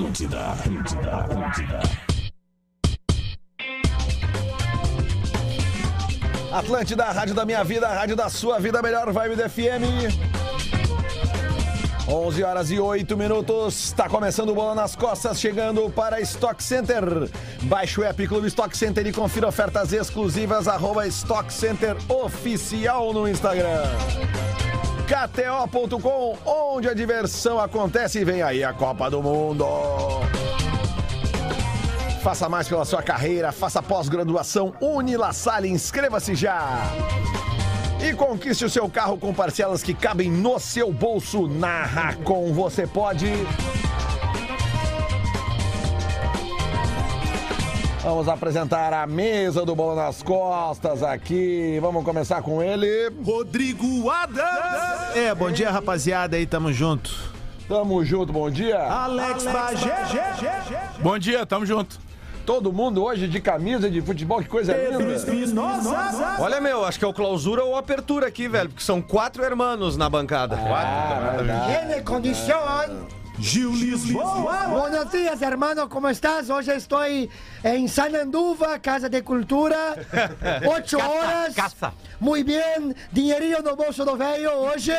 Atlântida, 0.00 0.40
Atlântida, 0.40 1.14
Atlântida. 1.14 1.80
Atlântida, 6.50 7.04
a 7.04 7.12
rádio 7.12 7.34
da 7.34 7.44
minha 7.44 7.62
vida, 7.62 7.86
a 7.86 7.92
rádio 7.92 8.16
da 8.16 8.30
sua 8.30 8.58
vida, 8.58 8.80
melhor 8.80 9.12
vibe 9.12 9.36
do 9.36 9.50
FM. 9.50 10.40
11 12.08 12.42
horas 12.42 12.70
e 12.70 12.80
8 12.80 13.14
minutos, 13.14 13.88
está 13.88 14.08
começando 14.08 14.48
o 14.48 14.54
Bola 14.54 14.74
nas 14.74 14.96
Costas, 14.96 15.38
chegando 15.38 15.90
para 15.90 16.18
Stock 16.22 16.62
Center. 16.64 17.04
Baixe 17.64 18.00
o 18.00 18.04
app 18.04 18.26
Clube 18.26 18.48
Stock 18.48 18.74
Center 18.74 19.06
e 19.06 19.12
confira 19.12 19.48
ofertas 19.48 19.92
exclusivas, 19.92 20.66
arroba 20.66 21.06
Stock 21.08 21.52
Center 21.52 21.94
Oficial 22.08 23.12
no 23.12 23.28
Instagram. 23.28 23.82
KTO.com, 25.10 26.38
onde 26.46 26.88
a 26.88 26.94
diversão 26.94 27.58
acontece 27.58 28.20
e 28.20 28.24
vem 28.24 28.42
aí 28.42 28.62
a 28.62 28.72
Copa 28.72 29.10
do 29.10 29.20
Mundo. 29.20 29.66
Faça 32.22 32.48
mais 32.48 32.68
pela 32.68 32.84
sua 32.84 33.02
carreira, 33.02 33.50
faça 33.50 33.82
pós-graduação 33.82 34.72
Unilassalle, 34.80 35.68
inscreva-se 35.68 36.36
já. 36.36 36.82
E 38.00 38.14
conquiste 38.14 38.64
o 38.64 38.70
seu 38.70 38.88
carro 38.88 39.18
com 39.18 39.34
parcelas 39.34 39.82
que 39.82 39.94
cabem 39.94 40.30
no 40.30 40.60
seu 40.60 40.92
bolso. 40.92 41.48
Na 41.48 41.82
Racon 41.82 42.52
você 42.52 42.86
pode. 42.86 43.26
Vamos 48.02 48.28
apresentar 48.28 48.94
a 48.94 49.06
mesa 49.06 49.62
do 49.64 49.76
Bola 49.76 50.06
nas 50.06 50.22
Costas 50.22 51.02
aqui. 51.02 51.78
Vamos 51.82 52.02
começar 52.02 52.40
com 52.40 52.62
ele. 52.62 53.12
Rodrigo 53.22 54.08
Adams. 54.08 55.14
É, 55.14 55.34
bom 55.34 55.50
dia, 55.50 55.70
rapaziada 55.70 56.34
aí, 56.34 56.46
tamo 56.46 56.72
junto. 56.72 57.10
Tamo 57.68 58.02
junto, 58.02 58.32
bom 58.32 58.50
dia. 58.50 58.80
Alex, 58.80 59.44
Bagé. 59.44 59.94
Bom 61.00 61.18
dia, 61.18 61.44
tamo 61.44 61.66
junto. 61.66 62.00
Todo 62.46 62.72
mundo 62.72 63.04
hoje 63.04 63.28
de 63.28 63.38
camisa 63.38 63.90
de 63.90 64.00
futebol, 64.00 64.42
que 64.42 64.48
coisa 64.48 64.74
linda. 64.74 65.04
Olha, 66.38 66.58
meu, 66.58 66.86
acho 66.86 66.98
que 66.98 67.04
é 67.04 67.08
o 67.08 67.12
clausura 67.12 67.62
ou 67.62 67.76
apertura 67.76 68.28
aqui, 68.28 68.48
velho, 68.48 68.70
porque 68.70 68.82
são 68.82 69.02
quatro 69.02 69.44
hermanos 69.44 69.98
na 69.98 70.08
bancada. 70.08 70.56
Tiene 71.66 72.00
condición. 72.02 73.19
Gil 73.40 73.72
Lisboa. 73.72 74.66
Buenos 74.68 75.10
días, 75.10 75.40
hermano, 75.40 75.88
¿cómo 75.88 76.08
estás? 76.10 76.50
Hoy 76.50 76.68
estoy 76.68 77.30
en 77.62 77.88
Sananduva, 77.88 78.78
Casa 78.80 79.08
de 79.08 79.22
Cultura. 79.24 79.96
Ocho 80.66 80.98
horas. 80.98 81.54
Muy 82.20 82.42
bien. 82.42 82.94
Dinheirinho 83.10 83.62
no 83.62 83.74
bolso 83.76 84.04
do 84.04 84.14
velho 84.14 84.52
hoje. 84.52 84.92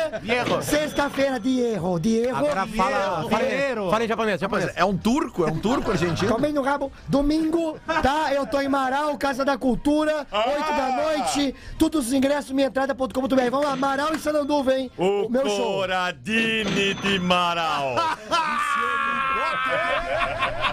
Sexta-feira, 0.62 1.38
Diego. 1.38 2.00
Diego. 2.00 2.36
Agora 2.36 2.66
fala, 2.66 3.28
fala, 3.30 3.90
fala 3.90 4.04
em 4.04 4.08
japonês, 4.08 4.40
japonês. 4.40 4.72
É 4.74 4.84
um 4.84 4.96
turco, 4.96 5.46
é 5.46 5.50
um 5.52 5.58
turco 5.58 5.92
argentino. 5.92 6.32
Tomei 6.32 6.52
no 6.52 6.62
rabo. 6.62 6.90
Domingo, 7.06 7.78
tá? 8.02 8.34
Eu 8.34 8.44
tô 8.44 8.60
em 8.60 8.68
Marau, 8.68 9.16
Casa 9.16 9.44
da 9.44 9.56
Cultura. 9.56 10.26
Oito 10.32 10.68
da 10.68 10.96
noite. 11.04 11.54
Todos 11.78 12.08
os 12.08 12.12
ingressos, 12.12 12.50
minha 12.50 12.66
entrada.com.br. 12.66 13.50
Vamos 13.50 13.66
lá, 13.66 13.76
Marau 13.76 14.12
e 14.14 14.18
Sananduva, 14.18 14.74
hein? 14.74 14.90
O 14.98 15.28
meu 15.28 15.46
show. 15.46 15.74
Coradini 15.82 16.94
de 16.94 17.20
Marau. 17.20 17.94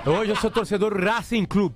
Hoje 0.05 0.31
eu 0.31 0.35
sou 0.35 0.49
torcedor 0.49 0.93
Racing 0.97 1.45
Club. 1.45 1.73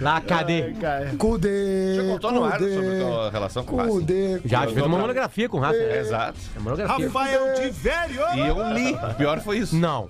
Lá, 0.00 0.20
cadê? 0.20 0.74
Cudê. 1.18 1.94
Você 1.96 2.08
contou 2.08 2.32
no 2.32 2.44
ar 2.44 2.58
Cudê, 2.58 2.74
sobre 2.74 2.96
a 2.96 3.00
tua 3.00 3.30
relação 3.30 3.64
com 3.64 3.74
o 3.74 3.78
Racing? 3.78 3.90
Cudê. 3.90 4.40
Já 4.44 4.62
fez 4.62 4.76
uma 4.78 4.98
monografia 4.98 5.48
com 5.48 5.58
o 5.58 5.60
Racing. 5.60 5.78
É, 5.78 6.00
Exato. 6.00 6.38
É 6.56 6.60
monografia. 6.60 7.06
Rafael 7.06 7.54
de 7.54 7.70
Velho. 7.70 8.20
E 8.34 8.40
eu 8.40 8.72
li. 8.72 8.94
O 8.94 9.14
pior 9.14 9.40
foi 9.40 9.58
isso. 9.58 9.76
Não. 9.76 10.08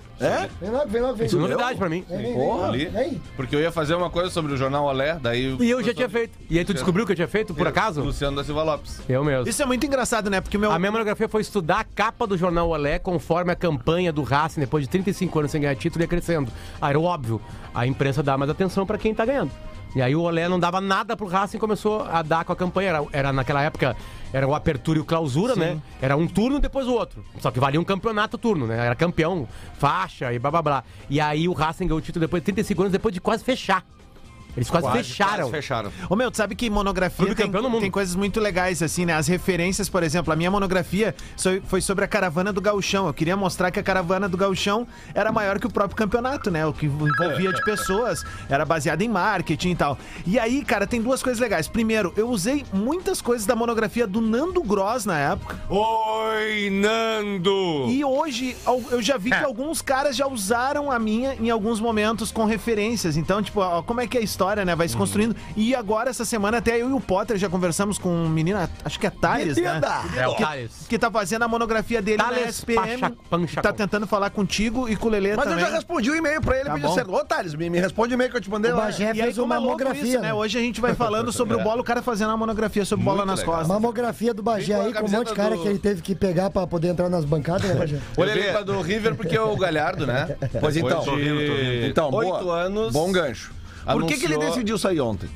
Vem 0.61 0.71
logo, 0.71 0.89
vem 0.89 1.03
logo, 1.03 1.15
vem. 1.15 1.27
Isso 1.27 1.37
é 1.37 1.41
novidade 1.41 1.79
pra 1.79 1.89
mim. 1.89 2.05
Vem, 2.09 2.19
vem. 2.73 2.89
Vem. 2.89 3.23
Porque 3.37 3.55
eu 3.55 3.61
ia 3.61 3.73
fazer 3.73 3.95
uma 3.95 4.09
coisa 4.11 4.31
sobre 4.31 4.53
o 4.53 4.57
jornal 4.57 4.85
Olé, 4.87 5.19
daí. 5.21 5.57
E 5.61 5.71
eu 5.71 5.83
já 5.83 5.93
tinha 5.93 6.09
feito. 6.09 6.39
E 6.49 6.59
aí 6.59 6.65
tu 6.65 6.73
descobriu 6.73 7.05
que 7.05 7.13
eu 7.13 7.17
tinha 7.17 7.29
feito, 7.29 7.55
por 7.55 7.67
acaso? 7.67 8.03
Luciano 8.03 8.37
da 8.37 8.45
Silva 8.45 8.63
Lopes. 8.63 9.01
Eu 9.09 9.25
mesmo. 9.25 9.49
Isso 9.49 9.63
é 9.63 9.67
muito 9.67 9.85
engraçado, 9.85 10.31
né? 10.31 10.41
Porque 10.41 10.57
o 10.57 10.61
meu. 10.61 10.71
A 10.71 10.79
minha 10.79 10.91
monografia 10.93 11.29
foi 11.29 11.43
estudar 11.43 11.81
a 11.81 11.85
capa 11.85 12.27
do 12.27 12.37
jornal 12.37 12.69
Olé 12.69 12.99
conforme 12.99 13.53
a 13.53 13.57
campanha 13.57 14.13
do 14.13 14.23
Racing, 14.23 14.61
depois 14.61 14.85
de 14.85 14.91
35 14.91 15.39
anos 15.39 15.51
sem 15.51 15.61
ganhar 15.61 15.75
título, 15.77 16.03
ia 16.03 16.09
crescendo. 16.09 16.51
Aí 16.81 16.91
era 16.91 17.01
óbvio, 17.01 17.41
a 17.75 17.87
imprensa 17.87 18.23
dá 18.23 18.39
mais 18.39 18.51
atenção 18.51 18.87
pra 18.87 18.97
quem 18.97 19.15
tá 19.15 19.25
ganhando. 19.25 19.51
E 19.95 20.03
aí 20.03 20.15
o 20.15 20.23
Olé 20.23 20.49
não 20.49 20.59
dava 20.59 20.81
nada 20.81 21.17
pro 21.17 21.27
Racing 21.27 21.57
e 21.57 21.61
começou 21.61 22.03
a 22.03 22.21
dar 22.21 22.45
com 22.45 22.53
a 22.53 22.57
campanha. 22.57 22.89
Era, 22.89 23.07
era 23.13 23.33
naquela 23.33 23.63
época, 23.63 23.97
era 24.33 24.47
o 24.47 24.53
apertura 24.55 24.99
e 24.99 25.01
o 25.01 25.05
clausura, 25.05 25.55
né? 25.55 25.81
Era 26.03 26.17
um 26.17 26.27
turno 26.27 26.59
depois 26.59 26.89
o 26.89 26.93
outro. 26.93 27.25
Só 27.39 27.51
que 27.53 27.61
valia 27.61 27.81
um 27.81 27.85
campeonato 27.85 28.37
turno, 28.37 28.67
né? 28.67 28.87
Era 28.87 28.95
campeão, 28.97 29.47
faixa 29.79 30.33
e 30.33 30.39
blá 30.39 30.51
blá 30.51 30.63
blá. 30.63 30.85
E 31.09 31.21
aí 31.21 31.49
o 31.49 31.53
Racing 31.53 31.87
ganhou 31.87 31.99
o 31.99 32.03
título 32.03 32.27
depois 32.27 32.43
de 32.43 32.47
35 32.47 32.83
anos, 32.83 32.93
depois 32.93 33.15
de 33.15 33.21
quase 33.21 33.45
fechar. 33.45 33.85
Eles 34.57 34.71
quase, 34.71 34.91
fecharam. 34.91 35.35
Quase 35.35 35.51
fecharam. 35.51 35.93
Ô 36.09 36.17
meu, 36.17 36.31
tu 36.31 36.37
sabe 36.37 36.55
que 36.55 36.69
monografia 36.71 37.27
tem, 37.27 37.35
campeão 37.35 37.63
do 37.63 37.71
mundo. 37.71 37.81
tem 37.81 37.91
coisas 37.91 38.15
muito 38.15 38.41
legais, 38.41 38.83
assim, 38.83 39.05
né? 39.05 39.15
As 39.15 39.27
referências, 39.27 39.89
por 39.89 40.03
exemplo, 40.03 40.33
a 40.33 40.37
minha 40.37 40.51
monografia 40.51 41.15
foi 41.65 41.81
sobre 41.81 42.05
a 42.05 42.09
caravana 42.09 42.53
do 42.53 42.61
gauchão. 42.61 43.07
Eu 43.07 43.15
queria 43.15 43.37
mostrar 43.37 43.71
que 43.71 43.79
a 43.79 43.83
caravana 43.83 44.29
do 44.29 44.37
gauchão 44.37 44.87
era 45.15 45.33
maior 45.33 45.59
que 45.59 45.67
o 45.67 45.71
próprio 45.71 45.97
campeonato, 45.97 46.51
né? 46.51 46.65
O 46.67 46.73
que 46.73 46.87
envolvia 46.87 47.53
de 47.53 47.63
pessoas, 47.65 48.25
era 48.49 48.65
baseado 48.65 49.03
em 49.03 49.09
marketing 49.09 49.71
e 49.71 49.77
tal. 49.77 49.99
E 50.27 50.39
aí, 50.39 50.65
cara, 50.65 50.87
tem 50.87 51.01
duas 51.03 51.23
coisas 51.23 51.41
legais. 51.41 51.69
Primeiro, 51.69 52.13
eu 52.17 52.29
usei 52.29 52.65
muitas 52.73 53.21
coisas 53.21 53.47
da 53.47 53.57
monografia 53.57 54.07
do 54.07 54.21
Nando 54.21 54.63
Gross 54.63 55.05
na 55.05 55.19
época. 55.19 55.59
Oi, 55.69 56.71
Nando! 56.71 57.87
E 57.89 58.05
hoje 58.05 58.57
eu 58.91 59.03
já 59.03 59.17
vi 59.17 59.31
que 59.31 59.45
alguns 59.45 59.83
caras 59.83 60.17
já 60.17 60.27
usaram 60.27 60.91
a 60.91 60.99
minha 60.99 61.35
em 61.35 61.51
alguns 61.51 61.81
momentos 61.81 62.31
com 62.31 62.45
referências. 62.45 63.17
Então, 63.17 63.43
tipo, 63.43 63.61
ó, 63.61 63.83
como 63.83 64.01
é 64.01 64.07
que 64.07 64.17
é 64.17 64.21
a 64.21 64.25
história, 64.25 64.44
né? 64.65 64.75
Vai 64.77 64.89
se 64.89 64.97
construindo. 64.97 65.35
E 65.57 65.75
agora, 65.75 66.11
essa 66.11 66.25
semana, 66.25 66.59
até 66.59 66.81
eu 66.81 66.91
e 66.91 66.93
o 66.93 67.01
Potter 67.01 67.37
já 67.37 67.49
conversamos 67.49 67.99
com 67.99 68.09
um 68.09 68.29
menino, 68.29 68.59
acho 68.85 68.99
que 69.01 69.07
é 69.07 69.11
Thales, 69.11 69.57
né? 69.57 69.81
É 70.17 70.29
o 70.29 70.35
Que, 70.37 70.43
Thales. 70.43 70.87
que 70.89 70.99
tá 70.99 71.11
fazendo 71.11 71.43
a 71.43 71.49
monografia 71.49 72.01
dele 72.03 72.19
na 72.19 72.25
Thales 72.31 72.49
SPM. 72.49 72.99
Pacha- 73.01 73.13
Pancha- 73.31 73.63
tá 73.63 73.73
tentando 73.73 74.07
falar 74.07 74.31
contigo 74.31 74.89
e 74.89 74.97
com 74.97 75.09
o 75.09 75.11
Lelê 75.11 75.35
Mas 75.37 75.45
também. 75.47 75.65
eu 75.65 75.71
já 75.71 75.75
respondi 75.77 76.11
o 76.11 76.17
e-mail 76.17 76.41
pra 76.41 76.57
ele, 76.57 76.67
Tá 76.69 76.75
pediu. 76.75 76.91
Ô, 77.15 77.25
Thales, 77.25 77.55
me, 77.55 77.71
me 77.71 77.79
responde 77.81 78.13
o 78.13 78.17
e-mail 78.17 78.31
que 78.31 78.37
eu 78.37 78.41
te 78.41 78.51
mandei 78.51 78.73
O 78.73 78.77
lá. 78.77 78.85
Bagé 78.85 79.05
E 79.05 79.09
aí, 79.09 79.23
fez 79.23 79.35
como 79.35 79.47
uma 79.47 79.55
é 79.55 79.59
louco 79.59 79.79
mamografia, 79.79 80.03
isso, 80.13 80.21
né? 80.21 80.29
né? 80.29 80.35
Hoje 80.35 80.59
a 80.59 80.61
gente 80.61 80.81
vai 80.81 80.95
falando 80.95 81.33
sobre 81.33 81.57
o 81.57 81.63
bola, 81.63 81.81
o 81.81 81.85
cara 81.85 82.03
fazendo 82.03 82.29
uma 82.29 82.37
monografia 82.37 82.85
sobre 82.85 83.05
bola 83.05 83.25
nas 83.25 83.41
legal. 83.41 83.55
costas. 83.57 83.69
Mamografia 83.69 84.35
do 84.35 84.43
Bagé 84.43 84.75
aí, 84.75 84.93
com 84.93 85.07
um 85.07 85.11
monte 85.11 85.29
de 85.29 85.35
cara 85.35 85.55
do- 85.57 85.63
que 85.63 85.69
ele 85.69 85.79
teve 85.79 86.03
que 86.03 86.15
pegar 86.15 86.51
pra 86.51 86.67
poder 86.67 86.89
entrar 86.89 87.09
nas 87.09 87.25
bancadas, 87.25 87.63
né, 87.69 87.75
Bagé? 87.75 87.99
Eu 88.17 88.27
vim 88.35 88.51
pra 88.53 88.63
do 88.63 88.81
River 88.81 89.15
porque 89.15 89.37
é 89.37 89.41
o 89.41 89.57
Galhardo, 89.57 90.07
né? 90.07 90.37
Pois 90.61 90.77
então. 90.77 91.05
Então, 91.87 92.11
boa. 92.11 92.25
oito 92.37 92.51
anos. 92.51 92.93
Bom 92.93 93.11
gancho. 93.13 93.53
Por 93.85 94.05
que, 94.07 94.17
que 94.17 94.25
ele 94.25 94.39
decidiu 94.39 94.79
sair 94.79 95.01
ontem? 95.01 95.29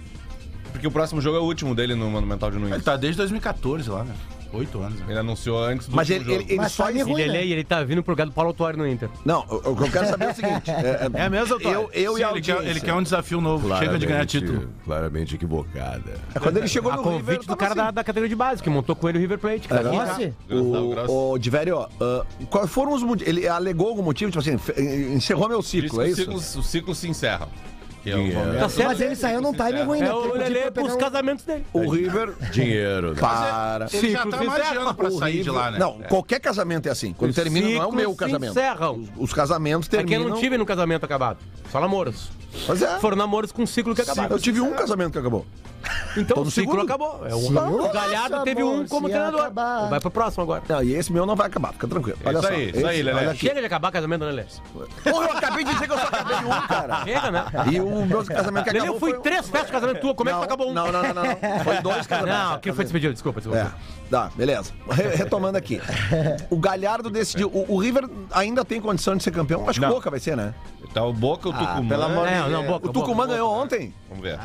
Porque 0.73 0.87
o 0.87 0.91
próximo 0.91 1.21
jogo 1.21 1.37
é 1.39 1.41
o 1.41 1.45
último 1.45 1.75
dele 1.75 1.95
no 1.95 2.09
Monumental 2.11 2.51
de 2.51 2.57
Ele 2.57 2.67
Nunes. 2.69 2.85
tá 2.85 2.97
desde 2.97 3.17
2014 3.19 3.89
lá, 3.91 4.05
né? 4.05 4.15
Oito 4.51 4.81
anos. 4.81 4.99
Né? 5.01 5.07
Ele 5.11 5.19
anunciou 5.19 5.63
antes 5.63 5.89
do 5.89 5.95
Mas 5.97 6.09
ele, 6.09 6.21
último 6.21 6.35
ele, 6.35 6.41
jogo. 6.43 6.53
ele 6.53 6.61
Mas 6.63 6.73
só. 6.73 6.87
time 6.87 7.01
E 7.01 7.03
ruim, 7.03 7.21
ele, 7.21 7.33
né? 7.33 7.45
e 7.45 7.53
ele 7.53 7.65
tá 7.65 7.83
vindo 7.83 8.03
pro 8.03 8.13
lugar 8.13 8.25
do 8.27 8.33
Paulo 8.33 8.49
Autuário 8.49 8.79
no 8.79 8.89
Inter. 8.89 9.11
Não, 9.23 9.41
o 9.47 9.73
o 9.73 9.77
que 9.77 9.83
eu 9.83 9.91
quero 9.91 10.07
saber 10.07 10.25
é 10.27 10.31
o 10.31 10.35
seguinte. 10.35 10.71
É, 10.71 11.11
É 11.25 11.29
mesmo, 11.29 11.57
Antônio? 11.57 11.81
Eu, 11.81 11.91
eu 11.93 12.15
Sim, 12.15 12.21
e 12.21 12.25
a 12.25 12.31
ele, 12.31 12.41
quer, 12.41 12.65
ele 12.67 12.81
quer 12.81 12.95
um 12.95 13.03
desafio 13.03 13.41
novo. 13.43 13.77
Chega 13.77 13.99
de 13.99 14.07
ganhar 14.07 14.25
título. 14.25 14.71
Claramente 14.87 15.35
equivocada. 15.35 16.15
É 16.35 16.39
Quando 16.39 16.57
ele 16.57 16.69
chegou 16.69 16.91
A 16.93 16.97
no 16.97 17.03
convite 17.03 17.27
River, 17.31 17.47
do 17.47 17.57
cara 17.57 17.73
assim. 17.73 17.81
da, 17.83 17.91
da 17.91 18.05
categoria 18.05 18.29
de 18.29 18.37
base, 18.37 18.63
que 18.63 18.71
montou 18.71 18.97
com 18.97 19.07
ele 19.09 19.19
o 19.19 19.21
River 19.21 19.39
Plate. 19.39 19.61
que 19.61 19.69
tá 19.69 19.81
aqui. 19.81 20.33
O, 20.51 21.33
o 21.33 21.39
Divério, 21.39 21.81
ah, 22.01 22.25
quais 22.49 22.71
foram 22.71 22.95
os 22.95 23.03
motivos? 23.03 23.29
Ele 23.29 23.47
alegou 23.47 23.89
algum 23.89 24.03
motivo, 24.03 24.31
tipo 24.31 24.41
assim, 24.41 24.59
encerrou 25.15 25.47
meu 25.49 25.61
ciclo, 25.61 26.01
é 26.01 26.05
o 26.05 26.09
isso? 26.09 26.17
ciclo, 26.23 26.37
o 26.37 26.63
ciclo 26.63 26.95
se 26.95 27.07
encerra. 27.09 27.49
É 28.07 28.11
Dinheiro. 28.15 28.59
Tá 28.59 28.69
certo. 28.69 28.89
mas 28.89 29.01
ele 29.01 29.17
saiu 29.17 29.41
num 29.41 29.53
time 29.53 29.83
ruim, 29.83 30.01
né? 30.01 30.09
É 30.09 30.15
o 30.15 30.33
Lelê 30.35 30.71
pros 30.71 30.95
um- 30.95 30.99
casamentos 30.99 31.45
dele. 31.45 31.65
O 31.73 31.91
River 31.91 32.33
Dinheiro. 32.53 33.15
para. 33.19 33.87
Ele 33.93 34.11
já 34.13 34.27
tá 34.27 34.43
margeando 34.45 34.95
pra 34.95 35.11
sair 35.11 35.43
de 35.43 35.51
lá, 35.51 35.71
né? 35.71 35.79
Não, 35.79 35.99
qualquer 36.09 36.41
casamento 36.41 36.87
é 36.89 36.91
assim. 36.91 37.13
Quando 37.13 37.35
termina, 37.35 37.69
não 37.69 37.83
é 37.83 37.87
o 37.87 37.93
meu 37.93 38.11
se 38.13 38.17
casamento. 38.17 38.51
encerram. 38.53 38.95
Os, 38.97 39.09
os 39.17 39.33
casamentos 39.33 39.89
É 39.89 39.91
que 39.91 39.97
eu 39.97 40.07
terminam. 40.07 40.29
não 40.31 40.37
tive 40.39 40.57
no 40.59 40.65
casamento 40.67 41.05
acabado. 41.05 41.39
Só 41.71 41.81
namoros. 41.81 42.31
Pois 42.67 42.81
é. 42.83 42.99
Foram 42.99 43.17
namoros 43.17 43.53
com 43.53 43.63
um 43.63 43.67
ciclo 43.67 43.95
que 43.95 44.01
acabaram. 44.03 44.35
Eu 44.35 44.41
tive 44.41 44.61
um 44.61 44.73
casamento 44.73 45.13
que 45.13 45.19
acabou. 45.19 45.47
Então 46.17 46.43
o 46.43 46.51
ciclo 46.51 46.73
segundo. 46.73 46.83
acabou. 46.83 47.27
É, 47.27 47.35
o, 47.35 47.39
Sim. 47.39 47.57
o 47.57 47.89
Galhardo 47.93 48.43
teve 48.45 48.63
um 48.63 48.87
como 48.87 49.09
treinador. 49.09 49.41
acabar. 49.41 49.89
Vai 49.89 50.01
pro 50.01 50.11
próximo 50.11 50.43
agora. 50.43 50.63
Não, 50.69 50.83
e 50.83 50.95
esse 50.95 51.13
meu 51.13 51.25
não 51.27 51.37
vai 51.37 51.47
acabar, 51.47 51.73
fica 51.73 51.87
tranquilo. 51.87 52.19
Olha 52.25 52.39
Isso 52.39 52.47
só. 52.47 52.53
aí, 52.53 52.71
isso 52.71 52.87
aí, 52.87 53.03
Lelé. 53.03 53.35
Chega 53.35 53.61
de 53.61 53.67
acabar 53.67 53.93
casamento, 53.93 54.25
né, 54.25 54.31
Lelê? 54.31 54.45
Porra, 55.05 55.27
eu 55.27 55.33
acabei 55.33 55.65
de 55.65 55.73
dizer 55.73 55.87
que 55.87 55.93
eu 55.93 55.99
só 55.99 56.07
acabei 56.07 56.37
um, 56.37 56.67
cara. 56.67 57.05
Chega, 57.05 57.31
né? 57.31 57.45
E 57.73 57.81
o 57.81 58.07
meu 58.07 58.25
casamento 58.25 58.65
que 58.65 58.71
Lelê, 58.71 58.79
acabou 58.81 58.95
eu 58.97 59.01
fui 59.01 59.11
foi... 59.13 59.21
três 59.21 59.49
festas 59.49 59.67
de 59.67 59.73
casamento 59.73 60.01
tua, 60.01 60.15
como 60.15 60.31
é 60.31 60.33
que 60.33 60.39
não, 60.39 60.45
tu 60.45 60.47
acabou 60.47 60.71
um? 60.71 60.75
Não, 60.75 60.93
não, 60.93 61.03
não, 61.03 61.15
não, 61.15 61.23
não. 61.25 61.65
Foi 61.65 61.83
dois 61.83 62.07
casamentos. 62.07 62.51
Não, 62.51 62.59
quem 62.59 62.73
foi 62.73 62.85
despedido? 62.85 63.13
Desculpa, 63.13 63.41
desculpa. 63.41 63.59
É, 63.61 63.71
tá, 64.11 64.31
beleza. 64.35 64.73
Re- 64.91 65.15
retomando 65.17 65.57
aqui. 65.59 65.81
O 66.51 66.57
Galhardo 66.57 67.11
decidiu. 67.11 67.49
O, 67.49 67.75
o 67.75 67.79
River 67.79 68.09
ainda 68.33 68.65
tem 68.65 68.81
condição 68.81 69.17
de 69.17 69.23
ser 69.23 69.31
campeão? 69.31 69.69
Acho 69.69 69.81
que 69.81 69.87
Não. 69.87 69.93
Boca 69.95 70.11
vai 70.11 70.21
ser, 70.21 70.37
né? 70.37 70.55
Tá 70.95 71.05
o 71.05 71.13
Boca, 71.13 71.51
o 71.51 71.53
Tucumã. 71.53 71.87
pelo 71.89 72.03
amor 72.05 72.27
É, 72.27 72.49
não, 72.49 72.65
Boca, 72.65 72.89
O 72.89 72.93
Tucumã 72.93 73.17
Boca, 73.25 73.29
ganhou 73.29 73.53
ontem. 73.53 73.93
Vamos 74.09 74.25
ver. 74.25 74.39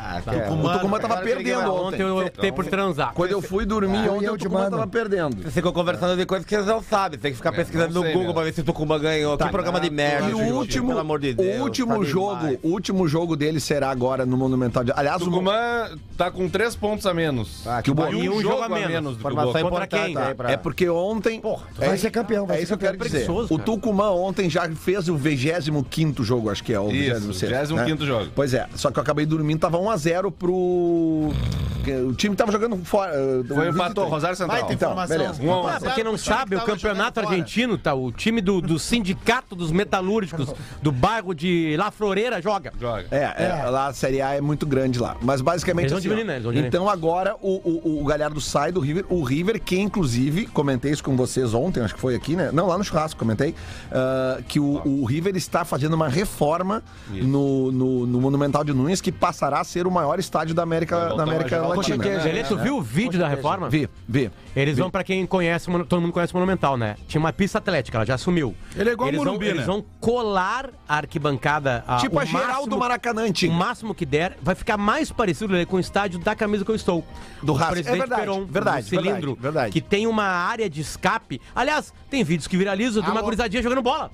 O 0.52 0.70
Tucumã 0.74 1.00
tava 1.00 1.14
Claro 1.14 1.24
que 1.24 1.30
ele 1.32 1.44
perdendo 1.44 1.74
Ontem 1.74 1.86
ontem. 1.86 2.02
eu 2.02 2.18
optei 2.26 2.52
por 2.52 2.66
transar. 2.66 3.14
Quando 3.14 3.32
eu 3.32 3.42
fui 3.42 3.66
dormir 3.66 4.10
Ah, 4.10 4.12
ontem, 4.12 4.26
eu 4.26 4.34
o 4.34 4.38
de 4.38 4.44
Tucumã 4.44 4.70
tava 4.70 4.86
perdendo. 4.88 5.42
Você 5.42 5.52
ficou 5.52 5.72
conversando 5.72 6.18
de 6.18 6.26
coisas 6.26 6.46
que 6.46 6.54
eles 6.56 6.66
não 6.68 6.84
sabem. 6.84 7.18
Tem 7.18 7.32
que 7.32 7.38
ficar 7.38 7.54
pesquisando 7.54 7.94
não 7.94 8.02
no 8.02 8.08
Google 8.08 8.20
mesmo. 8.22 8.34
pra 8.34 8.44
ver 8.44 8.54
se 8.54 8.60
o 8.62 8.64
Tucumã 8.64 9.00
ganhou. 9.00 9.38
que 9.38 9.50
programa 9.50 9.80
de 9.80 9.90
merda. 9.90 10.30
E 10.30 10.34
o 10.34 10.38
gente. 10.40 10.52
último, 10.52 10.88
Pelo 10.90 11.00
amor 11.00 11.20
de 11.20 11.34
Deus. 11.34 11.60
o 11.60 11.64
último 11.64 12.00
tá 12.00 12.04
jogo, 12.04 12.58
o 12.62 12.68
último 12.70 13.08
jogo 13.08 13.36
dele 13.38 13.60
será 13.62 13.90
agora 13.90 14.26
no 14.26 14.36
Monumental 14.36 14.84
de. 14.84 14.92
Aliás, 14.96 15.22
O 15.22 15.26
o 15.26 15.30
Tucumã 15.30 15.90
tá 16.18 16.30
com 16.30 16.50
três 16.50 16.76
pontos 16.76 17.06
a 17.06 17.14
menos. 17.14 17.64
que 17.84 17.92
o 17.92 17.94
um, 18.02 18.14
E 18.14 18.30
um 18.30 18.42
jogo 18.42 18.62
a 18.64 18.68
menos. 18.70 19.14
do 19.16 19.20
que 19.20 19.26
o 19.26 19.30
Informação 19.30 19.53
Boca. 19.62 19.70
Contra 19.70 19.86
importante 19.86 20.14
quem? 20.16 20.18
aí 20.18 20.34
pra... 20.36 20.52
É 20.52 20.58
porque 20.58 20.90
ontem. 20.90 21.42
é 21.80 21.86
Vai 21.88 21.98
ser 21.98 22.12
campeão, 22.12 22.46
vai 22.46 22.56
É 22.56 22.60
ser 22.60 22.64
isso 22.64 22.78
que 22.78 22.86
eu 22.86 22.92
quero 22.92 23.04
dizer. 23.04 23.30
O. 23.30 23.58
Tucumã 23.60 24.10
ontem 24.12 24.50
já 24.50 24.70
fez 24.72 25.08
o 25.08 25.16
25 25.16 26.24
jogo, 26.24 26.50
acho 26.50 26.64
que 26.64 26.74
é. 26.74 26.80
O 26.80 26.92
Isso, 26.92 27.30
26º, 27.32 27.68
25º 27.68 28.06
jogo. 28.06 28.32
Pois 28.36 28.54
é, 28.54 28.68
só 28.76 28.92
que 28.92 29.00
eu 29.00 29.04
acabei 29.04 29.26
dormindo, 29.26 29.60
tava 29.60 29.78
1x0 29.78 30.32
pro. 30.32 31.32
O 32.08 32.14
time 32.14 32.34
tava 32.34 32.50
jogando 32.52 32.78
fora. 32.86 33.12
uh, 33.12 33.44
Foi 33.46 33.68
o 33.68 33.70
empatou, 33.72 34.06
23. 34.06 34.10
Rosário 34.10 34.38
Central. 34.38 34.58
Vai 34.60 34.68
ter 34.68 34.74
Então, 34.76 34.90
informação. 34.92 35.18
beleza. 35.18 35.44
Um. 35.44 35.68
Ah, 35.68 35.80
pra 35.82 35.92
quem 35.92 36.04
não 36.04 36.18
sabe, 36.18 36.56
o 36.56 36.62
campeonato 36.62 37.20
argentino, 37.20 37.78
tá? 37.78 37.94
O 37.94 38.10
time 38.10 38.40
do, 38.40 38.62
do 38.62 38.80
sindicato 38.80 39.54
dos 39.54 39.70
metalúrgicos 39.70 40.54
do 40.82 40.92
bairro 40.94 41.34
de 41.36 41.76
La 41.78 41.92
Floreira 41.92 42.42
joga. 42.42 42.72
Joga. 42.80 43.06
É, 43.12 43.44
é, 43.46 43.70
lá 43.70 43.88
a 43.88 43.94
Série 43.94 44.22
A 44.22 44.34
é 44.36 44.40
muito 44.42 44.66
grande 44.66 44.98
lá. 44.98 45.18
Mas 45.22 45.42
basicamente. 45.42 45.92
Eles 45.92 45.92
vão 45.92 46.00
assim, 46.00 46.08
diminuir, 46.08 46.24
ó, 46.24 46.28
né? 46.28 46.34
Eles 46.36 46.44
vão 46.44 46.52
diminuir. 46.54 46.68
então 46.70 46.88
agora 46.90 47.36
o, 47.42 47.52
o, 47.52 48.02
o 48.02 48.06
Galhardo 48.06 48.40
sai 48.40 48.72
do 48.72 48.80
River. 48.80 49.04
O 49.10 49.22
River, 49.22 49.43
que 49.60 49.80
inclusive, 49.80 50.46
comentei 50.48 50.92
isso 50.92 51.04
com 51.04 51.16
vocês 51.16 51.54
ontem, 51.54 51.82
acho 51.82 51.94
que 51.96 52.00
foi 52.00 52.16
aqui, 52.16 52.36
né? 52.36 52.50
Não, 52.52 52.68
lá 52.68 52.78
no 52.78 52.84
churrasco 52.84 53.20
comentei. 53.20 53.54
ah, 53.92 54.40
que 54.48 54.60
o, 54.60 54.82
o 54.86 55.06
River 55.06 55.36
está 55.36 55.64
fazendo 55.66 55.94
uma 55.94 56.08
reforma 56.08 56.84
no, 57.10 57.72
no, 57.72 58.06
no 58.08 58.22
Monumental 58.22 58.64
de 58.64 58.74
Nunes, 58.74 59.02
que 59.02 59.12
passará 59.12 59.60
a 59.60 59.64
ser 59.64 59.86
o 59.88 59.92
maior 59.92 60.20
estádio 60.20 60.56
da 60.56 60.64
América, 60.64 60.98
voltar 61.10 61.16
da 61.18 61.24
América 61.24 61.56
jogar 61.58 61.68
com 61.70 61.76
Latina. 61.78 62.04
certeza. 62.04 62.24
Beleza, 62.24 62.48
tu 62.50 62.58
viu 62.58 62.78
o 62.78 62.82
vídeo 62.82 63.20
da 63.20 63.28
reforma? 63.28 63.70
Vi, 63.70 63.90
vi. 64.08 64.32
Eles 64.56 64.78
vão, 64.78 64.90
pra 64.90 65.04
quem 65.04 65.26
conhece, 65.26 65.66
todo 65.88 66.00
mundo 66.02 66.14
conhece 66.14 66.34
o 66.34 66.38
Monumental, 66.38 66.78
né? 66.78 66.96
Tinha 67.08 67.20
uma 67.20 67.34
pista 67.34 67.58
atlética, 67.58 67.98
ela 67.98 68.06
já 68.06 68.18
sumiu. 68.18 68.56
Ele 68.76 68.90
é 68.90 68.94
igual 68.94 69.10
eles 69.10 69.20
o 69.20 69.24
vão, 69.24 69.34
Morumbi, 69.34 69.48
Eles 69.48 69.62
né? 69.62 69.66
vão 69.66 69.84
colar 70.00 70.70
a 70.88 70.98
arquibancada. 70.98 71.84
a- 71.88 71.98
Tipo 71.98 72.18
o 72.18 72.20
a 72.20 72.26
geral 72.26 72.48
do 72.68 72.78
máximo- 72.78 72.80
Maracanã 72.80 73.24
O 73.48 73.52
máximo 73.52 73.96
que 73.96 74.06
der, 74.06 74.38
vai 74.42 74.54
ficar 74.56 74.78
mais 74.78 75.12
parecido 75.12 75.54
com 75.68 75.78
o 75.78 75.80
estádio 75.80 76.20
da 76.20 76.36
camisa 76.36 76.64
que 76.64 76.72
eu 76.72 76.76
estou. 76.76 77.04
Do 77.42 77.54
Racing. 77.54 77.80
É 77.80 77.84
verdade, 77.96 78.22
Peron, 78.22 78.46
verdade, 78.46 78.84
do 78.84 78.90
cilindro, 78.90 79.33
verdade, 79.36 79.42
verdade. 79.42 79.72
que 79.74 79.82
tem 79.82 80.08
uma 80.08 80.24
área 80.26 80.70
de 80.70 80.82
escape. 80.82 81.42
Aliás, 81.56 81.94
tem 82.10 82.24
vídeos 82.24 82.48
que 82.48 82.58
viralizam 82.58 83.02
de 83.04 83.10
uma 83.10 83.18
Alô? 83.20 83.26
gurizadinha 83.26 83.62
jogando 83.62 83.82
bola. 83.82 84.12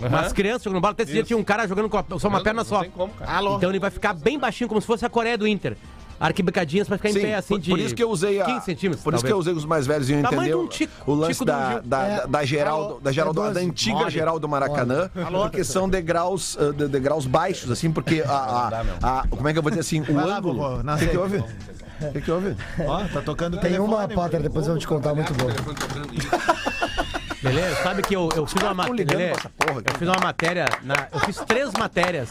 Umas 0.00 0.32
crianças 0.32 0.62
jogando 0.64 0.80
bola. 0.82 0.92
Até 0.92 1.04
esse 1.04 1.12
dia 1.12 1.22
tinha 1.24 1.38
um 1.38 1.44
cara 1.44 1.66
jogando 1.66 1.88
com 1.88 1.96
a- 1.96 2.04
só 2.18 2.28
uma 2.28 2.42
perna 2.42 2.64
só. 2.64 2.84
Como, 2.84 3.12
cara. 3.14 3.30
Alô? 3.32 3.56
Então 3.56 3.70
ele 3.70 3.78
vai 3.78 3.90
ficar 3.90 4.12
bem 4.12 4.38
baixinho, 4.38 4.68
como 4.68 4.80
se 4.80 4.86
fosse 4.86 5.04
a 5.06 5.08
Coreia 5.08 5.38
do 5.38 5.46
Inter. 5.48 5.76
Arquibancadinhas 6.18 6.88
pra 6.88 6.96
ficar 6.96 7.10
em 7.10 7.12
Sim, 7.12 7.20
pé, 7.20 7.34
assim, 7.34 7.54
por, 7.54 7.60
de 7.60 7.70
por 7.70 7.78
isso 7.78 7.94
que 7.94 8.02
eu 8.02 8.10
usei 8.10 8.40
a. 8.40 8.44
15 8.46 8.64
centímetros, 8.64 9.04
Por 9.04 9.14
isso 9.14 9.24
que 9.24 9.30
eu 9.30 9.36
talvez. 9.36 9.46
usei 9.56 9.58
os 9.58 9.64
mais 9.64 9.86
velhos 9.86 10.08
e 10.08 10.12
eu 10.14 10.22
de 10.42 10.54
um 10.54 10.66
tico, 10.68 10.92
o 11.10 11.14
lance 11.14 11.32
tico 11.32 11.44
da, 11.44 11.80
da, 11.84 12.02
É. 12.06 12.16
da, 12.18 12.26
da 12.26 12.44
Geraldo, 12.44 13.00
da, 13.00 13.12
Geraldo, 13.12 13.44
É 13.46 13.50
da 13.52 13.60
antiga 13.60 13.98
Mole. 13.98 14.10
Geraldo 14.10 14.40
do 14.40 14.48
Maracanã, 14.48 15.10
porque 15.42 15.62
são 15.64 15.88
degraus, 15.88 16.54
uh, 16.56 16.72
de- 16.72 16.88
degraus 16.88 17.26
baixos, 17.26 17.70
assim, 17.70 17.90
porque 17.90 18.22
a, 18.26 18.30
a- 18.32 19.20
a- 19.20 19.24
como 19.28 19.46
é 19.48 19.52
que 19.52 19.58
eu 19.58 19.62
vou 19.62 19.70
dizer 19.70 19.80
assim, 19.80 20.00
o 20.00 20.14
Vai 20.14 20.24
lá, 20.26 20.38
ângulo. 20.38 20.58
vovô, 20.62 20.76
O 20.76 20.82
na 20.82 20.96
que, 20.96 21.06
que 21.06 21.16
houve? 21.16 21.38
O 21.38 22.12
que, 22.12 22.20
que 22.20 22.30
houve? 22.30 22.56
Ó, 22.86 23.04
tá 23.04 23.22
tocando 23.22 23.58
Tem 23.58 23.72
telefone, 23.72 23.94
uma, 23.94 24.08
Potter, 24.08 24.40
depois 24.42 24.66
eu 24.66 24.72
vou 24.72 24.80
te 24.80 24.86
contar, 24.86 25.14
muito 25.14 25.32
bom. 25.34 25.46
Beleza? 27.46 27.82
Sabe 27.82 28.02
que 28.02 28.14
eu, 28.14 28.28
eu 28.34 28.46
fiz 28.46 28.62
uma 28.62 28.72
ligando 28.88 29.18
matéria. 29.20 29.36
Eu 29.92 29.98
fiz 29.98 30.08
uma 30.08 30.20
matéria. 30.20 30.66
na- 30.82 31.08
eu 31.12 31.20
fiz 31.20 31.36
três 31.38 31.72
matérias 31.72 32.28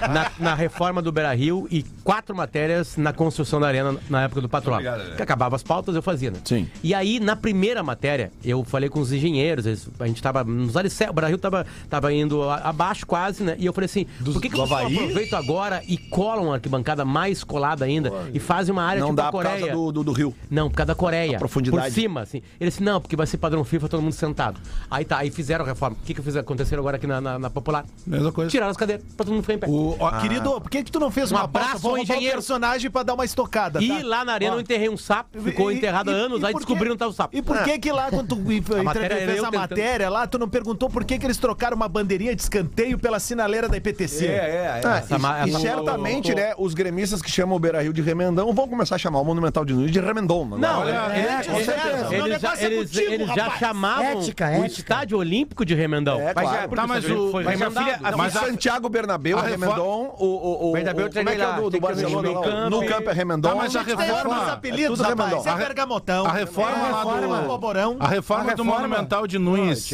na, 0.00 0.30
na 0.38 0.54
reforma 0.54 1.00
do 1.02 1.10
Beira 1.12 1.34
Rio 1.34 1.66
e 1.70 1.82
quatro 2.04 2.34
matérias 2.34 2.96
na 2.96 3.12
construção 3.12 3.60
da 3.60 3.66
arena 3.68 3.96
na 4.08 4.22
época 4.24 4.40
do 4.40 4.48
Patrão. 4.48 4.76
Lelê. 4.78 5.14
Que 5.16 5.22
acabava 5.22 5.56
as 5.56 5.62
pautas, 5.62 5.94
eu 5.94 6.02
fazia, 6.02 6.30
né? 6.30 6.38
Sim. 6.44 6.68
E 6.82 6.94
aí, 6.94 7.20
na 7.20 7.36
primeira 7.36 7.82
matéria, 7.82 8.30
eu 8.44 8.64
falei 8.64 8.88
com 8.88 9.00
os 9.00 9.12
engenheiros, 9.12 9.66
eles- 9.66 9.88
a 9.98 10.06
gente 10.06 10.22
tava 10.22 10.42
nos 10.44 10.76
alicerces, 10.76 11.10
o 11.10 11.14
Beira 11.14 11.28
Rio 11.28 11.38
tava, 11.38 11.66
tava 11.88 12.12
indo 12.12 12.42
a- 12.48 12.56
abaixo 12.56 13.06
quase, 13.06 13.42
né? 13.42 13.56
E 13.58 13.66
eu 13.66 13.72
falei 13.72 13.86
assim, 13.86 14.06
por 14.24 14.40
que, 14.40 14.48
que 14.48 14.56
vocês 14.56 14.70
não 14.70 14.86
aproveitam 15.02 15.38
agora 15.38 15.82
e 15.86 15.96
colam 15.96 16.44
uma 16.46 16.54
arquibancada 16.54 17.04
mais 17.04 17.44
colada 17.44 17.84
ainda 17.84 18.12
e 18.32 18.38
fazem 18.38 18.72
uma 18.72 18.82
área 18.82 19.00
Não 19.00 19.08
tipo 19.08 19.16
dá 19.16 19.28
a 19.28 19.32
por 19.32 19.42
Coreia? 19.44 19.58
causa 19.60 19.72
do, 19.72 19.92
do, 19.92 20.04
do 20.04 20.12
Rio. 20.12 20.34
Não, 20.50 20.68
por 20.68 20.76
causa 20.76 20.88
da 20.88 20.94
Coreia. 20.94 21.36
A 21.36 21.38
profundidade. 21.38 21.86
Por 21.88 21.92
cima, 21.92 22.20
assim. 22.22 22.42
Ele 22.60 22.70
disse, 22.70 22.82
não, 22.82 23.00
porque 23.00 23.16
vai 23.16 23.26
ser 23.26 23.36
padrão 23.38 23.62
FIFA, 23.64 23.88
todo 23.88 24.02
mundo 24.02 24.12
sentado. 24.12 24.47
Aí 24.90 25.04
tá, 25.04 25.18
aí 25.18 25.30
fizeram 25.30 25.64
a 25.64 25.68
reforma. 25.68 25.96
O 26.00 26.04
que 26.04 26.14
que 26.14 26.22
fizeram? 26.22 26.42
Aconteceram 26.42 26.80
agora 26.80 26.96
aqui 26.96 27.06
na, 27.06 27.20
na, 27.20 27.38
na 27.38 27.50
Popular? 27.50 27.84
Mesma 28.06 28.32
coisa. 28.32 28.50
Tiraram 28.50 28.70
as 28.70 28.76
cadeiras 28.76 29.04
pra 29.16 29.24
todo 29.24 29.32
mundo 29.34 29.42
ficar 29.42 29.54
em 29.54 29.58
pé. 29.58 29.66
O, 29.68 29.96
ó, 29.98 30.10
Querido, 30.20 30.60
por 30.60 30.70
que, 30.70 30.82
que 30.82 30.90
tu 30.92 30.98
não 31.00 31.10
fez 31.10 31.30
Um 31.32 31.36
uma 31.36 31.44
abraço 31.44 31.86
ao 31.88 31.98
engenheiro. 31.98 32.36
personagem 32.36 32.90
pra 32.90 33.02
dar 33.02 33.14
uma 33.14 33.24
estocada, 33.24 33.82
E 33.82 33.88
tá? 33.88 34.06
lá 34.06 34.24
na 34.24 34.32
arena 34.34 34.52
Ó. 34.52 34.56
eu 34.56 34.60
enterrei 34.60 34.88
um 34.88 34.96
sapo, 34.96 35.40
ficou 35.40 35.70
E- 35.72 35.76
enterrado 35.76 36.10
há 36.10 36.14
anos, 36.14 36.42
aí 36.44 36.54
descobriram 36.54 36.94
que 36.94 36.98
tava 36.98 37.10
o 37.10 37.14
sapo. 37.14 37.36
E 37.36 37.42
por 37.42 37.62
que 37.64 37.78
que 37.78 37.92
lá, 37.92 38.10
quando 38.10 38.28
tu 38.28 38.36
entrev- 38.52 38.82
matéria 38.82 39.16
fez 39.26 39.44
a 39.44 39.50
matéria 39.50 40.08
lá, 40.08 40.26
tu 40.26 40.38
não 40.38 40.48
perguntou 40.48 40.88
por 40.88 41.04
que 41.04 41.18
que 41.18 41.26
eles 41.26 41.36
trocaram 41.38 41.76
uma 41.76 41.88
bandeirinha 41.88 42.34
de 42.34 42.42
escanteio 42.42 42.98
pela 42.98 43.18
sinaleira 43.20 43.68
da 43.68 43.76
IPTC? 43.76 44.26
é, 44.26 44.80
Ah, 44.84 44.96
Essa 44.98 45.16
e, 45.16 45.18
ma- 45.18 45.46
e 45.46 45.52
certamente, 45.52 46.34
né, 46.34 46.54
os 46.58 46.74
gremistas 46.74 47.20
que 47.22 47.30
chamam 47.30 47.56
o 47.56 47.58
Beira 47.58 47.82
Rio 47.82 47.92
de 47.92 48.02
Remendão 48.02 48.52
vão 48.52 48.68
começar 48.68 48.94
a 48.94 48.98
chamar 48.98 49.20
o 49.20 49.24
Monumental 49.24 49.64
de 49.64 49.72
Nunes 49.74 49.90
de 49.90 50.00
Remendão. 50.00 50.44
Não, 50.46 50.82
Agora. 50.82 51.16
eles, 51.18 51.28
é, 51.30 51.34
eles- 51.34 51.46
com 51.46 51.64
certeza. 51.64 51.88
eles- 51.88 52.08
O 52.08 52.14
eles 52.26 52.40
já, 52.40 52.48
negócio 52.50 52.66
é 52.66 52.72
eles- 52.72 52.90
já 53.34 53.50
chamavam 53.58 54.22
ética, 54.28 54.46
ética. 54.46 54.62
O 54.62 54.66
estádio 54.66 55.18
olímpico 55.18 55.64
de 55.64 55.74
Remendão. 55.74 56.20
É, 56.20 56.32
mas, 56.34 56.48
claro. 56.48 56.70
tá, 56.70 56.86
mas 56.86 57.04
o, 57.04 57.30
foi 57.30 57.44
mas 57.44 57.58
remendado. 57.58 57.86
Filha, 57.86 58.16
mas 58.16 58.32
Santiago 58.32 58.88
Bernabéu 58.88 59.38
a 59.38 59.46
é 59.46 59.50
Remendon, 59.50 60.14
o, 60.18 60.24
o, 60.24 60.70
o, 60.70 60.72
Bernabéu 60.72 61.08
como 61.08 61.28
é 61.28 61.36
que 61.36 61.42
é 61.42 61.52
do, 61.52 61.70
do 61.70 61.80
Barcelona? 61.80 62.28
Camp, 62.42 62.70
no 62.70 62.86
campo 62.86 63.10
é 63.10 63.12
Remendon. 63.12 63.48
Tá, 63.48 63.54
mas 63.54 63.76
a 63.76 63.82
reforma... 63.82 64.42
Os 64.42 64.48
é 64.48 64.52
apelidos, 64.52 65.00
é 65.00 65.02
rapaz, 65.02 65.46
é 65.46 65.54
Bergamotão. 65.54 66.26
A 66.26 66.32
reforma, 66.32 66.76
a 66.76 66.98
reforma 66.98 67.42
do... 67.42 67.58
Borão. 67.58 67.96
A 68.08 68.08
reforma 68.08 68.54
do 68.54 68.64
Monumental 68.64 69.26
de 69.26 69.38
Nunes, 69.38 69.90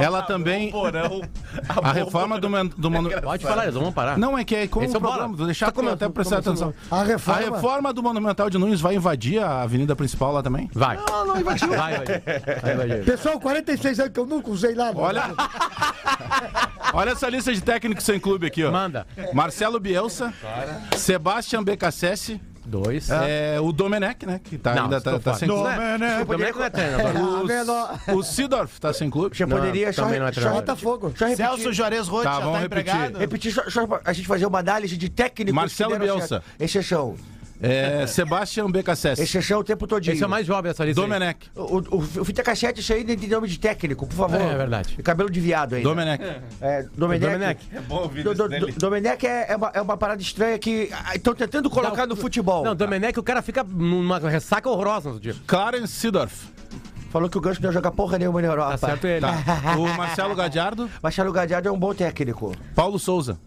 ela 0.00 0.22
também... 0.22 0.72
A 1.68 1.92
reforma 1.92 2.40
do 2.40 2.48
Monumental... 2.48 3.22
Pode 3.22 3.44
falar, 3.44 3.64
eles 3.64 3.74
vão 3.74 3.92
parar. 3.92 4.18
Não, 4.18 4.38
é 4.38 4.44
que 4.44 4.54
é 4.54 4.66
como 4.66 4.86
o 4.86 5.00
programa, 5.00 5.36
vou 5.36 5.46
deixar 5.46 5.72
tá 5.72 5.92
até 5.92 6.08
prestar 6.08 6.42
tá 6.42 6.50
atenção. 6.50 6.74
A 6.90 7.02
reforma 7.02 7.92
do 7.92 8.02
Monumental 8.02 8.48
de 8.48 8.58
Nunes 8.58 8.80
vai 8.80 8.94
invadir 8.94 9.42
a 9.42 9.62
avenida 9.62 9.94
principal 9.94 10.32
lá 10.32 10.42
também? 10.42 10.70
Vai. 10.72 10.96
Não, 10.96 11.26
não 11.26 11.40
invadiu. 11.40 11.68
Vai, 11.68 11.96
vai. 11.96 12.98
Pessoal, 13.04 13.38
45 13.38 13.77
46 13.78 14.00
anos 14.00 14.12
que 14.12 14.20
eu 14.20 14.26
nunca 14.26 14.50
usei 14.50 14.74
lá. 14.74 14.86
né? 14.86 14.92
Olha. 14.96 15.24
Olha 16.92 17.10
essa 17.10 17.28
lista 17.28 17.52
de 17.52 17.60
técnicos 17.62 18.04
sem 18.04 18.18
clube 18.18 18.46
aqui, 18.46 18.64
ó. 18.64 18.70
Manda. 18.70 19.06
Marcelo 19.32 19.78
Bielsa, 19.78 20.32
Sebastian 20.96 21.62
Becassese, 21.62 22.40
Dois. 22.64 23.10
é, 23.10 23.58
o 23.60 23.72
Domenech, 23.72 24.24
né? 24.26 24.40
Que 24.42 24.56
tá, 24.58 24.74
Não, 24.74 24.84
ainda 24.84 25.00
tá, 25.00 25.18
tá 25.18 25.34
sem 25.34 25.48
clube. 25.48 25.68
O 26.22 26.24
Domenico 26.24 26.58
não 26.58 26.64
é 26.66 26.70
treinador. 26.70 27.08
Ah, 27.38 27.44
menor. 27.44 27.98
O 28.14 28.22
Sidorf 28.22 28.80
tá 28.80 28.92
sem 28.92 29.08
clube. 29.10 29.36
Já 29.36 29.46
poderia 29.46 29.92
só, 29.92 30.04
também 30.04 30.18
não 30.18 30.26
é 30.26 30.32
só, 30.32 30.40
treinador. 30.40 30.60
Botafogo. 30.62 31.12
só 31.16 31.26
repetir, 31.26 31.46
Celso 31.46 31.72
Juarez 31.72 32.08
Roth 32.08 32.24
Tá, 32.24 32.32
já 32.34 32.38
vamos 32.40 32.54
tá 32.54 32.58
repetir. 32.60 32.94
empregado. 32.94 33.18
repetir 33.18 33.52
só, 33.52 33.70
só 33.70 33.86
pra 33.86 34.00
a 34.04 34.12
gente 34.12 34.26
fazer 34.26 34.46
uma 34.46 34.58
análise 34.58 34.96
de 34.96 35.08
técnicos 35.08 35.54
Marcelo 35.54 35.92
que 35.92 35.98
deram 35.98 36.16
Bielsa. 36.16 36.28
certo. 36.42 36.44
Exceção. 36.62 37.16
É, 37.60 38.06
Sebastian 38.06 38.70
Becassese. 38.70 39.22
Exceção 39.22 39.60
o 39.60 39.64
tempo 39.64 39.86
todinho. 39.86 40.14
Esse 40.14 40.22
é 40.22 40.26
o 40.26 40.30
mais 40.30 40.46
jovem 40.46 40.70
dessa 40.70 40.84
lista. 40.84 41.00
aí. 41.00 41.06
Domenech. 41.08 41.38
O, 41.56 41.78
o, 41.78 41.96
o 41.98 42.24
fita 42.24 42.42
cassete, 42.42 42.80
isso 42.80 42.92
aí 42.92 43.04
tem 43.04 43.28
nome 43.28 43.48
de 43.48 43.58
técnico, 43.58 44.06
por 44.06 44.14
favor. 44.14 44.40
É, 44.40 44.52
é 44.52 44.56
verdade. 44.56 44.94
E 44.98 45.02
cabelo 45.02 45.30
de 45.30 45.40
viado 45.40 45.74
aí. 45.74 45.82
Domenech. 45.82 46.22
É, 46.60 46.86
Domenech. 46.96 47.24
Domenech. 47.32 47.68
É 47.74 47.80
bom 47.80 48.02
ouvir 48.02 48.22
Do, 48.22 48.34
do, 48.34 48.48
dele. 48.48 48.72
do- 48.72 48.78
Domenech 48.78 49.26
é, 49.26 49.46
é, 49.52 49.56
uma, 49.56 49.70
é 49.74 49.80
uma 49.82 49.96
parada 49.96 50.22
estranha 50.22 50.58
que 50.58 50.90
estão 51.14 51.34
tentando 51.34 51.68
colocar 51.68 52.06
no 52.06 52.14
futebol. 52.16 52.64
Não, 52.64 52.76
Domenech, 52.76 53.18
o 53.18 53.22
cara 53.22 53.42
fica 53.42 53.64
numa 53.64 54.18
ressaca 54.20 54.68
horrorosa 54.68 55.10
no 55.12 55.18
dia. 55.20 55.34
Clarence 55.46 55.92
Sidorf. 55.94 56.46
Falou 57.10 57.28
que 57.30 57.38
o 57.38 57.40
Ganso 57.40 57.62
não 57.62 57.70
ia 57.70 57.72
jogar 57.72 57.90
porra 57.90 58.18
nenhuma 58.18 58.42
na 58.42 58.48
Europa. 58.48 58.76
Tá 58.76 58.88
certo 58.88 59.06
ele. 59.06 59.20
Tá. 59.22 59.32
O 59.78 59.88
Marcelo 59.96 60.34
Gadiardo. 60.34 60.90
Marcelo 61.02 61.32
Gadiardo 61.32 61.66
é 61.66 61.72
um 61.72 61.78
bom 61.78 61.94
técnico. 61.94 62.54
Paulo 62.74 62.98
Souza. 62.98 63.38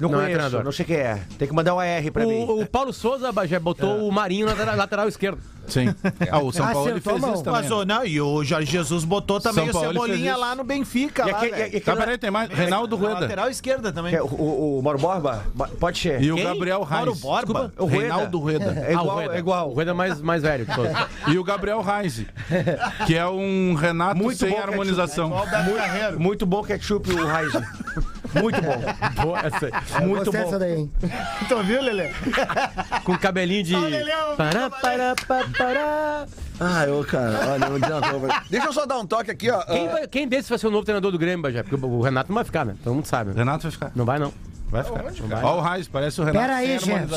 Não, 0.00 0.08
Não 0.08 0.18
é 0.18 0.22
conheço, 0.24 0.32
treinador. 0.38 0.64
não 0.64 0.72
sei 0.72 0.84
quem 0.84 0.96
é. 0.96 1.20
Tem 1.38 1.46
que 1.48 1.54
mandar 1.54 1.74
um 1.74 1.78
AR 1.80 2.12
pra 2.12 2.26
mim. 2.26 2.44
O, 2.44 2.60
o 2.62 2.66
Paulo 2.66 2.92
Souza 2.92 3.30
Bagé, 3.32 3.58
botou 3.58 4.08
o 4.08 4.12
Marinho 4.12 4.46
na 4.46 4.52
lateral, 4.52 4.76
lateral 4.76 5.08
esquerdo. 5.08 5.38
Sim. 5.66 5.94
Ah, 6.30 6.40
o 6.40 6.52
São 6.52 6.66
Paulo 6.66 6.88
ele 6.90 6.98
Acertou, 6.98 7.18
fez 7.20 7.34
isso 7.34 7.42
também. 7.42 7.62
Mas, 7.62 7.70
ô, 7.70 7.84
não, 7.86 8.04
e 8.04 8.20
o 8.20 8.44
Jorge 8.44 8.70
Jesus 8.70 9.02
botou 9.04 9.40
também 9.40 9.64
São 9.64 9.70
o 9.70 9.72
Paulo 9.72 9.92
fez 9.94 10.04
Cebolinha 10.04 10.36
lá 10.36 10.54
no 10.54 10.62
Benfica. 10.62 11.26
E 11.26 11.32
lá, 11.32 11.46
e- 11.46 11.76
e 11.76 11.80
Tá, 11.80 11.96
peraí, 11.96 12.18
tem 12.18 12.30
mais. 12.30 12.50
Reinaldo 12.50 12.96
Na 12.98 13.02
Rueda. 13.02 13.20
Lateral 13.20 13.48
esquerda 13.48 13.90
também. 13.92 14.14
é 14.14 14.22
o, 14.22 14.26
o, 14.26 14.78
o 14.78 14.82
Mauro 14.82 14.98
Borba? 14.98 15.42
Ba- 15.54 15.70
Pode 15.80 15.98
ser. 15.98 16.20
E 16.22 16.30
o 16.30 16.34
Quem? 16.34 16.44
Gabriel 16.44 16.86
Mauro 16.88 17.12
Reis. 17.12 17.20
Borba. 17.22 17.72
O 17.78 17.84
Rueda. 17.84 17.98
Reinaldo 18.00 18.38
Rueda. 18.38 18.84
É 18.86 18.92
igual, 18.92 19.08
Ah, 19.08 19.12
o 19.12 19.14
Rueda. 19.16 19.34
é 19.34 19.38
igual. 19.38 19.70
O 19.70 19.74
Rueda 19.74 19.90
é 19.92 19.94
mais, 19.94 20.20
mais 20.20 20.42
velho 20.42 20.66
que 20.66 20.74
todos. 20.74 20.92
E 21.28 21.38
o 21.38 21.44
Gabriel 21.44 21.80
Reis. 21.80 22.26
Que 23.06 23.14
é 23.16 23.26
um 23.26 23.74
Renato 23.74 24.16
Muito 24.18 24.36
sem 24.38 24.58
harmonização. 24.58 25.30
Muito, 25.30 26.20
muito 26.20 26.46
bom 26.46 26.62
ketchup 26.62 27.10
o 27.10 27.26
Raiz. 27.26 27.52
Muito 28.40 28.60
bom. 28.62 29.22
Boa, 29.22 29.38
essa 29.40 29.66
aí. 29.66 30.06
Muito 30.06 30.24
bom. 30.32 30.38
dessa 30.38 30.58
daí, 30.58 30.74
hein? 30.80 30.92
Tu 31.48 31.62
viu, 31.62 31.82
Lelê? 31.82 32.10
Com 33.04 33.16
cabelinho 33.18 33.62
de. 33.64 33.76
Leleu, 33.76 34.34
Pará, 34.36 34.70
pará, 34.70 35.14
pará. 35.56 36.26
Ah, 36.60 36.84
eu, 36.86 37.04
cara, 37.04 37.52
olha, 37.52 37.64
eu 37.66 38.20
coisa. 38.20 38.42
Deixa 38.50 38.66
eu 38.66 38.72
só 38.72 38.86
dar 38.86 38.98
um 38.98 39.06
toque 39.06 39.30
aqui, 39.30 39.50
ó. 39.50 39.60
Quem, 39.62 39.88
vai- 39.88 40.06
quem 40.06 40.28
desses 40.28 40.48
vai 40.48 40.58
ser 40.58 40.66
o 40.66 40.70
novo 40.70 40.84
treinador 40.84 41.10
do 41.10 41.18
Grêmio, 41.18 41.42
Bagé? 41.42 41.62
Porque 41.62 41.74
o 41.84 42.00
Renato 42.00 42.30
não 42.30 42.34
vai 42.36 42.44
ficar, 42.44 42.64
né? 42.64 42.76
Todo 42.82 42.94
mundo 42.94 43.06
sabe. 43.06 43.30
né? 43.30 43.36
Renato 43.38 43.62
vai 43.64 43.72
ficar. 43.72 43.92
Não 43.94 44.04
vai, 44.04 44.18
não. 44.18 44.32
Vai 44.68 44.82
ficar. 44.84 45.44
Ó 45.44 45.58
o 45.58 45.60
Reis, 45.60 45.86
parece 45.88 46.20
o 46.20 46.24
Renato 46.24 46.46
Pera 46.46 46.56
aí, 46.56 46.78
gente. 46.78 47.08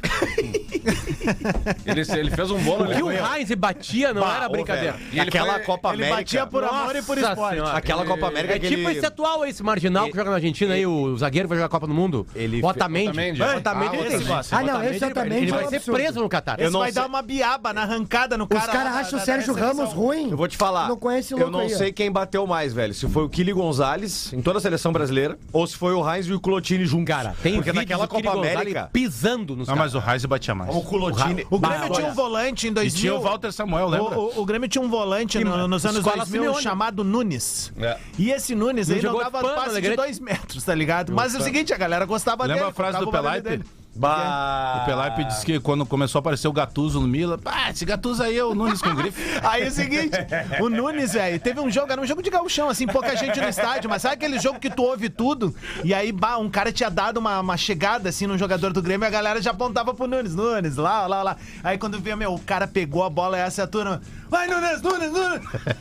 Ele, 1.86 2.00
ele 2.18 2.30
fez 2.30 2.50
um 2.50 2.58
bolo 2.58 2.86
que 2.86 3.02
o 3.02 3.10
Heinz 3.10 3.50
batia 3.54 4.12
não 4.14 4.26
era 4.28 4.48
brincadeira. 4.48 4.96
E 5.12 5.18
ele 5.18 5.28
Aquela 5.28 5.54
foi- 5.54 5.62
Copa 5.64 5.88
Ele 5.92 6.04
América. 6.04 6.16
batia 6.16 6.46
por 6.46 6.64
amor 6.64 6.96
e 6.96 7.02
por 7.02 7.18
esporte. 7.18 7.54
Senhora. 7.54 7.76
Aquela 7.76 8.04
Copa 8.04 8.28
América 8.28 8.54
É 8.54 8.58
que 8.58 8.68
tipo 8.68 8.88
ele... 8.88 8.96
esse 8.98 9.06
atual, 9.06 9.44
esse 9.44 9.62
marginal 9.62 10.08
que 10.08 10.16
joga 10.16 10.30
na 10.30 10.36
Argentina 10.36 10.74
aí, 10.74 10.86
o 10.86 11.16
zagueiro 11.16 11.46
que 11.46 11.50
vai 11.50 11.58
jogar 11.58 11.66
a 11.66 11.68
Copa 11.68 11.86
do 11.86 11.94
Mundo. 11.94 12.26
Ele 12.34 12.62
o 12.62 12.66
Otamendi. 12.66 13.08
Otamendi, 13.10 13.42
é. 13.42 13.56
Otamendi, 13.56 13.96
Ah, 13.96 13.98
ele 14.00 14.08
tem. 14.08 14.16
Otamendi. 14.18 14.48
Ah, 14.52 14.62
não, 14.62 14.84
esse 14.84 15.04
Otamendi 15.04 15.36
Ele 15.44 15.50
é 15.50 15.54
vai 15.54 15.66
ser 15.68 15.76
absurdo. 15.76 15.96
preso 16.00 16.20
no 16.20 16.28
Catar. 16.28 16.60
Esse 16.60 16.70
vai 16.72 16.92
sei- 16.92 17.02
dar 17.02 17.06
uma 17.06 17.22
biaba 17.22 17.72
na 17.72 17.82
arrancada 17.82 18.36
no 18.38 18.44
Os 18.44 18.48
cara. 18.48 18.72
caras 18.72 18.94
lá 18.94 19.00
acham 19.00 19.18
o 19.18 19.22
Sérgio. 19.22 19.54
Ramos 19.54 19.92
ruim. 19.92 20.30
Eu 20.30 20.36
vou 20.36 20.48
te 20.48 20.56
falar. 20.56 20.88
Não 20.88 20.96
conhece 20.96 21.34
o 21.34 21.38
Eu 21.38 21.50
não 21.50 21.68
sei 21.68 21.92
quem 21.92 22.10
bateu 22.10 22.46
mais, 22.46 22.72
velho. 22.72 22.94
Se 22.94 23.08
foi 23.08 23.24
o 23.24 23.28
Kili 23.28 23.52
Gonzalez 23.52 24.32
em 24.32 24.40
toda 24.40 24.58
a 24.58 24.60
seleção 24.60 24.92
brasileira 24.92 25.38
ou 25.52 25.66
se 25.66 25.76
foi 25.76 25.92
o 25.92 26.08
Heinz 26.14 26.26
e 26.26 26.32
o 26.32 26.40
Clotini 26.40 26.84
juntos. 26.86 27.00
Cara, 27.14 27.34
tem 27.42 27.54
Porque 27.56 27.72
naquela 27.72 28.06
Copa 28.06 28.30
América, 28.32 28.88
pisando 28.92 29.54
nos 29.56 29.66
caras. 29.68 29.89
Mas 29.90 29.94
o 29.94 29.98
Reis 29.98 30.24
batia 30.24 30.54
mais. 30.54 30.74
o 30.74 30.80
Clotini... 30.82 31.46
O 31.50 31.58
Grêmio 31.58 31.88
Bah, 31.88 31.94
tinha 31.94 32.06
um 32.08 32.14
volante 32.14 32.66
em 32.66 32.70
E 32.70 32.74
2000. 32.74 33.00
tinha 33.00 33.14
o 33.14 33.20
Walter 33.20 33.52
Samuel, 33.52 33.88
lembra? 33.88 34.18
O, 34.18 34.38
o- 34.38 34.42
o 34.42 34.46
Grêmio 34.46 34.68
tinha 34.68 34.82
um 34.82 34.88
volante 34.88 35.42
no- 35.42 35.66
nos 35.68 35.84
anos 35.84 35.98
Escola 35.98 36.16
2000 36.18 36.42
Simeone. 36.42 36.62
chamado 36.62 37.02
Nunes. 37.04 37.72
É. 37.78 37.98
E 38.18 38.30
esse 38.30 38.54
Nunes 38.54 38.88
dava 38.88 39.30
pano, 39.30 39.48
passe 39.54 39.64
de 39.64 39.70
Alegrete? 39.70 39.96
dois 39.96 40.18
metros, 40.20 40.62
tá 40.64 40.74
ligado? 40.74 41.12
Mas 41.12 41.34
é 41.34 41.38
o 41.38 41.42
seguinte, 41.42 41.72
a 41.72 41.76
galera 41.76 42.04
gostava 42.04 42.44
Lembra 42.44 42.56
dele. 42.56 42.70
a 42.70 42.72
frase 42.74 42.98
do 42.98 43.08
o 43.08 43.10
Pelaipe? 43.10 43.62
Dele. 43.90 44.00
Bah... 44.00 44.82
O 44.82 44.86
Pelaipe 44.86 45.24
disse 45.24 45.44
que 45.44 45.60
quando 45.60 45.84
começou 45.84 46.18
a 46.18 46.20
aparecer 46.20 46.48
o 46.48 46.52
Gatuso 46.52 47.00
no 47.00 47.08
Mila, 47.08 47.36
pá, 47.36 47.70
esse 47.70 47.84
Gatuso 47.84 48.22
aí 48.22 48.38
é 48.38 48.44
o 48.44 48.54
Nunes 48.54 48.80
com 48.80 48.94
grife. 48.94 49.20
Aí 49.42 49.64
é 49.64 49.68
o 49.68 49.70
seguinte, 49.70 50.16
o 50.60 50.68
Nunes, 50.68 51.12
velho, 51.12 51.40
teve 51.40 51.60
um 51.60 51.70
jogo, 51.70 51.90
era 51.90 52.00
um 52.00 52.06
jogo 52.06 52.22
de 52.22 52.30
gauchão, 52.30 52.68
assim, 52.68 52.86
pouca 52.86 53.16
gente 53.16 53.40
no 53.40 53.48
estádio, 53.48 53.88
mas 53.88 54.02
sabe 54.02 54.14
aquele 54.14 54.38
jogo 54.38 54.58
que 54.58 54.70
tu 54.70 54.82
ouve 54.82 55.08
tudo? 55.08 55.54
E 55.82 55.94
aí, 55.94 56.12
bah, 56.12 56.38
um 56.38 56.48
cara 56.48 56.70
tinha 56.70 56.90
dado 56.90 57.18
uma, 57.18 57.40
uma 57.40 57.56
chegada, 57.56 58.08
assim, 58.08 58.26
no 58.26 58.36
jogador 58.36 58.72
do 58.72 58.82
Grêmio 58.82 59.04
e 59.04 59.08
a 59.08 59.10
galera 59.10 59.40
já 59.40 59.50
apontava 59.50 59.94
pro 59.94 60.06
Nunes, 60.06 60.34
Nunes, 60.34 60.76
lá, 60.76 61.06
lá, 61.06 61.22
lá. 61.22 61.36
Aí 61.64 61.78
quando 61.78 61.98
vê, 62.00 62.14
meu, 62.14 62.34
o 62.34 62.38
cara 62.38 62.68
pegou 62.68 63.02
a 63.02 63.10
bola 63.10 63.38
essa 63.38 63.62
é 63.62 63.64
a 63.64 63.66
turma, 63.66 64.00
vai 64.30 64.46
Nunes, 64.46 64.80
Nunes, 64.80 65.10
Nunes. 65.12 65.40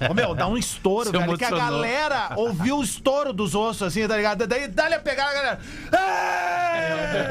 Ô, 0.10 0.13
meu, 0.13 0.34
dá 0.36 0.48
um 0.48 0.58
estouro, 0.58 1.12
velho, 1.12 1.38
que 1.38 1.46
a 1.46 1.51
galera 1.51 2.34
ouviu 2.36 2.77
o 2.79 2.84
estouro 2.84 3.32
dos 3.32 3.56
ossos, 3.56 3.84
assim, 3.84 4.08
tá 4.08 4.18
ligado? 4.18 4.46
Daí, 4.48 4.68
dá-lhe 4.68 4.96
a 4.96 5.00
pegar 5.00 5.27
a 5.29 5.34
galera. 5.34 5.60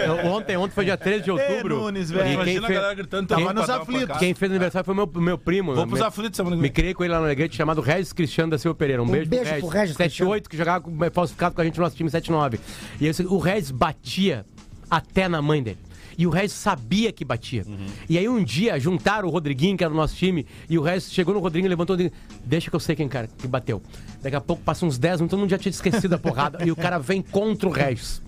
Eu- 0.06 0.26
Ontem, 0.30 0.56
ontem 0.56 0.74
foi 0.74 0.84
dia 0.84 0.96
13 0.96 1.24
de 1.24 1.30
outubro. 1.30 1.76
Nunes, 1.80 2.10
velho. 2.10 2.28
E 2.28 2.32
Imagina 2.34 2.44
quem 2.44 2.58
a 2.58 2.66
fez, 2.66 2.78
galera 2.78 2.94
gritando 2.94 3.26
Tava 3.28 3.40
também 3.40 3.54
nos 3.54 3.70
aflitos. 3.70 4.18
quem 4.18 4.34
fez 4.34 4.50
aniversário 4.50 4.84
foi 4.84 4.94
meu, 4.94 5.06
meu 5.16 5.38
primo. 5.38 5.74
Vou 5.74 5.86
pros 5.86 6.00
Me- 6.00 6.06
aflitos 6.06 6.36
semana 6.36 6.56
que 6.56 6.62
Me 6.62 6.68
vem. 6.68 6.72
criei 6.72 6.94
com 6.94 7.04
ele 7.04 7.12
lá 7.12 7.18
no 7.18 7.24
Alegrete, 7.26 7.56
chamado 7.56 7.80
Regis 7.80 8.12
Cristiano 8.12 8.50
da 8.50 8.58
Silva 8.58 8.74
Pereira. 8.76 9.02
Um, 9.02 9.06
beijo, 9.06 9.28
beijo 9.28 9.54
pro 9.60 9.68
Regis 9.68 9.96
7-8, 9.96 10.48
que 10.48 10.56
jogava 10.56 10.80
com- 10.82 11.04
é, 11.04 11.10
falsificado 11.10 11.54
com 11.54 11.60
a 11.60 11.64
gente 11.64 11.76
no 11.78 11.82
nosso 11.84 11.96
time 11.96 12.10
7-9. 12.10 12.58
E 13.00 13.06
eu, 13.06 13.12
o 13.30 13.38
Regis 13.38 13.70
batia 13.70 14.44
até 14.90 15.28
na 15.28 15.40
mãe 15.42 15.62
dele. 15.62 15.78
E 16.18 16.26
o 16.26 16.30
Regis 16.30 16.52
sabia 16.52 17.12
que 17.12 17.24
batia. 17.24 17.64
E 18.08 18.18
aí 18.18 18.28
um 18.28 18.42
dia 18.42 18.78
juntaram 18.80 19.28
o 19.28 19.30
Rodriguinho, 19.30 19.76
que 19.76 19.84
era 19.84 19.90
do 19.90 19.96
nosso 19.96 20.16
time, 20.16 20.44
e 20.68 20.76
o 20.76 20.82
Regis 20.82 21.12
chegou 21.12 21.32
no 21.32 21.38
Rodriguinho, 21.40 21.70
levantou 21.70 21.94
e 21.94 22.04
disse, 22.08 22.12
deixa 22.44 22.68
que 22.68 22.74
eu 22.76 22.80
sei 22.80 22.96
quem 22.96 23.08
cara 23.08 23.28
que 23.38 23.46
bateu. 23.46 23.80
Daqui 24.20 24.34
a 24.34 24.40
pouco 24.40 24.60
passa 24.64 24.84
uns 24.84 24.98
10 24.98 25.20
minutos, 25.20 25.30
todo 25.30 25.38
mundo 25.40 25.50
já 25.50 25.58
tinha 25.58 25.70
esquecido 25.70 26.14
a 26.14 26.18
porrada, 26.18 26.58
e 26.66 26.72
o 26.72 26.76
cara 26.76 26.98
vem 26.98 27.22
contra 27.22 27.68
o 27.68 27.72
Regis. 27.72 28.20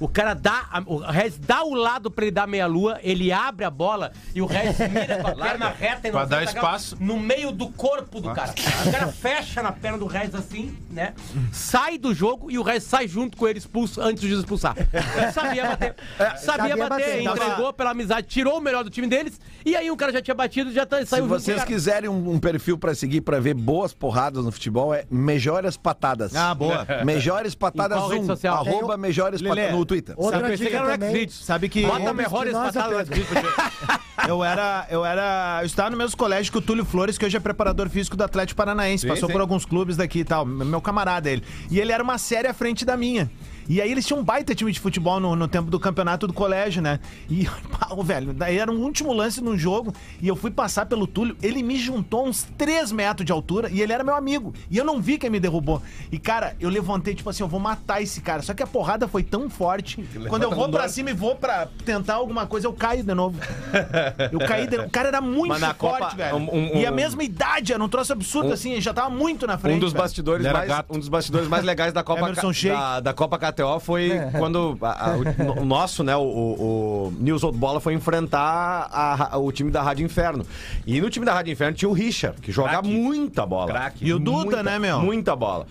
O 0.00 0.08
cara 0.08 0.32
dá, 0.32 0.66
a- 0.72 0.82
o 0.86 0.96
Regis 0.98 1.38
dá 1.38 1.62
o 1.62 1.74
lado 1.74 2.10
pra 2.10 2.24
ele 2.24 2.30
dar 2.32 2.46
meia-lua, 2.46 2.98
ele 3.02 3.30
abre 3.30 3.64
a 3.66 3.70
bola, 3.70 4.10
e 4.34 4.40
o 4.40 4.46
Regis 4.46 4.78
mira 4.78 5.18
com 5.18 5.28
a 5.28 5.34
perna 5.34 5.68
reta 5.68 6.08
e 6.08 6.10
não 6.10 6.26
dar 6.26 6.42
espaço. 6.44 6.96
no 6.98 7.20
meio 7.20 7.52
do 7.52 7.68
corpo 7.68 8.20
do 8.22 8.32
cara. 8.32 8.54
O 8.86 8.90
cara 8.90 9.08
fecha 9.08 9.62
na 9.62 9.70
perna 9.70 9.98
do 9.98 10.06
Regis 10.06 10.34
assim, 10.34 10.74
né? 10.90 11.12
Sai 11.52 11.98
do 11.98 12.14
jogo 12.14 12.50
e 12.50 12.58
o 12.58 12.62
Regis 12.62 12.84
sai 12.84 13.06
junto 13.06 13.36
com 13.36 13.46
ele 13.46 13.58
expulso 13.58 14.00
antes 14.00 14.22
de 14.26 14.32
expulsar. 14.34 14.74
Ele 14.76 15.30
sabia 15.32 15.66
bater. 15.66 15.94
Sabia, 16.16 16.38
sabia 16.38 16.76
bater, 16.76 17.22
bater. 17.24 17.33
Entregou 17.36 17.72
pela 17.72 17.90
amizade, 17.90 18.26
tirou 18.26 18.58
o 18.58 18.60
melhor 18.60 18.84
do 18.84 18.90
time 18.90 19.06
deles 19.06 19.40
e 19.64 19.74
aí 19.76 19.90
o 19.90 19.96
cara 19.96 20.12
já 20.12 20.22
tinha 20.22 20.34
batido 20.34 20.72
já 20.72 20.84
tá, 20.86 20.98
Se 21.00 21.06
saiu 21.06 21.24
o 21.24 21.28
vocês 21.28 21.56
cara. 21.56 21.66
quiserem 21.66 22.08
um, 22.08 22.32
um 22.32 22.38
perfil 22.38 22.76
pra 22.78 22.94
seguir 22.94 23.20
pra 23.20 23.40
ver 23.40 23.54
boas 23.54 23.92
porradas 23.92 24.44
no 24.44 24.52
futebol, 24.52 24.94
é 24.94 25.04
Melhores 25.10 25.76
Patadas. 25.76 26.34
Ah, 26.34 26.54
boa. 26.54 26.86
Melhores 27.04 27.54
Patadas 27.54 27.96
Em 27.96 28.00
qual 28.00 28.10
rede 28.10 28.24
1. 28.24 28.26
social? 28.26 28.56
Arroba 28.56 28.96
Melhores 28.96 29.40
Lelê, 29.40 29.54
Patadas 29.54 29.78
no 29.78 29.84
Twitter. 29.84 30.14
Eu 30.18 30.24
Outra 30.24 30.50
que 30.50 30.56
dica 30.56 30.76
era 30.76 30.86
o 30.86 30.90
também. 30.90 31.28
Sabe 31.28 31.68
que 31.68 31.86
Bota 31.86 32.12
melhores 32.12 32.52
patadas. 32.52 33.08
Xvideos. 33.08 34.04
Eu 34.26 34.42
era, 34.42 34.86
eu 34.90 35.04
era, 35.04 35.58
eu 35.60 35.66
estava 35.66 35.90
no 35.90 35.96
mesmo 35.96 36.16
colégio 36.16 36.50
que 36.50 36.56
o 36.56 36.62
Túlio 36.62 36.84
Flores, 36.84 37.18
que 37.18 37.26
hoje 37.26 37.36
é 37.36 37.40
preparador 37.40 37.90
físico 37.90 38.16
do 38.16 38.24
Atlético 38.24 38.56
Paranaense, 38.56 39.06
passou 39.06 39.28
sim. 39.28 39.32
por 39.32 39.40
alguns 39.40 39.66
clubes 39.66 39.96
daqui 39.96 40.20
e 40.20 40.24
tal, 40.24 40.46
meu 40.46 40.80
camarada 40.80 41.30
ele. 41.30 41.42
E 41.70 41.78
ele 41.80 41.92
era 41.92 42.02
uma 42.02 42.16
série 42.16 42.48
à 42.48 42.54
frente 42.54 42.84
da 42.84 42.96
minha. 42.96 43.30
E 43.68 43.80
aí 43.80 43.90
eles 43.90 44.06
tinham 44.06 44.20
um 44.20 44.24
baita 44.24 44.54
time 44.54 44.70
de 44.72 44.78
futebol 44.80 45.18
no, 45.20 45.34
no 45.34 45.48
tempo 45.48 45.70
do 45.70 45.80
campeonato 45.80 46.26
do 46.26 46.32
colégio, 46.32 46.82
né? 46.82 47.00
E, 47.28 47.48
pau, 47.78 48.02
velho, 48.02 48.32
daí 48.32 48.58
era 48.58 48.70
um 48.70 48.80
último 48.82 49.12
lance 49.12 49.40
num 49.42 49.56
jogo 49.56 49.94
e 50.20 50.28
eu 50.28 50.36
fui 50.36 50.50
passar 50.50 50.86
pelo 50.86 51.06
Túlio, 51.06 51.36
ele 51.42 51.62
me 51.62 51.76
juntou 51.78 52.26
uns 52.26 52.44
3 52.58 52.92
metros 52.92 53.24
de 53.24 53.32
altura 53.32 53.68
e 53.70 53.80
ele 53.80 53.92
era 53.92 54.04
meu 54.04 54.14
amigo. 54.14 54.52
E 54.70 54.76
eu 54.76 54.84
não 54.84 55.00
vi 55.00 55.18
quem 55.18 55.30
me 55.30 55.40
derrubou. 55.40 55.82
E, 56.12 56.18
cara, 56.18 56.56
eu 56.60 56.68
levantei, 56.68 57.14
tipo 57.14 57.28
assim, 57.30 57.42
eu 57.42 57.48
vou 57.48 57.60
matar 57.60 58.02
esse 58.02 58.20
cara. 58.20 58.42
Só 58.42 58.52
que 58.54 58.62
a 58.62 58.66
porrada 58.66 59.08
foi 59.08 59.22
tão 59.22 59.48
forte, 59.48 60.04
quando 60.28 60.42
eu 60.42 60.50
vou 60.50 60.68
pra 60.68 60.88
cima 60.88 61.10
e 61.10 61.14
vou 61.14 61.34
pra 61.36 61.68
tentar 61.84 62.14
alguma 62.14 62.46
coisa, 62.46 62.66
eu 62.66 62.72
caio 62.72 63.02
de 63.02 63.14
novo. 63.14 63.38
Eu 64.32 64.38
caí 64.40 64.66
de 64.66 64.76
novo. 64.76 64.88
O 64.88 64.90
cara 64.90 65.08
era 65.08 65.20
muito 65.20 65.54
forte, 65.58 65.74
Copa, 65.76 66.10
velho. 66.16 66.36
um- 66.36 66.54
um- 66.54 66.76
e 66.80 66.86
a 66.86 66.90
um- 66.90 66.94
mesma 66.94 67.22
idade, 67.22 67.72
era 67.72 67.82
um 67.82 67.88
troço 67.88 68.12
absurdo, 68.12 68.52
assim, 68.52 68.72
ele 68.72 68.80
já 68.80 68.92
tava 68.92 69.10
muito 69.10 69.46
na 69.46 69.56
frente. 69.58 69.76
Um 69.76 69.80
dos 69.80 69.92
velho. 69.92 70.02
bastidores 70.02 70.46
mais, 70.52 70.68
gato. 70.68 70.94
um 70.94 70.98
dos 70.98 71.08
bastidores 71.08 71.48
mais 71.48 71.64
legais 71.64 71.92
da 71.92 72.02
Copa 72.02 72.30
da, 72.32 73.00
da 73.00 73.12
Copa 73.12 73.38
KTO 73.54 73.80
foi 73.80 74.10
quando 74.38 74.76
a- 74.82 75.10
a- 75.12 75.16
o, 75.16 75.60
o 75.62 75.64
nosso, 75.64 76.02
né, 76.02 76.14
o, 76.16 76.20
o, 76.20 77.08
o 77.08 77.14
News 77.18 77.42
Old 77.44 77.56
Bola 77.58 77.80
foi 77.80 77.94
enfrentar 77.94 78.88
a 78.92 79.38
o 79.38 79.50
time 79.52 79.70
da 79.70 79.82
Rádio 79.82 80.04
Inferno. 80.04 80.44
E 80.86 81.00
no 81.00 81.08
time 81.10 81.24
da 81.24 81.32
Rádio 81.34 81.52
Inferno 81.52 81.76
tinha 81.76 81.88
o 81.88 81.92
Richard, 81.92 82.40
que 82.40 82.50
joga 82.52 82.70
Craque. 82.70 82.88
muita 82.88 83.44
bola. 83.46 83.66
Craque. 83.66 84.04
E 84.06 84.12
o 84.12 84.18
Duda, 84.18 84.44
Muita- 84.44 84.62
né, 84.62 84.78
meu? 84.78 85.00
Muita 85.00 85.34
bola. 85.36 85.66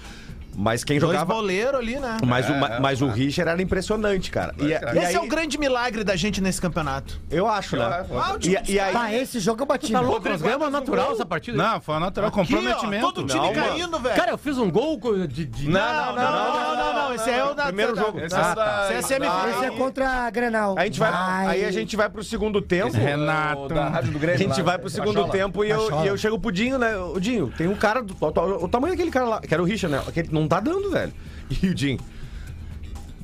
Mas 0.55 0.83
quem 0.83 0.99
Dois 0.99 1.11
jogava 1.13 1.33
boleiros 1.33 1.75
ali, 1.79 1.95
né? 1.99 2.17
mas, 2.25 2.49
o, 2.49 2.53
É, 2.53 2.75
é, 2.75 2.79
mas 2.79 3.01
o 3.01 3.07
é. 3.09 3.13
Richard 3.13 3.49
era 3.51 3.61
impressionante, 3.61 4.29
cara. 4.31 4.53
E, 4.59 4.65
e 4.65 4.73
Esse 4.73 4.85
aí, 5.07 5.15
é 5.15 5.19
o 5.19 5.27
grande 5.27 5.57
milagre 5.57 6.03
da 6.03 6.15
gente 6.15 6.39
nesse 6.41 6.61
campeonato. 6.61 7.19
Eu 7.29 7.47
acho, 7.47 7.75
né? 7.75 8.05
Eu 8.09 8.19
acho. 8.19 8.37
E, 8.47 8.71
e 8.73 8.79
aí, 8.79 8.93
Ah, 8.95 9.13
esse 9.13 9.39
jogo 9.39 9.61
eu 9.61 9.65
bati. 9.65 9.91
Tá 9.91 10.01
né? 10.01 10.07
louco, 10.07 10.27
nós 10.27 10.41
ganhamos 10.41 10.71
natural 10.71 11.11
essa 11.13 11.25
partida. 11.25 11.57
Não, 11.57 11.81
foi 11.81 11.99
natural 11.99 12.29
Aqui, 12.29 12.39
ó, 12.39 12.43
comprometimento. 12.43 13.11
todo 13.13 13.27
time 13.27 13.39
Não, 13.45 13.53
caindo, 13.53 13.99
velho. 13.99 14.15
Cara, 14.15 14.31
eu 14.31 14.37
fiz 14.37 14.57
um 14.57 14.69
gol 14.69 14.99
co- 14.99 15.27
de... 15.27 15.45
de- 15.45 15.69
Não, 15.69 15.81
não, 15.81 16.15
não, 16.15 16.23
não, 16.53 16.75
não, 16.75 16.93
não, 16.93 17.13
Esse 17.15 17.29
é 17.29 17.43
o 17.43 17.53
da 17.53 17.65
Primeiro 17.65 17.95
jogo. 17.95 18.19
Esse 18.19 18.35
é 18.35 18.55
da- 18.55 18.87
Esse 18.91 19.13
é. 19.13 19.17
Esse 19.17 19.65
é 19.65 19.71
contra 19.71 20.09
a 20.25 20.29
Granal. 20.29 20.75
a 20.77 20.83
gente 20.85 20.99
vai, 20.99 21.47
aí 21.47 21.65
a 21.65 21.71
gente 21.71 21.95
vai 21.95 22.09
pro 22.09 22.23
segundo 22.23 22.61
tempo. 22.61 22.91
Renato. 22.95 23.69
Da 23.69 23.89
Rádio 23.89 24.11
do 24.11 24.17
A 24.17 24.21
Grêmio. 24.21 24.39
gente 24.39 24.57
lá, 24.59 24.63
vai 24.63 24.79
pro 24.79 24.89
segundo 24.89 25.13
Cachola. 25.15 25.31
tempo 25.31 25.63
e 25.63 25.69
eu, 25.69 25.83
Cachola. 25.83 26.05
e 26.05 26.07
eu 26.07 26.17
chego 26.17 26.39
pro 26.39 26.51
Dinho, 26.51 26.77
né? 26.77 26.95
O 26.97 27.19
Dinho, 27.19 27.51
tem 27.57 27.67
um 27.67 27.75
cara 27.75 28.01
do. 28.01 28.15
O, 28.19 28.63
o 28.65 28.67
tamanho 28.67 28.93
daquele 28.93 29.11
cara 29.11 29.25
lá, 29.27 29.41
que 29.41 29.53
era 29.53 29.61
o 29.61 29.65
Richard, 29.65 29.95
né? 29.95 30.03
Que 30.13 30.31
não 30.33 30.42
tá 30.47 30.59
dando, 30.59 30.89
velho. 30.91 31.13
E 31.61 31.67
o 31.67 31.73
Dinho. 31.75 31.99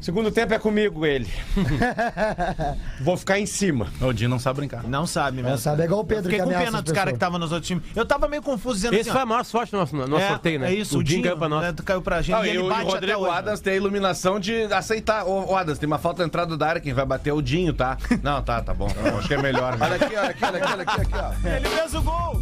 Segundo 0.02 0.32
tempo 0.32 0.54
é 0.54 0.60
comigo 0.60 1.06
ele. 1.06 1.28
Vou 3.02 3.18
ficar 3.18 3.38
em 3.38 3.46
cima. 3.46 3.88
O 4.00 4.14
Dinho 4.14 4.30
não 4.30 4.40
sabe 4.40 4.60
brincar. 4.60 4.84
Não 4.84 5.06
sabe 5.06 5.38
mesmo. 5.38 5.50
Não 5.52 5.58
sabe, 5.58 5.82
é 5.82 5.86
igual 5.86 6.00
o 6.02 6.06
Pedro 6.06 6.24
Fiquei 6.24 6.38
que 6.40 6.44
com 6.44 6.50
ameaça 6.50 6.66
pena 6.66 6.78
as 6.78 6.84
dos 6.86 6.94
caras 6.94 7.12
que 7.14 7.18
pessoas. 7.20 7.28
estavam 7.28 7.40
nos 7.40 7.52
outros 7.52 7.68
times. 7.68 7.84
Eu 7.94 8.06
tava 8.06 8.28
meio 8.30 8.42
confuso 8.42 8.76
dizendo 8.76 8.94
Esse 8.94 9.02
assim, 9.02 9.12
foi 9.12 9.20
ó, 9.20 9.24
a 9.24 9.26
maior 9.26 9.44
sorte 9.44 9.72
do 9.72 9.78
nosso, 9.78 9.96
no 9.96 10.08
nosso 10.08 10.24
é, 10.24 10.28
sorteio, 10.30 10.60
né? 10.60 10.72
É 10.72 10.74
isso, 10.74 10.98
o 11.00 11.04
Dinho 11.04 11.24
caiu 11.24 11.38
pra 11.38 11.50
nós. 11.50 11.62
né, 11.64 11.74
caiu 11.84 12.02
pra 12.02 12.22
gente 12.22 12.32
Não, 12.34 12.46
e 12.46 12.48
e, 12.48 12.50
ele 12.52 12.60
o, 12.60 12.62
e 12.62 12.66
o 12.66 12.70
bate 12.70 12.82
até 12.82 12.92
Rodrigo 12.92 13.20
hoje. 13.20 13.32
Adams 13.38 13.60
tem 13.60 13.74
a 13.74 13.76
iluminação 13.76 14.40
de 14.40 14.64
aceitar. 14.74 15.26
Ô, 15.26 15.52
ô, 15.52 15.56
Adams, 15.58 15.78
tem 15.80 15.88
uma 15.88 16.00
falta 16.00 16.24
de 16.24 16.28
entrada 16.28 16.56
da 16.56 16.68
área, 16.68 16.82
quem 16.82 16.94
vai 16.94 17.06
bater 17.06 17.32
é 17.32 17.34
o 17.34 17.42
Dinho, 17.42 17.74
tá? 17.74 17.98
Não, 18.24 18.42
tá, 18.42 18.62
tá 18.62 18.74
bom. 18.74 18.88
Acho 19.18 19.28
que 19.28 19.34
é 19.34 19.42
melhor. 19.42 19.78
Olha 19.80 19.96
aqui, 19.96 20.16
olha 20.16 20.30
aqui, 20.30 20.46
olha 20.46 20.58
aqui, 20.64 20.74
olha 20.74 20.84
aqui, 20.84 20.94
olha 20.94 21.02
aqui, 21.02 21.14
ó. 21.46 21.50
Ele 21.50 21.68
fez 21.70 21.94
o 21.94 22.02
gol. 22.02 22.42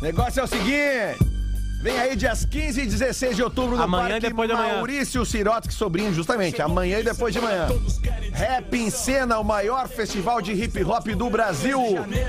O 0.00 0.04
negócio 0.04 0.40
é 0.40 0.44
o 0.44 0.46
seguinte. 0.46 1.35
Vem 1.86 2.00
aí 2.00 2.16
dias 2.16 2.44
15 2.44 2.80
e 2.80 2.84
16 2.84 3.36
de 3.36 3.44
outubro 3.44 3.76
no 3.76 3.82
Amanhã 3.84 4.06
e 4.06 4.10
Parque 4.10 4.28
depois 4.28 4.48
de 4.48 4.54
amanhã. 4.56 4.74
Maurício 4.74 5.24
Sirotsky 5.24 5.72
Sobrinho, 5.72 6.12
justamente. 6.12 6.60
Amanhã 6.60 6.98
e 6.98 7.04
depois 7.04 7.32
de 7.32 7.40
manhã. 7.40 7.68
Rap 8.32 8.74
em 8.74 8.90
Cena, 8.90 9.38
o 9.38 9.44
maior 9.44 9.88
festival 9.88 10.42
de 10.42 10.52
hip 10.52 10.82
hop 10.82 11.06
do 11.06 11.30
Brasil. 11.30 11.80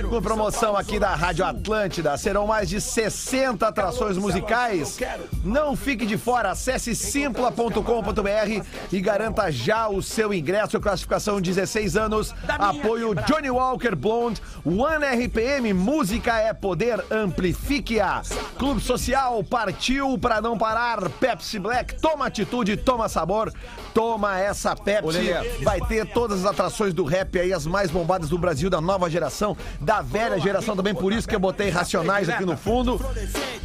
Com 0.08 0.22
promoção 0.22 0.78
aqui 0.78 1.00
da 1.00 1.16
Rádio 1.16 1.44
Atlântida. 1.44 2.16
Serão 2.18 2.46
mais 2.46 2.70
de 2.70 2.80
60 2.80 3.68
atrações 3.68 4.16
musicais. 4.16 5.00
Não 5.44 5.76
fique 5.76 6.06
de 6.06 6.20
fora. 6.20 6.52
Acesse 6.52 6.94
simpla.com.br 6.94 8.64
e 8.92 9.02
garanta 9.02 9.52
já 9.52 9.90
o 9.90 10.04
seu 10.04 10.32
ingresso. 10.36 10.80
Classificação 10.80 11.42
16 11.42 11.98
anos. 11.98 12.32
Apoio 12.48 13.16
Johnny 13.16 13.50
Walker 13.50 13.96
Blonde. 13.96 14.40
One 14.64 15.26
RPM, 15.26 15.74
música 15.74 16.38
é 16.38 16.54
poder. 16.54 17.04
Amplifique-a. 17.10 18.22
Clube 18.60 18.82
Social 18.82 19.44
partiu 19.48 20.18
para 20.18 20.42
não 20.42 20.58
parar. 20.58 21.10
Pepsi 21.10 21.60
Black, 21.60 22.00
toma 22.00 22.28
atitude, 22.28 22.78
toma 22.78 23.10
sabor. 23.10 23.52
Toma 23.98 24.38
essa 24.40 24.76
Pepsi. 24.76 25.32
Vai 25.64 25.82
ter 25.82 26.06
todas 26.06 26.42
as 26.42 26.52
atrações 26.52 26.94
do 26.94 27.04
rap 27.04 27.40
aí, 27.40 27.52
as 27.52 27.66
mais 27.66 27.90
bombadas 27.90 28.30
do 28.30 28.38
Brasil, 28.38 28.70
da 28.70 28.80
nova 28.80 29.10
geração, 29.10 29.58
da 29.82 30.04
velha 30.04 30.40
geração 30.40 30.76
também, 30.76 30.94
por 30.94 31.12
isso 31.12 31.28
que 31.28 31.34
eu 31.36 31.40
botei 31.40 31.70
Racionais 31.70 32.30
aqui 32.30 32.46
no 32.46 32.56
fundo. 32.56 33.02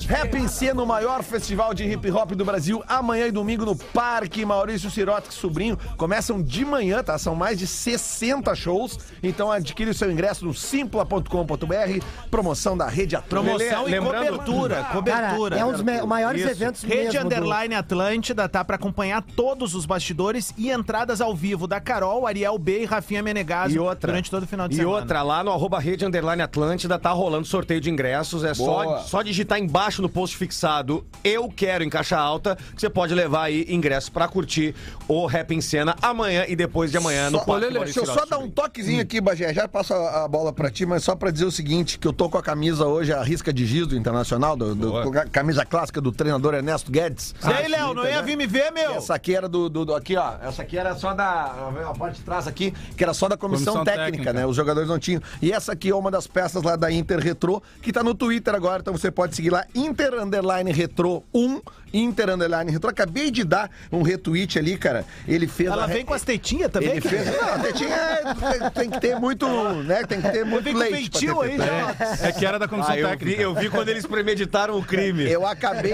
Rap 0.08 0.34
em 0.34 0.48
Cena, 0.48 0.82
o 0.82 0.86
maior 0.86 1.22
festival 1.22 1.74
de 1.74 1.84
hip 1.84 2.10
hop 2.10 2.32
do 2.32 2.44
Brasil, 2.46 2.82
amanhã 2.88 3.26
e 3.26 3.30
domingo 3.30 3.64
no 3.66 3.76
Parque 3.76 4.42
Maurício 4.44 4.90
Sirotsky 4.90 5.34
Sobrinho. 5.34 5.78
Começam 5.98 6.42
de 6.42 6.64
manhã, 6.64 7.02
tá? 7.02 7.18
São 7.18 7.34
mais 7.34 7.58
de 7.58 7.66
60 7.66 8.54
shows, 8.54 8.98
então 9.22 9.50
adquire 9.52 9.90
o 9.90 9.94
seu 9.94 10.10
ingresso 10.10 10.44
no 10.46 10.54
simpla.com.br, 10.54 12.04
promoção 12.30 12.74
da 12.76 12.88
Rede 12.88 13.16
Atlântida. 13.16 13.54
Promoção 13.58 13.88
e 13.88 13.90
Lembrando- 13.92 14.26
cobertura, 14.38 14.74
Cara, 14.76 14.84
cobertura. 14.94 15.56
é 15.58 15.64
um 15.64 15.72
dos 15.72 15.82
maiores 15.82 16.40
Isso. 16.40 16.50
eventos 16.50 16.82
Rede 16.82 17.04
mesmo. 17.16 17.20
do- 17.20 17.26
Underline 17.26 17.74
Atlântida 17.74 18.48
tá 18.48 18.64
pra 18.64 18.76
acompanhar 18.76 19.22
todos 19.36 19.74
os 19.74 19.84
bastidores 19.86 20.21
e 20.56 20.70
entradas 20.70 21.20
ao 21.20 21.34
vivo 21.34 21.66
da 21.66 21.80
Carol, 21.80 22.26
Ariel 22.26 22.56
B 22.58 22.82
e 22.82 22.84
Rafinha 22.84 23.22
Menegaso 23.22 23.74
E 23.74 23.78
outra. 23.78 24.10
durante 24.12 24.30
todo 24.30 24.44
o 24.44 24.46
final 24.46 24.68
de 24.68 24.74
e 24.74 24.78
semana. 24.78 24.96
outra, 24.98 25.22
lá 25.22 25.42
no 25.42 25.50
arroba 25.50 25.78
rede 25.78 26.04
underline 26.06 26.42
Atlântida 26.42 26.98
tá 26.98 27.10
rolando 27.10 27.46
sorteio 27.46 27.80
de 27.80 27.90
ingressos. 27.90 28.44
É 28.44 28.54
Boa. 28.54 28.98
só, 29.00 29.04
só 29.04 29.22
digitar 29.22 29.58
embaixo 29.58 30.00
no 30.00 30.08
post 30.08 30.36
fixado 30.36 31.04
Eu 31.24 31.48
Quero 31.48 31.82
em 31.84 31.90
Caixa 31.90 32.16
Alta, 32.16 32.56
que 32.74 32.80
você 32.80 32.88
pode 32.88 33.14
levar 33.14 33.44
aí 33.44 33.66
ingressos 33.68 34.08
pra 34.10 34.28
curtir 34.28 34.74
o 35.08 35.26
Rap 35.26 35.52
em 35.52 35.60
Cena 35.60 35.96
amanhã 36.00 36.44
e 36.48 36.54
depois 36.56 36.90
de 36.90 36.96
amanhã 36.98 37.30
no 37.30 37.38
Só- 37.38 37.44
Parque 37.44 37.60
Lelê, 37.62 37.74
Maurício 37.78 38.02
deixa 38.02 38.18
eu 38.18 38.20
só 38.20 38.26
dar 38.26 38.38
um 38.38 38.48
toquezinho 38.50 39.00
aqui, 39.02 39.20
Bagé. 39.20 39.52
Já 39.52 39.66
passo 39.66 39.92
a, 39.94 40.24
a 40.24 40.28
bola 40.28 40.52
pra 40.52 40.70
ti, 40.70 40.86
mas 40.86 41.02
só 41.04 41.14
pra 41.16 41.30
dizer 41.30 41.44
o 41.44 41.50
seguinte: 41.50 41.98
que 41.98 42.06
eu 42.06 42.12
tô 42.12 42.28
com 42.28 42.38
a 42.38 42.42
camisa 42.42 42.86
hoje, 42.86 43.12
a 43.12 43.22
risca 43.22 43.52
de 43.52 43.66
giz 43.66 43.86
do 43.86 43.96
Internacional, 43.96 44.56
do, 44.56 44.74
do- 44.74 44.92
camisa 45.30 45.64
clássica 45.64 46.00
do 46.00 46.12
treinador 46.12 46.54
Ernesto 46.54 46.90
Guedes. 46.90 47.34
E 47.42 47.52
aí, 47.52 47.68
Léo, 47.68 47.94
não 47.94 48.06
ia 48.06 48.22
vir 48.22 48.36
me 48.36 48.46
ver, 48.46 48.70
meu? 48.70 48.92
Essa 48.92 49.14
aqui 49.14 49.34
era 49.34 49.48
do, 49.48 49.68
do- 49.68 49.84
do- 49.86 49.94
Aqui, 49.94 50.11
ó. 50.16 50.34
Essa 50.42 50.62
aqui 50.62 50.76
era 50.78 50.94
só 50.94 51.14
da. 51.14 51.70
A 51.88 51.94
parte 51.98 52.16
de 52.16 52.22
trás 52.22 52.46
aqui, 52.46 52.72
que 52.96 53.02
era 53.02 53.12
só 53.14 53.28
da 53.28 53.36
comissão, 53.36 53.74
Comissão 53.74 53.84
técnica, 53.84 54.10
técnica. 54.10 54.32
né? 54.32 54.46
Os 54.46 54.56
jogadores 54.56 54.88
não 54.88 54.98
tinham. 54.98 55.20
E 55.40 55.52
essa 55.52 55.72
aqui 55.72 55.90
é 55.90 55.94
uma 55.94 56.10
das 56.10 56.26
peças 56.26 56.62
lá 56.62 56.76
da 56.76 56.90
Inter 56.90 57.18
Retro, 57.18 57.62
que 57.80 57.92
tá 57.92 58.02
no 58.02 58.14
Twitter 58.14 58.54
agora, 58.54 58.80
então 58.80 58.92
você 58.96 59.10
pode 59.10 59.34
seguir 59.36 59.50
lá, 59.50 59.64
Inter 59.74 60.14
Underline 60.14 60.70
Retro 60.72 61.22
1. 61.34 61.60
Inter 61.94 62.30
Underline 62.30 62.70
Retro. 62.72 62.88
Acabei 62.88 63.30
de 63.30 63.44
dar 63.44 63.70
um 63.92 64.00
retweet 64.00 64.58
ali, 64.58 64.78
cara. 64.78 65.04
Ele 65.28 65.46
fez. 65.46 65.68
Ela 65.70 65.84
a- 65.84 65.86
vem 65.86 66.02
com 66.06 66.14
as 66.14 66.22
tetinhas 66.22 66.70
também, 66.70 66.88
Ele 66.92 67.00
fez. 67.02 67.26
Não, 67.26 67.52
a 67.54 67.58
tetinha 67.58 67.94
é- 67.94 68.70
tem, 68.70 68.88
que 68.88 68.98
ter 68.98 69.20
muito. 69.20 69.46
né? 69.82 70.02
Tem 70.06 70.18
que 70.18 70.30
ter 70.30 70.42
muito 70.42 70.72
com 70.72 70.78
leite. 70.78 71.26
ter 71.26 71.30
aí, 71.38 71.58
já. 71.58 72.26
É 72.28 72.32
que 72.32 72.46
era 72.46 72.58
da 72.58 72.66
comissão 72.66 72.94
Ah, 72.94 72.98
eu 72.98 73.08
vi, 73.10 73.16
técnica. 73.18 73.42
eu 73.42 73.54
vi 73.54 73.68
quando 73.68 73.90
eles 73.90 74.06
premeditaram 74.06 74.78
o 74.78 74.82
crime. 74.82 75.30
Eu 75.30 75.46
acabei, 75.46 75.92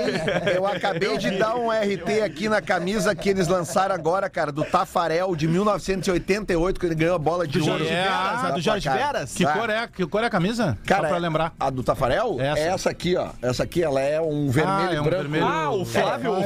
eu 0.54 0.64
acabei 0.68 1.18
de 1.18 1.32
dar 1.32 1.56
um 1.56 1.68
RT 1.72 2.22
aqui 2.24 2.48
na 2.48 2.62
camisa 2.62 3.12
que 3.12 3.28
eles 3.28 3.48
lançaram 3.48 3.92
agora, 3.92 4.07
cara, 4.30 4.50
do 4.52 4.64
Tafarel 4.64 5.34
de 5.36 5.46
1988, 5.46 6.80
que 6.80 6.86
ele 6.86 6.94
ganhou 6.94 7.14
a 7.14 7.18
bola 7.18 7.46
de 7.46 7.58
Do 7.58 7.64
ouro. 7.66 7.78
Jorge 7.78 7.92
É, 7.94 8.02
Veras, 8.02 8.44
a 8.44 8.50
do 8.50 8.60
Jorge 8.60 8.88
Cara, 8.88 8.98
Veras? 9.06 9.34
Que 9.34 9.44
Tá. 9.44 9.52
cor 9.52 9.70
é? 9.70 9.86
Que 9.88 10.06
cor 10.06 10.22
é 10.22 10.26
a 10.26 10.30
camisa? 10.30 10.78
Cara, 10.86 11.02
Só 11.02 11.08
pra 11.08 11.18
lembrar. 11.18 11.52
A 11.58 11.70
do 11.70 11.82
Tafarel? 11.82 12.36
Essa. 12.40 12.60
É 12.60 12.68
essa 12.68 12.90
aqui, 12.90 13.16
ó. 13.16 13.28
Essa 13.42 13.62
aqui, 13.64 13.82
ela 13.82 14.00
é 14.00 14.20
um 14.20 14.48
vermelho 14.50 14.88
Ah, 14.90 14.94
é 14.94 15.00
um 15.00 15.04
branco. 15.04 15.22
vermelho- 15.22 15.46
Ah, 15.46 15.70
o 15.70 15.84
Flávio. 15.84 16.32
o- 16.32 16.40
o 16.40 16.44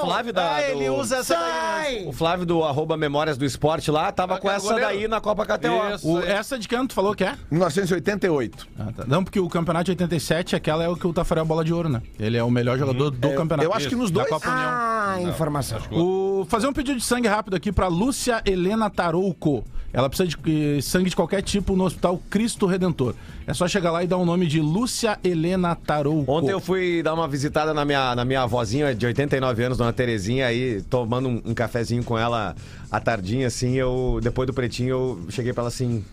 Flávio 0.00 0.32
da. 0.32 0.54
Ah, 0.56 0.62
ele 0.62 0.86
do- 0.86 0.94
usa 0.94 1.16
essa 1.18 1.34
daí. 1.36 2.06
O 2.06 2.12
Flávio 2.12 2.44
do 2.46 2.62
arroba 2.64 2.96
Memórias 2.96 3.36
do 3.38 3.44
Esporte 3.44 3.90
lá 3.90 4.10
tava 4.12 4.38
com 4.38 4.48
Aquele 4.48 4.54
essa 4.54 4.66
goleiro. 4.74 4.88
daí 5.00 5.08
na 5.08 5.20
Copa 5.20 5.44
KTO. 5.46 5.94
Isso. 5.94 6.08
O- 6.08 6.20
essa 6.22 6.58
de 6.58 6.68
que 6.68 6.74
ano 6.74 6.88
tu 6.88 6.94
falou 6.94 7.14
que 7.14 7.24
é? 7.24 7.36
1988. 7.50 8.66
Ah, 8.78 8.88
tá. 8.96 9.04
Não, 9.06 9.22
porque 9.24 9.38
o 9.40 9.48
campeonato 9.48 9.84
de 9.86 9.90
87, 9.92 10.56
aquela 10.56 10.84
é 10.84 10.88
o 10.88 10.96
que 10.96 11.06
o 11.06 11.12
Tafarel 11.12 11.44
bola 11.44 11.64
de 11.64 11.72
ouro, 11.72 11.88
né? 11.88 12.02
Ele 12.18 12.36
é 12.36 12.42
o 12.42 12.50
melhor 12.50 12.78
jogador 12.78 13.10
do 13.10 13.30
campeonato. 13.34 13.68
eu 13.68 13.72
acho 13.74 13.88
que 13.88 13.96
nos 13.96 14.10
Da 14.10 14.20
dois- 14.20 14.30
Copa 14.30 14.48
União. 14.48 14.68
Ah, 14.70 15.16
informação. 15.22 15.78
O, 15.92 16.46
fazer 16.48 16.66
um 16.66 16.72
pedido 16.72 16.98
de 16.98 17.04
sangue 17.04 17.28
rápido 17.28 17.54
aqui 17.56 17.72
pra 17.72 17.88
Lúcia 17.88 18.42
Helena 18.44 18.90
Tarouco. 18.90 19.64
Ela 19.92 20.08
precisa 20.10 20.28
de 20.28 20.76
eh, 20.76 20.80
sangue 20.82 21.08
de 21.08 21.16
qualquer 21.16 21.40
tipo 21.42 21.74
no 21.74 21.84
Hospital 21.84 22.20
Cristo 22.28 22.66
Redentor. 22.66 23.14
É 23.46 23.54
só 23.54 23.68
chegar 23.68 23.92
lá 23.92 24.02
e 24.02 24.08
dar 24.08 24.16
o 24.16 24.24
nome 24.24 24.44
de 24.44 24.60
Lúcia 24.60 25.18
Helena 25.22 25.76
Tarouco. 25.76 26.30
Ontem 26.32 26.50
eu 26.50 26.58
fui 26.60 27.00
dar 27.00 27.14
uma 27.14 27.28
visitada 27.28 27.72
na 27.72 27.84
minha, 27.84 28.12
na 28.16 28.24
minha 28.24 28.42
avózinha 28.42 28.92
de 28.92 29.06
89 29.06 29.62
anos, 29.62 29.78
dona 29.78 29.92
Terezinha, 29.92 30.48
aí 30.48 30.82
tomando 30.90 31.28
um, 31.28 31.40
um 31.44 31.54
cafezinho 31.54 32.02
com 32.02 32.18
ela 32.18 32.56
à 32.90 32.98
tardinha, 32.98 33.46
assim, 33.46 33.74
eu, 33.74 34.18
depois 34.20 34.48
do 34.48 34.52
pretinho, 34.52 34.88
eu 34.88 35.20
cheguei 35.30 35.52
pra 35.52 35.62
ela 35.62 35.68
assim. 35.68 36.04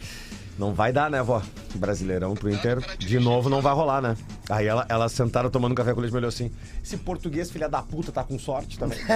Não 0.58 0.72
vai 0.74 0.94
dar, 0.94 1.10
né, 1.10 1.22
vó? 1.24 1.42
Brasileirão 1.76 2.36
pro 2.36 2.48
Inter, 2.52 2.80
de 3.00 3.20
novo 3.20 3.50
não 3.50 3.60
vai 3.60 3.74
rolar, 3.74 4.00
né? 4.02 4.16
Aí 4.48 4.68
ela, 4.68 4.86
ela 4.88 5.10
sentaram 5.10 5.50
tomando 5.50 5.72
um 5.72 5.76
café 5.76 5.92
com 5.94 6.00
eles 6.02 6.12
e 6.12 6.14
me 6.14 6.18
olhou 6.20 6.30
assim: 6.30 6.52
esse 6.84 6.96
português, 6.98 7.50
filha 7.50 7.68
da 7.68 7.82
puta, 7.82 8.12
tá 8.12 8.24
com 8.24 8.38
sorte 8.38 8.78
também. 8.78 9.00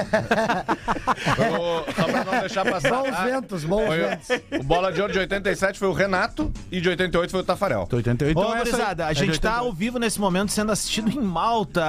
O- 0.68 1.94
Só 1.94 2.04
pra 2.06 2.24
não 2.26 2.40
deixar 2.40 2.66
passar. 2.66 2.90
Bons 2.90 3.14
Ah, 3.16 3.26
ventos, 3.26 3.64
bons 3.64 3.86
foi 3.86 4.04
o- 4.04 4.10
ventos. 4.10 4.28
O 4.60 4.64
bola 4.64 4.92
de 4.92 5.00
ouro 5.02 5.14
de 5.14 5.20
87 5.20 5.78
foi 5.78 5.88
o 5.88 5.94
Renato 5.94 6.52
e 6.72 6.82
de 6.82 6.90
88 6.90 7.30
foi 7.32 7.40
o 7.42 7.44
Tafarel. 7.44 7.88
88 7.92 8.38
Ô, 8.38 8.42
então 8.42 8.56
é 8.56 8.62
essa 8.62 8.66
aí. 8.66 8.72
gurizada, 8.72 9.06
a 9.06 9.12
É 9.12 9.14
de 9.14 9.20
gente 9.20 9.40
tá 9.40 9.50
88. 9.62 9.66
ao 9.68 9.74
vivo 9.74 10.00
nesse 10.00 10.20
momento 10.20 10.52
sendo 10.52 10.72
assistido 10.72 11.10
em 11.12 11.22
Malta. 11.22 11.86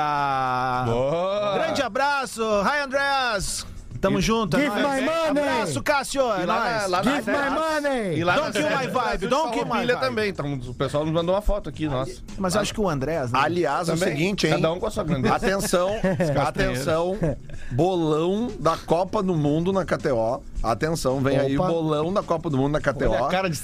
Boa. 0.84 1.54
Grande 1.54 1.82
abraço. 1.82 2.42
Hi, 2.42 2.84
Andreas. 2.84 3.66
Tamo 4.00 4.20
junto. 4.20 4.56
é 4.56 4.60
Give 4.60 4.80
nóis. 4.80 5.00
my 5.02 5.06
money. 5.06 5.28
Abraço, 5.28 5.82
Cássio. 5.82 6.20
É 6.32 6.44
lá 6.46 6.86
lá 6.86 7.02
Give 7.02 7.22
my 7.30 7.50
money. 7.50 8.18
E 8.18 8.24
lá 8.24 8.36
Don't 8.36 8.52
kill 8.52 8.68
my 8.70 8.86
vibe, 8.86 9.26
don't 9.28 9.52
kill 9.52 9.64
my 9.66 9.86
vibe. 9.86 10.00
também. 10.00 10.28
Então, 10.30 10.52
o 10.54 10.74
pessoal 10.74 11.04
nos 11.04 11.12
mandou 11.12 11.34
uma 11.34 11.40
foto 11.42 11.68
aqui, 11.68 11.88
nossa. 11.88 12.20
Mas 12.38 12.54
eu 12.54 12.60
acho 12.60 12.72
que 12.72 12.80
o 12.80 12.88
Andrés, 12.88 13.32
né? 13.32 13.38
Aliás, 13.42 13.88
é 13.88 13.92
o 13.94 13.96
seguinte, 13.96 14.46
hein? 14.46 14.52
Cada 14.54 14.72
um 14.72 14.78
com 14.78 14.86
a 14.86 14.90
sua 14.90 15.04
grandeza. 15.04 15.34
Atenção, 15.34 15.90
atenção, 16.46 17.16
bolão 17.72 18.50
da 18.58 18.76
Copa 18.76 19.22
do 19.22 19.34
Mundo 19.34 19.72
na 19.72 19.84
KTO. 19.84 20.42
Atenção, 20.62 21.20
vem 21.20 21.38
aí 21.38 21.56
o 21.56 21.60
Opa. 21.62 21.70
bolão 21.72 22.12
da 22.12 22.22
Copa 22.22 22.50
do 22.50 22.56
Mundo 22.56 22.72
na 22.72 22.80
KTO. 22.80 23.10
Olha 23.10 23.26
a 23.26 23.28
cara 23.28 23.48
de. 23.48 23.58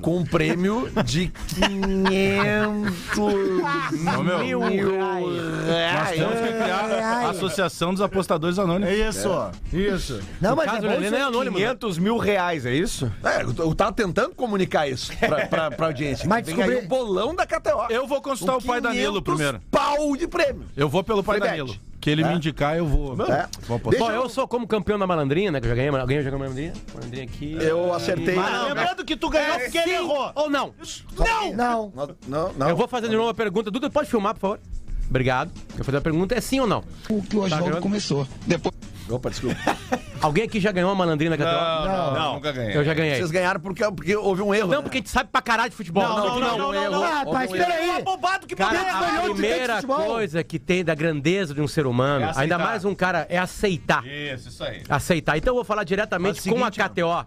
Com 0.00 0.18
um 0.18 0.24
prêmio 0.24 0.88
de 1.04 1.32
500 1.56 3.18
Ô, 3.18 4.22
meu, 4.22 4.38
mil 4.40 4.60
Nós 4.60 5.66
reais. 5.66 6.18
temos 6.18 6.34
que 6.34 6.46
criar 6.52 6.84
Ai, 6.84 6.92
ai. 7.02 7.24
a 7.24 7.30
Associação 7.30 7.92
dos 7.92 8.00
Apostadores 8.00 8.58
Anônimos. 8.58 8.94
Isso, 8.94 9.28
isso. 9.72 10.20
Não, 10.40 10.54
mas 10.54 10.66
caso 10.70 10.86
é 10.86 11.10
não 11.10 11.18
é 11.18 11.22
anônimo. 11.22 11.56
500 11.56 11.98
mil 11.98 12.16
reais, 12.16 12.64
é 12.66 12.72
isso? 12.74 13.10
É, 13.24 13.42
eu 13.42 13.74
tava 13.74 13.92
tentando 13.92 14.34
comunicar 14.34 14.88
isso 14.88 15.12
pra, 15.18 15.46
pra, 15.46 15.70
pra 15.70 15.86
audiência. 15.88 16.28
Mas 16.28 16.44
Vem 16.46 16.54
descobri- 16.54 16.78
aí 16.78 16.84
o 16.84 16.88
bolão 16.88 17.34
da 17.34 17.46
KTO. 17.46 17.86
Eu 17.90 18.06
vou 18.06 18.20
consultar 18.22 18.52
Com 18.54 18.58
o 18.60 18.62
pai 18.62 18.80
Danilo 18.80 19.20
500 19.22 19.34
primeiro. 19.34 19.60
pau 19.70 20.16
de 20.16 20.26
prêmio. 20.28 20.64
Eu 20.76 20.88
vou 20.88 21.02
pelo 21.02 21.22
pai 21.24 21.38
Fribete. 21.38 21.58
Danilo. 21.58 21.76
Que 22.00 22.10
ele 22.10 22.24
me 22.24 22.34
indicar, 22.34 22.76
eu 22.76 22.86
vou. 22.86 23.12
É. 23.26 23.48
Vou 23.66 23.78
Bom, 23.78 24.10
eu 24.10 24.28
sou 24.28 24.46
como 24.46 24.66
campeão 24.66 24.98
da 24.98 25.06
malandrinha, 25.06 25.50
né? 25.50 25.60
Que 25.60 25.66
eu 25.66 25.70
já 25.70 25.74
ganhei. 25.76 25.90
Alguém 25.90 26.18
já 26.18 26.24
ganhou 26.24 26.38
malandrinha? 26.38 26.72
Malandrinha 26.94 27.24
aqui. 27.24 27.56
Eu 27.60 27.92
acertei. 27.92 28.34
Mas 28.34 28.68
lembrando 28.68 29.04
que 29.04 29.16
tu 29.16 29.28
ganhou 29.28 29.58
porque 29.58 29.78
ele 29.78 29.92
errou. 29.92 30.32
ou 30.34 30.50
não? 30.50 30.74
Não. 31.16 31.52
Não, 31.52 31.92
não, 32.26 32.52
não. 32.52 32.68
Eu 32.68 32.76
vou 32.76 32.86
fazer 32.86 33.08
de 33.08 33.16
novo 33.16 33.30
a 33.30 33.34
pergunta. 33.34 33.70
Duda, 33.70 33.90
pode 33.90 34.08
filmar, 34.08 34.34
por 34.34 34.40
favor? 34.40 34.60
Obrigado. 35.08 35.50
Eu 35.70 35.76
vou 35.76 35.84
fazer 35.84 35.98
a 35.98 36.00
pergunta, 36.00 36.34
é 36.34 36.40
sim 36.40 36.60
ou 36.60 36.66
não? 36.66 36.82
o 37.08 37.22
que 37.22 37.36
o 37.36 37.42
Oswaldo 37.42 37.64
gravando? 37.64 37.82
começou. 37.82 38.26
Depois 38.46 38.74
Opa, 39.14 39.30
desculpa. 39.30 39.56
Alguém 40.20 40.44
aqui 40.44 40.58
já 40.58 40.72
ganhou 40.72 40.88
uma 40.88 40.94
malandrinha 40.96 41.30
na 41.30 41.36
KTO? 41.36 41.44
Não, 41.46 42.14
não, 42.14 42.34
nunca 42.34 42.50
ganhei. 42.50 42.76
Eu 42.76 42.82
já 42.84 42.94
ganhei. 42.94 43.16
Vocês 43.16 43.30
ganharam 43.30 43.60
porque, 43.60 43.84
porque 43.92 44.16
houve 44.16 44.42
um 44.42 44.54
erro. 44.54 44.68
Não, 44.68 44.78
né? 44.78 44.82
porque 44.82 44.98
a 44.98 45.00
gente 45.00 45.10
sabe 45.10 45.28
pra 45.30 45.42
caralho 45.42 45.70
de 45.70 45.76
futebol. 45.76 46.02
Não, 46.02 46.16
não, 46.16 46.40
não, 46.40 46.58
não, 46.58 46.72
não, 46.72 46.90
não. 46.90 47.04
Ah, 47.04 47.18
rapaz, 47.18 47.50
Houve 47.50 47.62
um 47.62 47.64
erro. 47.64 47.72
peraí. 47.72 48.02
bobado 48.02 48.46
que 48.46 48.56
Cara, 48.56 48.78
a 48.80 49.20
de 49.20 49.30
primeira 49.34 49.74
futebol? 49.76 50.04
coisa 50.04 50.42
que 50.42 50.58
tem 50.58 50.84
da 50.84 50.94
grandeza 50.94 51.54
de 51.54 51.60
um 51.60 51.68
ser 51.68 51.86
humano, 51.86 52.24
É 52.24 52.30
aceitar. 52.30 52.40
ainda 52.40 52.58
mais 52.58 52.84
um 52.84 52.94
cara, 52.94 53.26
é 53.28 53.38
aceitar. 53.38 54.04
Isso, 54.06 54.48
isso 54.48 54.64
aí. 54.64 54.82
Aceitar. 54.88 55.36
Então 55.36 55.50
eu 55.52 55.56
vou 55.56 55.64
falar 55.64 55.84
diretamente 55.84 56.40
o 56.40 56.42
com 56.54 56.64
a 56.64 56.72
seguinte, 56.72 56.88
KTO. 56.90 57.26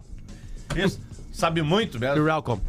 Isso. 0.76 1.00
Sabe 1.32 1.62
muito 1.62 1.96
You're 1.96 2.16
mesmo. 2.16 2.26
welcome. 2.26 2.60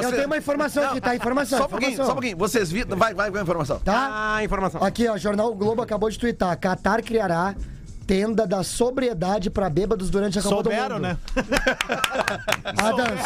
Eu 0.00 0.12
tenho 0.12 0.26
uma 0.26 0.36
informação 0.36 0.84
aqui, 0.84 1.00
tá? 1.00 1.16
Informação. 1.16 1.58
Só 1.58 1.64
um 1.64 1.68
pouquinho, 1.68 1.92
informação. 1.92 2.06
só 2.06 2.12
um 2.12 2.14
pouquinho. 2.14 2.36
Vocês 2.36 2.70
viram. 2.70 2.96
Vai, 2.96 3.14
vai 3.14 3.30
com 3.30 3.38
a 3.38 3.42
informação. 3.42 3.80
Tá? 3.80 4.34
Ah, 4.36 4.44
informação. 4.44 4.84
Aqui, 4.84 5.08
ó, 5.08 5.16
Jornal 5.16 5.52
Globo 5.54 5.82
acabou 5.82 6.10
de 6.10 6.18
twittar. 6.18 6.56
Qatar 6.58 7.02
criará 7.02 7.54
tenda 8.06 8.46
da 8.46 8.62
sobriedade 8.62 9.50
pra 9.50 9.68
bêbados 9.70 10.10
durante 10.10 10.38
a 10.38 10.42
Copa 10.42 10.56
Souberam, 10.56 11.00
do 11.00 11.02
Mundo. 11.02 11.02
né? 11.02 11.16
Adams. 12.76 13.20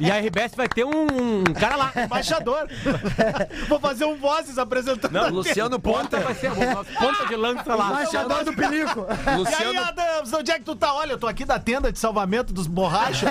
E 0.00 0.10
a 0.10 0.18
RBS 0.18 0.54
vai 0.56 0.68
ter 0.68 0.84
um, 0.84 1.06
um 1.40 1.44
cara 1.44 1.76
lá. 1.76 1.92
Embaixador. 1.96 2.68
Vou 3.68 3.80
fazer 3.80 4.04
um 4.04 4.16
Vozes 4.16 4.58
apresentando. 4.58 5.12
Não, 5.12 5.30
Luciano 5.30 5.78
Ponta. 5.78 6.20
Vai 6.20 6.34
ser 6.34 6.52
o 6.52 6.74
nosso 6.74 6.92
ponta 6.92 7.26
de 7.26 7.36
lança 7.36 7.74
lá. 7.74 7.90
Embaixador 7.90 8.44
do 8.44 8.52
Pinico. 8.52 9.06
E 9.08 9.30
aí, 9.30 9.36
Luciano, 9.38 9.80
Adams, 9.80 10.32
onde 10.32 10.50
é 10.50 10.58
que 10.58 10.64
tu 10.64 10.76
tá? 10.76 10.94
Olha, 10.94 11.12
eu 11.12 11.18
tô 11.18 11.26
aqui 11.26 11.44
da 11.44 11.58
tenda 11.58 11.92
de 11.92 11.98
salvamento 11.98 12.52
dos 12.52 12.66
borrachas. 12.66 13.30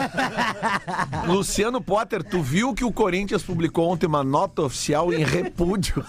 Luciano 1.28 1.82
Potter, 1.82 2.24
tu 2.24 2.42
viu 2.42 2.74
que 2.74 2.84
o 2.84 2.92
Corinthians 2.92 3.44
publicou 3.44 3.90
ontem 3.90 4.06
uma 4.06 4.24
nota 4.24 4.62
oficial 4.64 5.14
em 5.14 5.24
repúdio? 5.24 6.04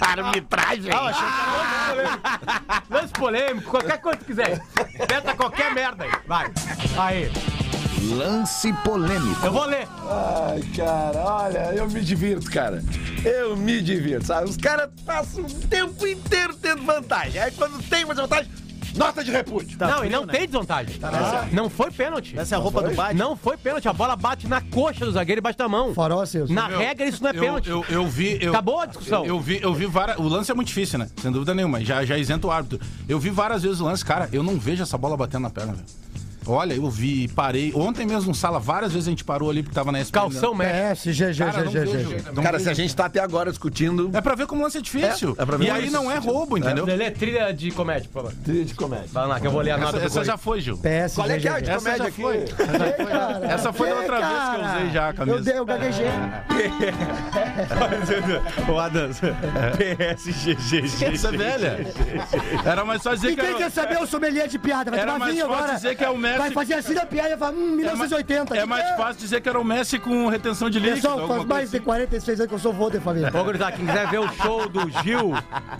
Arbitragem. 0.00 0.92
Ah, 0.92 1.06
achei 1.06 1.26
que 1.26 2.94
Lance 2.94 3.12
polêmico, 3.12 3.70
qualquer 3.70 4.00
coisa 4.00 4.18
que 4.18 4.24
quiser. 4.24 4.60
Tenta 5.06 5.34
qualquer 5.34 5.72
merda 5.74 6.04
aí. 6.04 6.10
Vai. 6.26 6.52
Aí. 6.98 7.30
Lance 8.02 8.72
polêmico. 8.84 9.44
Eu 9.44 9.52
vou 9.52 9.66
ler. 9.66 9.86
Ai, 10.08 10.62
cara, 10.76 11.18
olha, 11.18 11.74
eu 11.74 11.88
me 11.88 12.00
divirto, 12.00 12.50
cara. 12.50 12.82
Eu 13.24 13.56
me 13.56 13.80
divirto, 13.82 14.26
sabe? 14.26 14.48
Os 14.48 14.56
caras 14.56 14.90
passam 15.04 15.44
o 15.44 15.50
tempo 15.68 16.06
inteiro 16.06 16.54
tendo 16.54 16.82
vantagem. 16.82 17.40
Aí 17.40 17.50
quando 17.52 17.82
tem 17.88 18.04
mais 18.04 18.18
vantagem, 18.18 18.50
Nota 18.96 19.22
de 19.22 19.30
repúdio. 19.30 19.78
Tá 19.78 19.86
não, 19.86 19.98
frio, 19.98 20.08
e 20.08 20.12
não 20.12 20.26
né? 20.26 20.32
tem 20.32 20.46
desvantagem. 20.46 20.98
Não 21.52 21.70
foi 21.70 21.90
pênalti. 21.90 22.38
Essa 22.38 22.54
é 22.54 22.58
a 22.58 22.60
roupa 22.60 22.82
do 22.82 22.94
Bate. 22.94 23.14
Não 23.14 23.36
foi 23.36 23.56
pênalti. 23.56 23.88
A 23.88 23.92
bola 23.92 24.16
bate 24.16 24.46
na 24.48 24.60
coxa 24.60 25.04
do 25.04 25.12
zagueiro 25.12 25.40
e 25.40 25.42
bate 25.42 25.58
na 25.58 25.68
mão. 25.68 25.94
Farol, 25.94 26.24
seus. 26.26 26.50
Na 26.50 26.66
regra, 26.66 27.06
isso 27.06 27.22
não 27.22 27.30
é 27.30 27.36
Eu, 27.36 27.40
pênalti. 27.40 27.68
eu, 27.68 27.84
eu 27.88 28.06
vi. 28.06 28.38
Eu, 28.40 28.50
Acabou 28.52 28.80
a 28.80 28.86
discussão. 28.86 29.24
Eu 29.24 29.40
vi, 29.40 29.60
eu 29.62 29.72
vi 29.74 29.86
várias. 29.86 30.18
O 30.18 30.28
lance 30.28 30.50
é 30.50 30.54
muito 30.54 30.68
difícil, 30.68 30.98
né? 30.98 31.08
Sem 31.20 31.30
dúvida 31.30 31.54
nenhuma. 31.54 31.84
Já, 31.84 32.04
já 32.04 32.18
isenta 32.18 32.46
o 32.46 32.50
árbitro. 32.50 32.80
Eu 33.08 33.18
vi 33.18 33.30
várias 33.30 33.62
vezes 33.62 33.80
o 33.80 33.84
lance, 33.84 34.04
cara. 34.04 34.28
Eu 34.32 34.42
não 34.42 34.58
vejo 34.58 34.82
essa 34.82 34.98
bola 34.98 35.16
batendo 35.16 35.42
na 35.42 35.50
perna, 35.50 35.72
velho. 35.72 35.84
Olha, 36.46 36.74
eu 36.74 36.88
vi, 36.90 37.28
parei. 37.28 37.72
Ontem 37.74 38.06
mesmo 38.06 38.34
sala, 38.34 38.58
várias 38.58 38.92
vezes 38.92 39.06
a 39.06 39.10
gente 39.10 39.24
parou 39.24 39.50
ali 39.50 39.62
porque 39.62 39.74
tava 39.74 39.92
na 39.92 40.00
SPN. 40.00 40.20
Calção 40.22 40.54
médio. 40.54 40.96
PS, 40.96 41.04
GG, 41.06 41.38
Cara, 41.38 41.64
não 41.64 41.70
GG, 41.72 41.78
vejo. 41.78 42.08
GG. 42.08 42.22
Não 42.32 42.42
Cara, 42.42 42.58
vejo. 42.58 42.64
se 42.64 42.70
a 42.70 42.74
gente 42.74 42.96
tá 42.96 43.04
até 43.06 43.20
agora 43.20 43.50
discutindo. 43.50 44.10
É 44.12 44.20
pra 44.20 44.34
ver 44.34 44.46
como 44.46 44.60
o 44.60 44.64
lance 44.64 44.78
é 44.78 44.80
difícil. 44.80 45.34
É, 45.38 45.42
é 45.42 45.46
pra 45.46 45.56
ver 45.56 45.64
e 45.66 45.70
aí 45.70 45.90
não 45.90 46.10
é 46.10 46.16
roubo, 46.18 46.56
entendeu? 46.58 46.84
Lelê, 46.84 47.10
trilha 47.10 47.52
de 47.52 47.70
comédia, 47.70 48.08
por 48.12 48.22
favor. 48.24 48.36
Trilha 48.44 48.64
de 48.64 48.74
comédia. 48.74 49.08
Vai 49.12 49.26
lá, 49.26 49.38
que 49.40 49.46
eu 49.46 49.50
vou 49.50 49.60
ler 49.60 49.72
a 49.72 49.78
nota 49.78 49.96
Essa, 49.98 50.06
essa 50.06 50.24
já 50.24 50.36
foi, 50.36 50.60
Gil. 50.60 50.76
PS, 50.78 51.14
Qual 51.14 51.30
é 51.30 51.38
que 51.38 51.46
é 51.48 51.50
a 51.52 51.60
de 51.60 51.70
Essa 51.70 51.78
comédia 51.78 51.98
já 52.04 52.08
aqui? 52.08 52.22
foi. 52.22 52.44
Essa 53.48 53.72
foi 53.72 53.88
da 53.90 53.96
outra 53.96 54.18
vez 54.20 54.30
que 54.30 54.56
eu 54.56 54.68
usei 54.80 54.90
já 54.90 55.08
a 55.08 55.12
camisa. 55.12 55.36
Eu 55.38 55.42
dei, 55.44 55.58
eu 55.58 55.64
gaguejei. 55.66 56.06
Ô, 58.72 58.78
Adams. 58.78 59.20
PSGG. 59.76 60.84
Essa 61.14 61.28
é 61.28 61.32
velha. 61.32 61.86
Era 62.64 62.84
mais 62.84 63.02
só 63.02 63.14
dizer 63.14 63.28
E 63.30 63.34
que 63.36 63.40
quem 63.40 63.50
era, 63.50 63.58
quer 63.58 63.70
saber 63.70 63.98
o 64.02 64.06
sommelier 64.06 64.48
de 64.48 64.58
piada? 64.58 64.90
Vai 64.90 65.00
Era 65.00 65.12
tomar 65.12 65.18
mais 65.26 65.34
vinho 65.34 65.46
agora. 65.46 65.74
dizer 65.74 65.96
que 65.96 66.04
é 66.04 66.10
o 66.10 66.16
Messi. 66.30 66.38
Vai 66.38 66.50
fazer 66.50 66.74
assim 66.74 66.94
da 66.94 67.06
piada 67.06 67.28
hum, 67.28 67.32
é 67.32 67.34
e 67.34 67.38
fala, 67.38 67.52
hum, 67.52 67.70
1980. 67.76 68.56
É, 68.56 68.60
é 68.60 68.66
mais 68.66 68.84
né? 68.84 68.96
fácil 68.96 69.20
dizer 69.20 69.40
que 69.40 69.48
era 69.48 69.60
o 69.60 69.64
Messi 69.64 69.98
com 69.98 70.28
retenção 70.28 70.70
de 70.70 70.78
líquido. 70.78 71.02
Pessoal, 71.02 71.28
faz 71.28 71.44
mais 71.44 71.68
assim. 71.68 71.78
de 71.78 71.84
46 71.84 72.40
anos 72.40 72.48
que 72.48 72.54
eu 72.54 72.58
sou 72.58 72.72
vô 72.72 72.90
de 72.90 73.00
família. 73.00 73.28
Ô, 73.28 73.72
quem 73.72 73.86
quiser 73.86 74.08
ver 74.08 74.18
o 74.18 74.28
show 74.34 74.68
do 74.68 74.90
Gil 75.02 75.32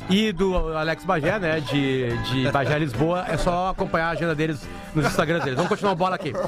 e 0.09 0.33
do 0.33 0.77
Alex 0.77 1.05
Bagé, 1.05 1.39
né, 1.39 1.61
de, 1.61 2.17
de 2.25 2.51
Bagé 2.51 2.79
Lisboa, 2.79 3.25
é 3.29 3.37
só 3.37 3.69
acompanhar 3.69 4.09
a 4.09 4.11
agenda 4.11 4.35
deles 4.35 4.61
nos 4.95 5.07
Instagrams 5.07 5.45
deles. 5.45 5.57
Vamos 5.57 5.69
continuar 5.69 5.93
a 5.93 5.97
bola 5.97 6.17
aqui. 6.17 6.33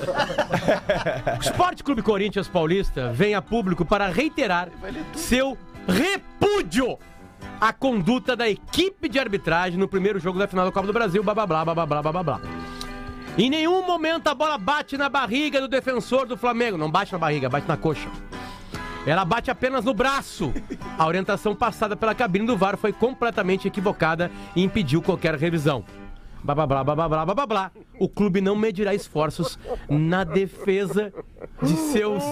O 1.39 1.43
Esporte 1.43 1.83
Clube 1.83 2.03
Corinthians 2.03 2.49
Paulista 2.49 3.13
vem 3.13 3.35
a 3.35 3.43
público 3.43 3.85
para 3.85 4.09
reiterar 4.09 4.69
seu 5.15 5.57
repúdio 5.87 6.99
à 7.61 7.73
conduta 7.73 8.35
da 8.35 8.49
equipe 8.49 9.09
de 9.09 9.19
arbitragem 9.19 9.79
no 9.79 9.89
primeiro 9.89 10.19
jogo 10.19 10.39
da 10.39 10.47
final 10.47 10.65
da 10.65 10.73
Copa 10.73 10.87
do 10.87 10.93
Brasil, 10.93 11.23
blá 11.23 11.35
blá 11.35 11.47
blá 11.47 11.65
blá 11.65 11.87
blá 11.87 12.03
blá 12.03 12.23
blá. 12.23 12.41
Em 13.37 13.49
nenhum 13.49 13.87
momento 13.87 14.29
a 14.29 14.35
bola 14.35 14.59
bate 14.59 14.99
na 14.99 15.09
barriga 15.09 15.59
do 15.59 15.67
defensor 15.67 16.27
do 16.27 16.37
Flamengo. 16.37 16.77
Não 16.77 16.91
bate 16.91 17.13
na 17.13 17.19
barriga, 17.19 17.49
bate 17.49 17.67
na 17.67 17.79
coxa. 17.79 18.09
Ela 19.07 19.25
bate 19.25 19.51
apenas 19.51 19.85
no 19.85 19.95
braço. 19.95 20.53
A 20.99 21.07
orientação 21.07 21.55
passada 21.55 21.97
pela 21.97 22.15
cabine 22.15 22.47
do 22.47 22.57
VAR 22.57 22.77
foi 22.77 22.93
completamente 22.93 23.67
equivocada 23.67 24.31
e 24.55 24.63
impediu 24.63 25.01
qualquer 25.01 25.35
revisão. 25.35 25.83
Blá 26.45 26.55
blá 26.55 26.67
blá 26.67 26.85
blá 26.85 26.95
blá 26.95 27.09
blá 27.09 27.35
blá 27.35 27.47
blá. 27.47 27.73
O 27.99 28.09
clube 28.09 28.41
não 28.41 28.55
medirá 28.55 28.95
esforços 28.95 29.59
na 29.89 30.25
defesa 30.25 31.13
de 31.63 31.77
seus 31.93 32.23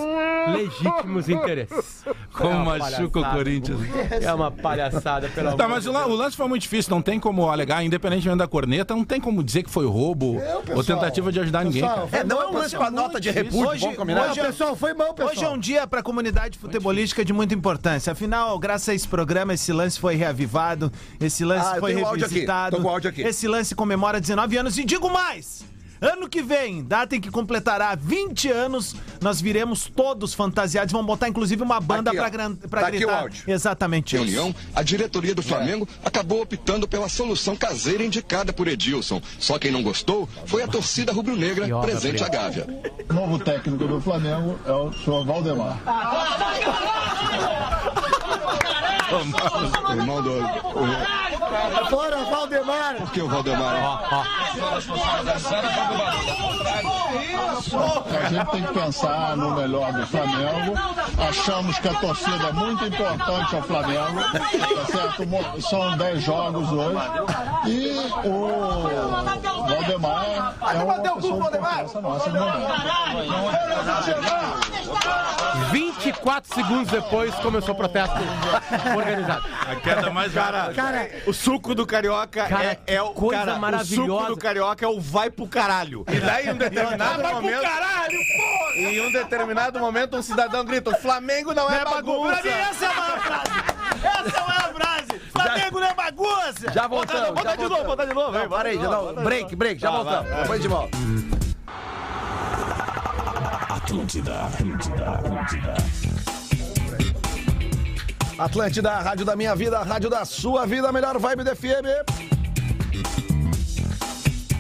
legítimos 0.53 1.29
interesses. 1.29 2.05
Como 2.33 2.75
É 2.75 2.79
machuca 2.79 3.21
o. 3.21 3.31
Corinthians. 3.31 3.79
É 4.23 4.33
uma 4.33 4.51
palhaçada, 4.51 5.29
pelo 5.29 5.55
Tá, 5.57 5.65
amor 5.65 5.77
mas 5.77 5.87
o, 5.87 5.93
la- 5.93 6.07
o 6.07 6.15
lance 6.15 6.37
foi 6.37 6.49
muito 6.49 6.63
difícil, 6.63 6.91
não 6.91 7.03
tem 7.03 7.21
como 7.21 7.49
alegar, 7.49 7.85
independentemente 7.85 8.39
da 8.39 8.49
corneta, 8.49 8.95
não 8.95 9.05
tem 9.05 9.21
como 9.21 9.43
dizer 9.45 9.63
que 9.63 9.71
foi 9.71 9.87
roubo 9.87 10.41
ou 10.75 10.83
tentativa 10.85 11.31
de 11.31 11.41
ajudar 11.41 11.65
ninguém. 11.65 11.83
Pessoal, 11.83 12.09
cara. 12.09 12.23
É, 12.23 12.27
não 12.27 12.43
é 12.43 12.47
um 12.49 12.53
lance 12.55 12.77
pra 12.77 12.91
nota 12.91 13.21
de 13.21 13.31
repúdio, 13.31 13.69
Hoje- 13.69 13.81
vamos 13.83 13.97
combinar? 13.97 14.31
hoje- 14.31 14.41
Não, 14.41 14.47
pessoal, 14.47 14.77
foi 14.77 14.95
mal, 14.95 15.15
pessoal. 15.15 15.33
Hoje 15.35 15.45
é 15.45 15.49
um 15.49 15.59
dia 15.59 15.87
para 15.87 16.01
a 16.01 16.03
comunidade 16.03 16.59
futebolística 16.59 17.25
de 17.25 17.33
muita 17.33 17.55
importância. 17.55 18.13
Afinal, 18.13 18.59
graças 18.59 18.89
a 18.89 18.95
esse 18.95 19.07
programa, 19.09 19.55
esse 19.55 19.73
lance 19.73 19.99
foi 20.01 20.15
reavivado, 20.17 20.91
esse 21.21 21.45
lance 21.45 21.67
Ah, 21.71 21.77
eu 21.77 21.81
foi 21.81 21.93
tenho 21.95 22.05
o 22.05 22.09
áudio 22.09 22.25
aqui, 22.27 22.35
revisitado. 22.35 22.77
tô 22.77 22.83
com 22.83 22.89
o 22.89 22.91
áudio 22.91 23.11
aqui. 23.11 23.23
Esse 23.23 23.47
lance 23.47 23.75
comemora 23.75 24.21
19 24.21 24.57
anos 24.57 24.77
e 24.79 24.85
digo 24.85 25.11
mais! 25.11 25.69
Ano 26.01 26.29
que 26.29 26.43
vem, 26.43 26.83
data 26.83 27.15
em 27.15 27.21
que 27.21 27.31
completará 27.31 27.95
20 27.95 28.51
anos, 28.51 28.95
nós 29.21 29.41
viremos 29.41 29.85
todos 29.95 30.33
fantasiados. 30.33 30.93
Vamos 30.93 31.07
botar 31.07 31.29
inclusive 31.29 31.63
uma 31.63 31.79
banda 31.81 32.11
Aqui, 32.11 32.19
ó. 32.21 32.23
pra, 32.69 32.81
Tá 32.81 32.87
aqui 32.89 32.97
gritar. 32.99 33.13
o 33.13 33.17
áudio. 33.23 33.45
Exatamente 33.47 34.17
isso. 34.17 34.25
reunião, 34.25 34.55
a 34.75 34.83
diretoria 34.83 35.35
do 35.35 35.43
Flamengo 35.43 35.87
acabou 36.05 36.41
optando 36.43 36.89
pela 36.89 37.09
solução 37.09 37.55
caseira 37.55 38.03
indicada 38.03 38.53
por 38.53 38.67
Edilson. 38.67 39.21
Só 39.39 39.59
quem 39.59 39.71
não 39.71 39.83
gostou 39.83 40.29
foi 40.47 40.63
a 40.63 40.69
torcida 40.69 41.13
rubro-negra 41.13 41.69
presente 41.81 42.25
à 42.25 42.29
Gávea. 42.29 42.67
O 43.09 43.13
novo 43.13 43.39
técnico 43.39 43.87
do 43.87 44.01
Flamengo 44.01 44.59
é 44.67 44.73
o 44.73 44.93
senhor 44.93 45.25
Valdemar. 45.27 45.79
O 49.13 49.93
irmão 49.93 50.23
do. 50.23 50.39
O, 50.39 51.87
Fora, 51.91 52.25
Valdemar. 52.25 52.95
por 52.95 53.11
que 53.11 53.23
o 53.23 53.29
Valdemar? 53.29 54.01
a 58.17 58.29
gente 58.29 58.51
tem 58.51 58.63
que 58.63 58.73
pensar 58.73 59.37
no 59.37 59.51
melhor 59.57 59.93
do 59.93 60.07
Flamengo. 60.07 60.75
Achamos 61.29 61.79
que 61.79 61.89
a 61.89 61.95
torcida 61.95 62.49
é 62.49 62.53
muito 62.53 62.85
importante 62.85 63.57
ao 63.57 63.63
Flamengo. 63.63 64.21
Tá 64.33 64.87
certo? 64.87 65.27
São 65.69 65.97
10 65.97 66.23
jogos 66.23 66.71
hoje. 66.71 66.99
E 67.67 67.97
o 68.29 69.67
Valdemar 69.67 70.55
é 70.73 70.79
uma 70.79 70.95
pessoa 71.01 71.51
de 71.51 71.59
confiança 71.59 72.01
nossa 72.01 72.31
no 72.31 72.41
momento. 72.41 72.71
24 76.01 76.55
segundos 76.55 76.91
depois 76.91 77.35
começou 77.37 77.75
o 77.75 77.77
protesto 77.77 78.17
organizado. 78.97 79.45
A 79.69 79.77
queda 79.77 80.11
mais 80.11 80.33
cara. 80.33 80.73
Cara, 80.73 81.11
O 81.27 81.33
suco 81.33 81.75
do 81.75 81.87
carioca 81.87 82.47
Cara, 82.49 82.79
é, 82.87 82.95
é 82.95 83.03
o 83.03 83.11
coisa 83.11 83.45
cara, 83.45 83.59
maravilhosa. 83.59 84.13
O 84.13 84.19
suco 84.19 84.35
do 84.35 84.37
carioca 84.37 84.85
é 84.85 84.89
o 84.89 85.01
vai 85.01 85.31
pro 85.31 85.47
caralho. 85.47 86.05
E 86.11 86.19
daí, 86.19 86.47
em 86.47 86.53
um 86.53 86.57
determinado 86.57 87.23
momento. 87.23 87.63
Em 88.77 89.01
um 89.01 89.13
determinado 89.13 89.79
momento, 89.79 90.17
um 90.17 90.23
cidadão 90.23 90.65
grita: 90.65 90.91
o 90.91 90.97
Flamengo 90.97 91.53
não 91.53 91.71
é 91.71 91.85
bagunça. 91.85 92.41
Pra 92.41 92.43
mim, 92.43 92.59
essa 92.59 92.85
é 92.85 92.89
a 92.89 92.95
maior 92.95 93.21
frase. 93.21 93.51
Essa 94.03 94.37
é 94.37 94.41
a 94.41 94.47
maior 94.47 94.75
frase. 94.75 95.21
Flamengo 95.33 95.81
não 95.81 95.87
é 95.87 95.95
bagunça. 95.95 96.73
Já 96.73 96.87
voltamos. 96.87 97.31
Bota 97.31 97.51
já 97.51 97.57
de 97.57 97.69
novo, 97.69 97.85
bota 97.85 98.07
de 98.07 98.15
novo. 98.15 98.39
Não, 98.39 98.49
para 98.49 98.69
aí, 98.69 98.77
já 98.77 98.89
não, 98.89 99.15
break, 99.15 99.57
break, 99.57 99.81
já 99.81 99.91
voltamos. 99.91 100.31
Depois 100.35 100.63
de 100.63 100.69
volta. 100.69 100.99
Atlântida, 108.39 108.93
a 108.93 109.01
rádio 109.01 109.27
da 109.27 109.35
minha 109.35 109.55
vida, 109.57 109.79
a 109.79 109.83
rádio 109.83 110.09
da 110.09 110.25
sua 110.25 110.65
vida, 110.65 110.89
a 110.89 110.93
melhor 110.93 111.19
vibe 111.19 111.43
do 111.43 111.57
FM. 111.57 112.21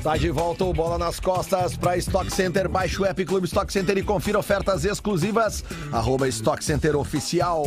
Tá 0.02 0.16
de 0.16 0.30
volta 0.30 0.64
o 0.64 0.72
Bola 0.72 0.98
nas 0.98 1.20
Costas 1.20 1.76
para 1.76 1.96
Stock 1.98 2.28
Center. 2.32 2.68
Baixe 2.68 3.00
o 3.00 3.04
app 3.04 3.24
Clube 3.24 3.46
Stock 3.46 3.72
Center 3.72 3.96
e 3.98 4.02
confira 4.02 4.38
ofertas 4.38 4.84
exclusivas. 4.84 5.62
Arroba 5.92 6.26
Stock 6.26 6.64
Center 6.64 6.96
Oficial. 6.96 7.64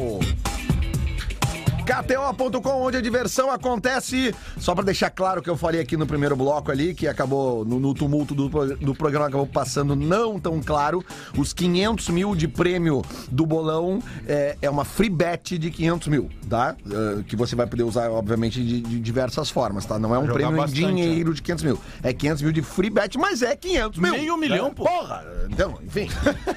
KTO.com, 1.83 2.81
onde 2.81 2.97
a 2.97 3.01
diversão 3.01 3.51
acontece. 3.51 4.33
Só 4.57 4.73
pra 4.73 4.83
deixar 4.83 5.09
claro 5.09 5.41
o 5.41 5.43
que 5.43 5.49
eu 5.49 5.57
falei 5.57 5.81
aqui 5.81 5.97
no 5.97 6.07
primeiro 6.07 6.35
bloco 6.35 6.71
ali, 6.71 6.93
que 6.93 7.07
acabou, 7.07 7.65
no, 7.65 7.79
no 7.79 7.93
tumulto 7.93 8.33
do, 8.33 8.47
do 8.75 8.95
programa, 8.95 9.27
acabou 9.27 9.45
passando 9.45 9.95
não 9.95 10.39
tão 10.39 10.61
claro. 10.61 11.03
Os 11.37 11.51
500 11.53 12.09
mil 12.09 12.35
de 12.35 12.47
prêmio 12.47 13.01
do 13.29 13.45
bolão 13.45 14.01
é, 14.25 14.57
é 14.61 14.69
uma 14.69 14.85
free 14.85 15.09
bet 15.09 15.57
de 15.57 15.69
500 15.69 16.07
mil, 16.07 16.29
tá? 16.49 16.75
Eh, 16.89 17.23
que 17.27 17.35
você 17.35 17.55
vai 17.55 17.67
poder 17.67 17.83
usar, 17.83 18.09
obviamente, 18.09 18.63
de, 18.63 18.81
de 18.81 18.99
diversas 18.99 19.49
formas, 19.49 19.85
tá? 19.85 19.99
Não 19.99 20.15
é 20.15 20.19
um 20.19 20.27
prêmio 20.27 20.55
bastante, 20.55 20.83
em 20.83 20.95
dinheiro 20.95 21.33
de 21.33 21.41
500 21.41 21.63
mil. 21.63 21.79
É 22.01 22.13
500 22.13 22.41
mil 22.43 22.51
de 22.51 22.61
free 22.61 22.89
bet, 22.89 23.17
mas 23.17 23.41
é 23.41 23.55
500 23.55 23.99
mil. 23.99 24.11
Meio 24.11 24.37
milhão, 24.37 24.73
pô. 24.73 24.85
Porra! 24.85 25.25
Então, 25.49 25.77
enfim. 25.85 26.07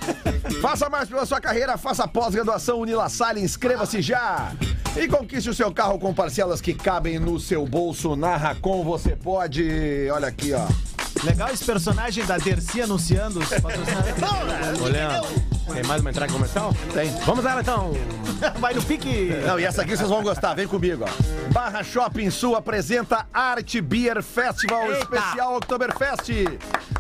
faça 0.63 0.89
mais 0.89 1.09
pela 1.09 1.27
sua 1.27 1.41
carreira, 1.41 1.77
faça 1.77 2.07
pós-graduação 2.07 2.79
Unila 2.79 3.09
Salle, 3.09 3.41
inscreva-se 3.41 4.01
já. 4.01 4.53
E 4.99 5.07
conquiste 5.07 5.51
o 5.51 5.55
seu 5.55 5.71
carro 5.71 5.99
com 5.99 6.15
parcelas 6.15 6.61
que 6.61 6.73
cabem 6.73 7.19
no 7.19 7.39
seu 7.39 7.67
bolso. 7.67 8.17
Na 8.17 8.37
Racon 8.37 8.83
você 8.83 9.15
pode. 9.15 10.09
Olha 10.11 10.29
aqui, 10.29 10.53
ó. 10.53 10.67
Legal 11.25 11.51
esse 11.51 11.65
personagem 11.65 12.25
da 12.25 12.39
Dercy 12.39 12.83
anunciando 12.83 13.41
os 13.41 13.49
patrocinadores. 13.49 14.81
Ô, 14.81 14.85
Leandro, 14.85 15.29
tem 15.73 15.83
mais 15.85 16.01
uma 16.01 16.11
entrada 16.11 16.33
comercial? 16.33 16.75
Tem. 16.93 17.11
Vamos 17.25 17.45
lá, 17.45 17.61
então. 17.61 17.93
Vai 18.59 18.75
no 18.75 18.83
pique. 18.83 19.31
Não, 19.47 19.59
e 19.59 19.65
essa 19.65 19.83
aqui 19.83 19.97
vocês 19.97 20.09
vão 20.09 20.23
gostar, 20.23 20.55
vem 20.55 20.67
comigo, 20.67 21.05
ó. 21.05 21.53
Barra 21.53 21.83
Shopping 21.83 22.31
Sul 22.31 22.55
apresenta 22.55 23.27
Art 23.33 23.81
Beer 23.81 24.23
Festival 24.23 24.91
Eita. 24.91 24.99
Especial 24.99 25.57
Oktoberfest. 25.57 26.31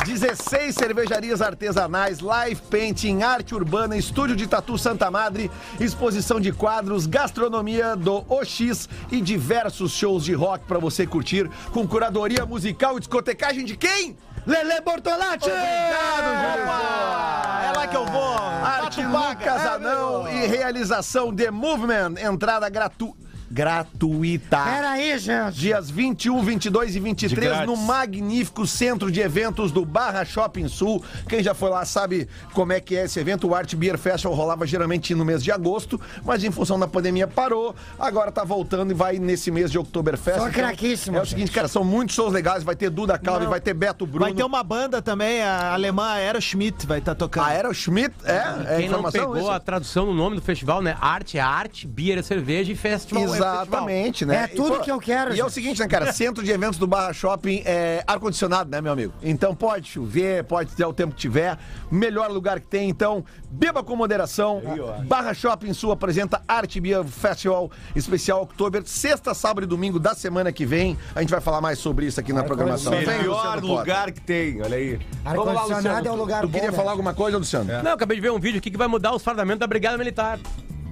16 0.06 0.72
cervejarias 0.72 1.42
artesanais, 1.42 2.20
live 2.20 2.60
painting, 2.70 3.22
arte 3.22 3.56
urbana, 3.56 3.96
estúdio 3.96 4.36
de 4.36 4.46
tatu 4.46 4.78
Santa 4.78 5.10
Madre, 5.10 5.50
exposição 5.80 6.40
de 6.40 6.52
quadros, 6.52 7.06
gastronomia 7.06 7.96
do 7.96 8.24
OX 8.32 8.88
e 9.10 9.20
diversos 9.20 9.90
shows 9.92 10.24
de 10.24 10.32
rock 10.32 10.64
pra 10.64 10.78
você 10.78 11.04
curtir 11.08 11.50
com 11.72 11.84
curadoria 11.88 12.46
musical 12.46 12.96
e 12.96 13.00
discotecagem 13.00 13.64
de 13.64 13.76
quem? 13.76 14.16
Lele 14.46 14.80
Bortolatti. 14.80 15.50
Obrigado, 15.50 16.62
Opa, 16.62 17.62
é 17.64 17.76
lá 17.76 17.86
que 17.88 17.96
eu 17.96 18.06
vou. 18.06 18.36
Arte. 18.38 19.02
Lucas 19.02 19.62
É, 19.64 19.68
Anão 19.70 20.22
meu. 20.22 20.32
e 20.32 20.46
realização 20.46 21.34
The 21.34 21.50
Movement. 21.50 22.14
Entrada 22.18 22.68
gratuita. 22.68 23.25
Gratuita. 23.50 24.58
Peraí, 24.58 25.18
gente. 25.18 25.54
Dias 25.54 25.90
21, 25.90 26.42
22 26.42 26.96
e 26.96 27.00
23 27.00 27.48
grátis. 27.48 27.66
no 27.66 27.76
magnífico 27.76 28.66
centro 28.66 29.10
de 29.10 29.20
eventos 29.20 29.70
do 29.72 29.84
Barra 29.84 30.24
Shopping 30.24 30.68
Sul. 30.68 31.02
Quem 31.28 31.42
já 31.42 31.54
foi 31.54 31.70
lá 31.70 31.84
sabe 31.84 32.28
como 32.52 32.72
é 32.72 32.80
que 32.80 32.96
é 32.96 33.04
esse 33.04 33.18
evento. 33.18 33.48
O 33.48 33.54
Art 33.54 33.74
Beer 33.74 33.98
Festival 33.98 34.36
rolava 34.36 34.66
geralmente 34.66 35.14
no 35.14 35.24
mês 35.24 35.42
de 35.42 35.50
agosto, 35.52 36.00
mas 36.24 36.42
em 36.44 36.50
função 36.50 36.78
da 36.78 36.86
pandemia 36.86 37.26
parou. 37.26 37.74
Agora 37.98 38.30
tá 38.32 38.44
voltando 38.44 38.90
e 38.90 38.94
vai 38.94 39.18
nesse 39.18 39.50
mês 39.50 39.70
de 39.70 39.78
Oktoberfest. 39.78 40.38
Só 40.38 40.48
Então, 40.48 40.62
craquíssimo, 40.62 41.16
É 41.16 41.22
o 41.22 41.26
seguinte, 41.26 41.50
cara, 41.50 41.68
são 41.68 41.84
muitos 41.84 42.14
shows 42.14 42.32
legais. 42.32 42.62
Vai 42.62 42.76
ter 42.76 42.90
Duda 42.90 43.18
Calvi, 43.18 43.46
vai 43.46 43.60
ter 43.60 43.74
Beto 43.74 44.06
Bruno. 44.06 44.24
Vai 44.24 44.34
ter 44.34 44.44
uma 44.44 44.62
banda 44.62 45.00
também, 45.00 45.42
a 45.42 45.72
alemã 45.72 46.12
Aeroschmidt 46.12 46.86
vai 46.86 46.98
estar 46.98 47.14
tocando. 47.14 47.44
A 47.44 47.48
Aeroschmidt, 47.48 48.14
é, 48.24 48.74
é 48.74 48.76
Quem 48.78 48.88
não 48.88 49.10
pegou 49.10 49.36
isso? 49.36 49.50
a 49.50 49.60
tradução 49.60 50.06
no 50.06 50.14
nome 50.14 50.36
do 50.36 50.42
festival, 50.42 50.82
né? 50.82 50.96
Arte 51.00 51.38
é 51.38 51.40
arte, 51.40 51.86
beer 51.86 52.18
é 52.18 52.22
cerveja 52.22 52.72
e 52.72 52.74
festival 52.74 53.22
é 53.22 53.26
festival. 53.26 53.35
Exatamente, 53.36 54.24
né? 54.24 54.44
É 54.44 54.46
tudo 54.46 54.74
E, 54.74 54.78
pô, 54.78 54.84
que 54.84 54.90
eu 54.90 54.98
quero, 54.98 55.34
E 55.34 55.40
é 55.40 55.42
o 55.42 55.46
gente. 55.46 55.54
seguinte, 55.54 55.80
né, 55.80 55.88
cara? 55.88 56.12
Centro 56.12 56.42
de 56.44 56.50
eventos 56.50 56.78
do 56.78 56.86
Barra 56.86 57.12
Shopping 57.12 57.62
é 57.64 58.02
ar-condicionado, 58.06 58.70
né, 58.70 58.80
meu 58.80 58.92
amigo? 58.92 59.12
Então 59.22 59.54
pode 59.54 59.88
chover, 59.88 60.44
pode 60.44 60.74
ter 60.74 60.84
o 60.84 60.92
tempo 60.92 61.14
que 61.14 61.20
tiver. 61.20 61.58
Melhor 61.90 62.30
lugar 62.30 62.60
que 62.60 62.66
tem, 62.66 62.88
então 62.88 63.24
beba 63.50 63.82
com 63.82 63.96
moderação. 63.96 64.62
Barra 65.06 65.32
Shopping 65.34 65.72
Sul 65.72 65.92
apresenta 65.92 66.42
Arte 66.46 66.80
Beer 66.80 67.04
Festival 67.04 67.70
Especial 67.94 68.42
Oktober, 68.42 68.82
sexta, 68.84 69.34
sábado 69.34 69.64
e 69.64 69.66
domingo 69.66 69.98
da 69.98 70.14
semana 70.14 70.52
que 70.52 70.66
vem. 70.66 70.96
A 71.14 71.20
gente 71.20 71.30
vai 71.30 71.40
falar 71.40 71.60
mais 71.60 71.78
sobre 71.78 72.06
isso 72.06 72.18
aqui 72.20 72.32
na 72.32 72.42
programação. 72.44 72.92
Melhor 72.92 73.62
lugar 73.62 74.12
que 74.12 74.20
tem, 74.20 74.60
olha 74.62 74.76
aí. 74.76 74.98
Ar-condicionado 75.24 76.08
é 76.08 76.12
um 76.12 76.16
lugar 76.16 76.40
Tu 76.42 76.48
bom. 76.48 76.52
queria 76.54 76.70
né? 76.70 76.76
falar 76.76 76.90
alguma 76.90 77.14
coisa, 77.14 77.38
Luciano? 77.38 77.72
Não, 77.82 77.90
eu 77.90 77.94
acabei 77.94 78.16
de 78.16 78.20
ver 78.20 78.30
um 78.32 78.38
vídeo 78.38 78.58
aqui 78.58 78.70
que 78.70 78.76
vai 78.78 78.88
mudar 78.88 79.14
os 79.14 79.22
fardamentos 79.22 79.60
da 79.60 79.66
Brigada 79.66 79.96
Militar. 79.98 80.38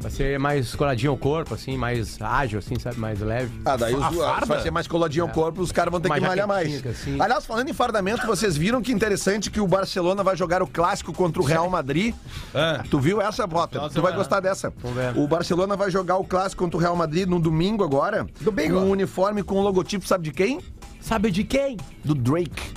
Vai 0.05 0.11
ser 0.11 0.39
mais 0.39 0.75
coladinho 0.75 1.13
ao 1.13 1.17
corpo, 1.17 1.55
assim, 1.55 1.79
mais 1.79 2.21
ágil, 2.21 2.59
assim, 2.59 2.79
sabe? 2.79 3.01
Mais 3.01 3.19
leve. 3.21 3.51
Ah, 3.65 3.75
daí 3.75 3.95
os, 3.95 4.05
farda? 4.05 4.45
vai 4.45 4.61
ser 4.61 4.71
mais 4.71 4.87
coladinho 4.87 5.25
ao 5.25 5.31
corpo, 5.31 5.63
os 5.63 5.73
caras 5.73 5.91
vão 5.91 5.99
ter 5.99 6.11
Mais 6.11 6.21
que 6.23 6.29
malhar 6.29 6.47
mais. 6.47 6.87
assim. 6.87 7.19
Aliás, 7.19 7.47
falando 7.47 7.71
em 7.71 7.73
fardamento, 7.73 8.27
vocês 8.27 8.55
viram 8.55 8.83
que 8.83 8.93
interessante 8.93 9.51
que 9.51 9.63
o 9.63 9.67
Barcelona 9.67 10.23
vai 10.23 10.37
jogar 10.37 10.63
o 10.63 10.67
clássico 10.67 11.11
contra 11.11 11.41
o 11.41 11.45
Real 11.47 11.71
Madrid. 11.71 12.15
Tu 12.91 13.01
viu 13.01 13.19
essa, 13.23 13.49
Potter? 13.49 13.81
Tu 13.89 14.03
vai 14.03 14.13
gostar 14.13 14.41
dessa. 14.41 14.71
O 15.17 15.27
Barcelona 15.27 15.75
vai 15.75 15.91
jogar 15.91 16.19
o 16.19 16.25
clássico 16.25 16.63
contra 16.65 16.77
o 16.77 16.81
Real 16.81 16.95
Madrid 16.95 17.27
no 17.27 17.41
domingo 17.41 17.83
agora. 17.83 18.27
Domingo. 18.43 18.81
Com 18.81 18.87
um 18.87 18.91
uniforme 18.91 19.43
com 19.43 19.55
o 19.55 19.63
logotipo, 19.63 20.07
sabe 20.07 20.25
de 20.25 20.33
quem? 20.33 20.61
Sabe 21.01 21.31
de 21.31 21.45
quem? 21.45 21.79
Do 22.05 22.15
Drake. 22.15 22.75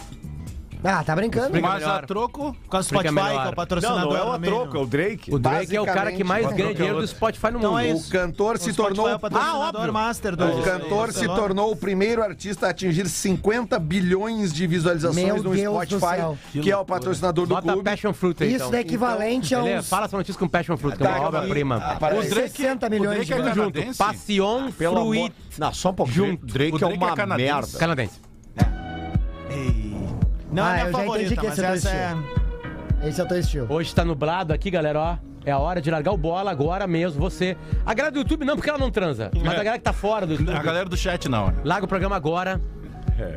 Ah, 0.84 1.04
tá 1.04 1.16
brincando? 1.16 1.46
Explica 1.48 1.68
Mas 1.68 1.80
melhor. 1.82 2.04
a 2.04 2.08
troco. 2.08 2.56
Com 2.68 2.78
a 2.78 2.84
Spotify, 2.84 3.08
é 3.08 3.12
melhor. 3.12 3.48
o 3.52 3.56
patrocinador. 3.56 4.02
Não, 4.02 4.10
não 4.12 4.18
é 4.18 4.22
o 4.24 4.32
também, 4.34 4.50
troco, 4.50 4.78
é 4.78 4.80
o 4.80 4.86
Drake. 4.86 5.34
O 5.34 5.40
Drake 5.40 5.76
é 5.76 5.82
o 5.82 5.86
cara 5.86 6.12
que 6.12 6.24
mais 6.24 6.48
ganha 6.54 6.74
dinheiro 6.74 7.00
do 7.02 7.08
Spotify 7.08 7.52
no 7.52 7.58
Então 7.58 7.72
mundo. 7.72 7.82
é 7.84 7.94
O 7.94 7.98
isso. 7.98 8.12
cantor 8.12 8.58
se 8.58 8.70
O 8.70 8.74
Spotify 8.74 8.96
tornou. 8.96 9.10
é 9.10 9.16
o 9.16 9.20
patrocinador 9.20 9.66
óbvio. 9.82 9.94
master 9.94 10.36
do 10.36 10.46
O 10.46 10.62
cantor 10.63 11.12
se 11.13 11.26
tornou 11.26 11.72
o 11.72 11.76
primeiro 11.76 12.24
artista 12.24 12.68
a 12.68 12.70
atingir 12.70 13.10
50 13.10 13.80
bilhões 13.80 14.54
de 14.54 14.68
visualizações 14.68 15.26
Meu 15.26 15.38
no 15.44 15.56
Deus 15.56 15.88
do 15.90 15.98
Spotify, 15.98 16.16
céu. 16.22 16.38
que 16.52 16.72
é 16.72 16.78
o 16.78 16.86
patrocinador 16.86 17.46
do 17.48 17.56
Bota 17.56 17.72
clube. 17.74 17.84
Passion 17.90 18.13
Fruit 18.13 18.44
aí, 18.44 18.54
Isso 18.54 18.66
então. 18.66 18.78
é 18.78 18.82
equivalente 18.82 19.56
a 19.56 19.63
uns 19.63 19.90
fala 19.90 20.06
essa 20.06 20.16
notícia 20.18 20.40
com 20.40 20.48
Passion 20.48 20.78
Fruit, 20.78 20.96
que 20.98 21.04
é 21.04 21.06
Tá 21.08 21.12
uma 21.13 21.18
aqui. 21.28 21.36
obra-prima. 21.38 21.78
Aparece. 21.78 22.28
O 22.28 22.30
Drake- 22.30 22.50
60 22.50 22.90
milhões 22.90 23.22
o 23.22 23.26
de 23.26 23.34
é. 23.34 23.54
Junto? 23.54 23.80
Passion. 23.98 24.72
Fruit 24.72 25.34
Não, 25.58 25.74
só 25.74 25.90
um 25.90 25.94
pouquinho. 25.94 26.38
Drake, 26.42 26.76
O 26.76 26.84
é 26.84 26.88
uma 26.94 27.12
é 27.12 27.26
merda. 27.38 27.68
canadense. 27.80 28.27
Não 30.58 30.63
Ah, 30.63 30.78
é 30.78 30.82
eu 30.82 30.86
minha 30.88 30.91
já 30.91 30.98
favorita, 30.98 31.34
entendi 31.34 31.39
que 31.39 31.48
mas 31.48 31.58
esse 31.60 31.62
é 31.62 31.67
teu 31.67 31.76
essa 31.76 31.89
é... 33.04 33.08
Esse 33.08 33.22
é 33.22 33.24
o 33.24 33.28
teu 33.28 33.39
estilo. 33.39 33.67
Hoje 33.70 33.93
tá 33.93 34.04
nublado 34.04 34.52
aqui, 34.54 34.72
galera, 34.72 35.00
ó. 35.00 35.17
É 35.46 35.52
a 35.52 35.60
hora 35.60 35.80
de 35.80 35.89
largar 35.91 36.12
o 36.12 36.17
bola 36.17 36.50
agora 36.50 36.88
mesmo, 36.88 37.22
você. 37.22 37.56
A 37.86 37.93
galera 37.93 38.12
do 38.12 38.17
YouTube 38.20 38.43
não, 38.43 38.56
porque 38.56 38.70
ela 38.70 38.80
não 38.80 38.89
transa. 38.89 39.30
Mas 39.36 39.54
a 39.54 39.58
galera 39.58 39.78
que 39.78 39.84
tá 39.84 39.93
fora 39.93 40.26
do 40.26 40.34
YouTube. 40.34 40.52
A 40.52 40.63
galera 40.63 40.89
do 40.89 40.98
chat 40.98 41.30
não. 41.30 41.54
Larga 41.63 41.86
o 41.86 41.88
programa 41.88 42.15
agora. 42.15 42.60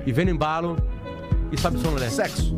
E 0.07 0.13
vem 0.13 0.25
no 0.25 0.31
embalo. 0.31 0.77
E 1.53 1.61
sobe 1.61 1.77
o 1.77 1.81
som, 1.81 1.91
né? 1.91 2.09
Sexo. 2.09 2.57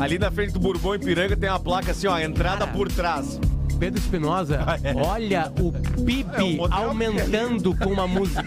Ali 0.00 0.18
na 0.18 0.30
frente 0.30 0.52
do 0.54 0.58
Bourbon 0.60 0.94
Ipiranga 0.94 1.36
tem 1.36 1.48
uma 1.50 1.60
placa 1.60 1.90
assim, 1.90 2.06
ó, 2.06 2.18
entrada 2.18 2.64
Cara. 2.64 2.72
por 2.72 2.90
trás. 2.90 3.38
Pedro 3.78 4.00
Espinosa, 4.00 4.60
olha 4.96 5.52
o 5.60 5.72
PIB 6.02 6.58
É, 6.58 6.74
aumentando 6.74 7.76
com 7.76 7.90
uma 7.92 8.08
música. 8.08 8.42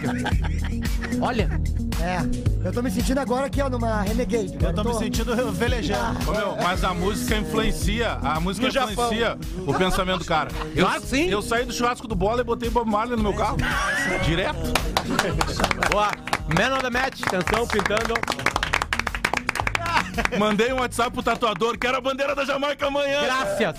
Olha, 1.22 1.50
É, 2.02 2.68
eu 2.68 2.72
tô 2.74 2.82
me 2.82 2.90
sentindo 2.90 3.20
agora 3.20 3.46
aqui, 3.46 3.62
ó, 3.62 3.70
numa 3.70 4.02
Renegade. 4.02 4.58
Eu 4.60 4.74
tô 4.74 4.84
me 4.84 4.94
sentindo 4.96 5.36
velejando. 5.52 6.20
Meu, 6.32 6.56
mas 6.62 6.84
a 6.84 6.94
música 6.94 7.38
influencia, 7.38 8.14
a 8.24 8.40
música 8.40 8.66
No 8.68 8.74
Japão. 8.74 8.92
influencia 8.92 9.38
o 9.68 9.74
pensamento 9.74 10.20
do 10.20 10.26
cara. 10.26 10.50
Eu, 10.76 10.86
Claro 10.86 11.02
que 11.02 11.08
sim. 11.08 11.30
eu 11.30 11.42
saí 11.42 11.64
do 11.66 11.72
churrasco 11.74 12.08
do 12.08 12.16
bola 12.16 12.42
e 12.42 12.44
botei 12.44 12.70
Bob 12.70 12.90
Marley 12.90 13.16
no 13.16 13.22
meu 13.24 13.34
carro. 13.34 13.58
Direto. 14.26 14.74
boa. 15.92 16.10
Man 16.58 16.76
on 16.76 16.82
the 16.82 16.90
match, 16.90 17.22
atenção, 17.26 17.68
pintando. 17.68 18.14
Mandei 20.38 20.72
um 20.74 20.80
WhatsApp 20.80 21.12
pro 21.12 21.24
tatuador, 21.24 21.78
quero 21.78 21.98
a 21.98 22.02
bandeira 22.02 22.36
da 22.36 22.44
Jamaica 22.46 22.88
amanhã. 22.88 23.22
Graças. 23.24 23.76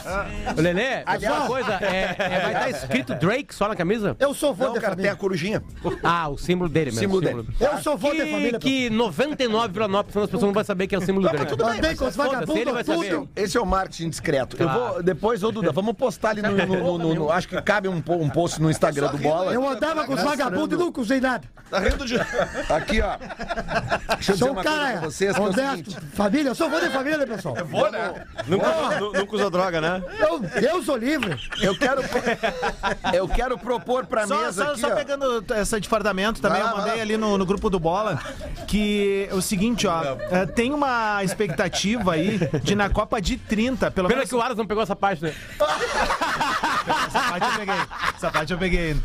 Ô, 0.56 0.60
Lelê, 0.60 1.02
só 1.20 1.36
uma 1.36 1.46
coisa, 1.46 1.72
é, 1.74 2.16
é, 2.18 2.40
vai 2.40 2.52
estar 2.52 2.70
escrito 2.70 3.14
Drake 3.14 3.54
só 3.54 3.68
na 3.68 3.76
camisa? 3.76 4.16
Eu 4.18 4.32
sou 4.34 4.54
vô 4.54 4.66
Não, 4.66 4.72
de 4.74 4.80
cara, 4.80 4.94
tem 4.96 5.04
a 5.06 5.08
família. 5.08 5.16
corujinha. 5.16 5.62
Ah, 6.02 6.28
o 6.28 6.38
símbolo 6.38 6.68
dele 6.70 6.86
mesmo. 6.90 7.00
Símbolo 7.00 7.22
símbolo. 7.26 7.42
dele. 7.44 7.56
Eu 7.60 7.78
sou 7.82 7.96
vô 7.96 8.10
Que, 8.10 8.18
família. 8.26 8.58
que 8.58 8.90
99,9% 8.90 10.12
das 10.20 10.26
pessoas 10.26 10.42
não 10.42 10.52
vai 10.52 10.64
saber 10.64 10.86
que 10.86 10.94
é 10.94 10.98
o 10.98 11.02
símbolo 11.02 11.28
dele. 11.28 11.44
pô. 11.56 11.66
Andei 11.66 11.94
com 11.96 12.06
os 12.06 12.16
vagabundos 12.16 12.84
tudo. 12.84 13.28
Esse 13.36 13.56
é 13.56 13.60
o 13.60 13.66
marketing 13.66 14.08
discreto. 14.10 14.56
Eu 14.58 14.66
Claro. 14.68 14.92
vou, 14.94 15.02
depois, 15.02 15.42
ô 15.42 15.50
Duda, 15.50 15.72
vamos 15.72 15.94
postar 15.94 16.30
ali 16.30 16.42
no, 16.42 16.50
no- 16.50 16.98
no- 16.98 17.14
no- 17.14 17.30
Acho 17.32 17.48
que 17.48 17.60
cabe 17.62 17.88
um, 17.88 17.96
um 18.08 18.30
post 18.30 18.60
no 18.60 18.70
Instagram 18.70 19.08
do 19.10 19.18
Bola. 19.18 19.52
Eu 19.52 19.68
andava 19.68 20.04
com 20.04 20.14
os 20.14 20.22
vagabundos 20.22 20.78
e 20.78 20.82
nunca 20.82 21.00
usei 21.00 21.20
nada. 21.20 21.44
Tá 21.70 21.78
rindo 21.78 22.04
de. 22.04 22.16
Aqui, 22.18 23.00
ó. 23.00 23.16
Deixa 24.16 24.32
eu 24.32 24.34
dizer 24.36 24.44
um 24.44 24.52
uma 24.52 24.62
coisa 24.62 24.78
cara 24.78 24.92
pra 24.98 25.00
vocês. 25.08 25.32
que 25.34 25.40
é 25.40 25.42
o 25.42 25.46
honesto. 25.46 25.90
seguinte. 25.90 25.96
Família, 26.32 26.50
eu 26.50 26.54
sou 26.54 26.70
vô 26.70 26.80
de 26.80 26.88
família, 26.88 27.26
pessoal. 27.26 27.54
Vou, 27.66 27.90
né? 27.90 28.24
Nunca, 28.46 28.98
nu- 29.00 29.12
nunca 29.12 29.36
usou 29.36 29.50
droga, 29.50 29.80
né? 29.82 30.02
Eu, 30.18 30.38
Deus 30.38 30.88
o 30.88 30.96
livre. 30.96 31.38
Eu 31.60 31.76
quero, 31.76 32.02
eu 33.12 33.28
quero 33.28 33.58
propor 33.58 34.06
pra 34.06 34.26
Só, 34.26 34.38
mesa 34.38 34.64
só, 34.64 34.70
aqui, 34.70 34.80
só 34.80 34.88
ó. 34.88 34.94
pegando 34.94 35.44
essa 35.54 35.78
de 35.78 35.86
fardamento 35.88 36.40
também, 36.40 36.62
Vai 36.62 36.66
lá, 36.66 36.70
eu 36.72 36.76
mandei 36.78 36.90
vai 36.92 36.98
lá. 36.98 37.02
ali 37.04 37.16
no, 37.18 37.36
no 37.36 37.44
grupo 37.44 37.68
do 37.68 37.78
Bola 37.78 38.18
que 38.66 39.28
é 39.30 39.34
o 39.34 39.42
seguinte, 39.42 39.86
ó, 39.86 40.02
é, 40.30 40.46
tem 40.46 40.72
uma 40.72 41.22
expectativa 41.22 42.14
aí 42.14 42.38
de 42.62 42.74
na 42.74 42.88
Copa 42.88 43.20
de 43.20 43.36
30, 43.36 43.90
pelo 43.90 44.08
Pena 44.08 44.18
menos 44.18 44.30
que 44.30 44.36
o 44.36 44.40
Aras 44.40 44.56
não 44.56 44.66
pegou 44.66 44.82
essa 44.82 44.96
parte, 44.96 45.22
né? 45.22 45.34
essa 46.86 47.20
parte 47.30 47.44
eu 47.46 47.58
peguei. 47.58 47.74
Essa 48.16 48.30
parte 48.30 48.52
eu 48.52 48.58
peguei. 48.58 48.96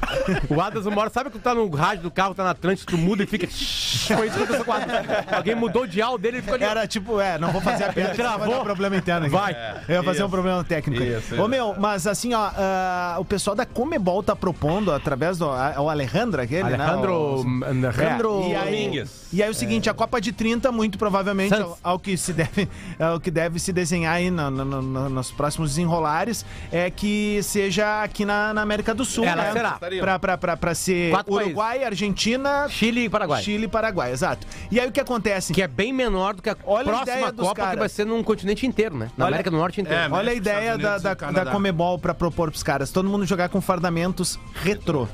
O 0.50 0.62
Adas 0.62 0.86
uma 0.86 1.02
hora, 1.02 1.10
sabe 1.10 1.30
que 1.30 1.38
tu 1.38 1.42
tá 1.42 1.54
no 1.54 1.70
rádio 1.70 2.04
do 2.04 2.12
carro, 2.12 2.34
tá 2.34 2.44
na 2.44 2.52
Atlântica, 2.52 2.92
tu 2.92 2.98
muda 2.98 3.24
e 3.24 3.28
fica. 3.28 3.48
Foi 3.48 4.28
isso 4.28 4.38
que 4.38 4.44
aconteceu 4.44 4.66
com 4.66 4.72
o 4.72 4.74
Adas. 4.74 4.88
Alguém 5.32 5.56
mudou 5.56 5.84
o 5.84 5.88
dial 5.88 6.18
dele 6.18 6.38
e 6.40 6.42
ficou 6.42 6.56
ali. 6.56 6.64
Era 6.64 6.88
tipo, 6.88 7.20
é, 7.20 7.38
não 7.38 7.52
vou 7.52 7.62
fazer 7.62 7.86
a 7.86 7.94
piada, 7.94 8.16
senão 8.16 8.38
vai 8.40 8.50
dar 8.50 8.60
problema 8.62 8.96
interno 8.98 9.26
aqui. 9.28 9.36
Vai. 9.36 9.56
Eu 9.88 9.96
ia 9.96 10.04
fazer 10.04 10.24
um 10.24 10.30
problema 10.30 10.64
técnico. 10.64 11.02
Isso, 11.04 11.42
Ô 11.42 11.48
meu, 11.48 11.76
mas 11.78 12.08
assim, 12.08 12.34
ó, 12.34 12.50
ah, 12.56 13.16
o 13.20 13.26
pessoal 13.26 13.56
da 13.56 13.66
Comebol 13.66 14.22
tá 14.24 14.36
propondo, 14.36 14.92
através 14.92 15.38
do 15.38 15.50
a- 15.50 15.76
o 15.80 15.90
Alejandro 15.90 16.42
aquele, 16.42 16.64
Alejandro. 16.74 17.44
né? 17.60 17.64
O- 17.64 17.66
Alejandro. 17.66 18.42
É, 18.44 18.50
e 18.50 18.56
aí, 18.56 18.86
Domingues. 18.86 19.28
e 19.34 19.44
aí 19.44 19.50
o 19.50 19.54
seguinte, 19.54 19.90
a 19.90 19.94
Copa 19.94 20.20
de 20.22 20.32
30, 20.32 20.72
muito 20.72 20.98
provavelmente, 20.98 21.54
ao, 21.54 21.78
ao 21.84 22.00
que 22.00 22.18
se 22.18 22.34
deve, 22.34 22.68
ao 23.00 23.20
que 23.20 23.30
deve 23.32 23.60
se 23.60 23.72
desenhar 23.74 24.14
aí 24.16 24.30
no- 24.32 24.50
no- 24.52 24.82
no- 24.82 25.10
nos 25.10 25.32
próximos 25.32 25.72
desenrolares, 25.72 26.46
é 26.72 26.90
que 26.90 27.40
seja 27.44 27.67
aqui 28.04 28.26
na, 28.26 28.54
na 28.54 28.62
América 28.62 28.94
do 28.94 29.04
Sul, 29.06 29.24
Ela 29.26 29.44
né? 29.44 29.52
será. 29.54 29.72
Pra, 30.00 30.20
pra, 30.20 30.38
pra, 30.38 30.58
pra 30.58 30.76
ser 30.76 31.12
Quatro 31.12 31.34
Uruguai, 31.34 31.84
Argentina, 31.84 32.68
Chile 32.70 33.06
e 33.06 33.10
Paraguai. 33.10 33.42
Chile 33.44 33.66
e 33.66 33.68
Paraguai, 33.68 34.12
exato. 34.12 34.46
E 34.72 34.80
aí 34.80 34.88
o 34.88 34.92
que 34.92 35.00
acontece? 35.00 35.54
Que 35.54 35.62
é 35.62 35.68
bem 35.68 35.92
menor 35.94 36.34
do 36.36 36.42
que 36.42 36.50
a 36.50 36.56
Olha 36.66 36.82
a 36.82 36.86
próxima 36.86 37.18
ideia 37.18 37.32
dos 37.32 37.48
Copa, 37.48 37.56
que 37.56 37.62
caras. 37.62 37.80
vai 37.80 37.90
ser 37.90 38.06
num 38.06 38.24
continente 38.24 38.66
inteiro, 38.66 38.96
né? 38.98 39.10
Na 39.18 39.26
Olha- 39.26 39.34
América 39.36 39.52
do 39.52 39.58
Norte 39.58 39.82
inteiro. 39.82 40.02
É, 40.04 40.10
Olha 40.10 40.32
a 40.32 40.36
ideia 40.36 40.78
da, 40.78 40.98
da, 40.98 41.14
da 41.14 41.46
Comebol 41.52 41.98
pra 42.00 42.14
propor 42.14 42.50
pros 42.52 42.64
caras. 42.64 42.92
Todo 42.92 43.10
mundo 43.10 43.26
jogar 43.26 43.50
com 43.50 43.60
fardamentos 43.62 44.40
retrô. 44.64 45.08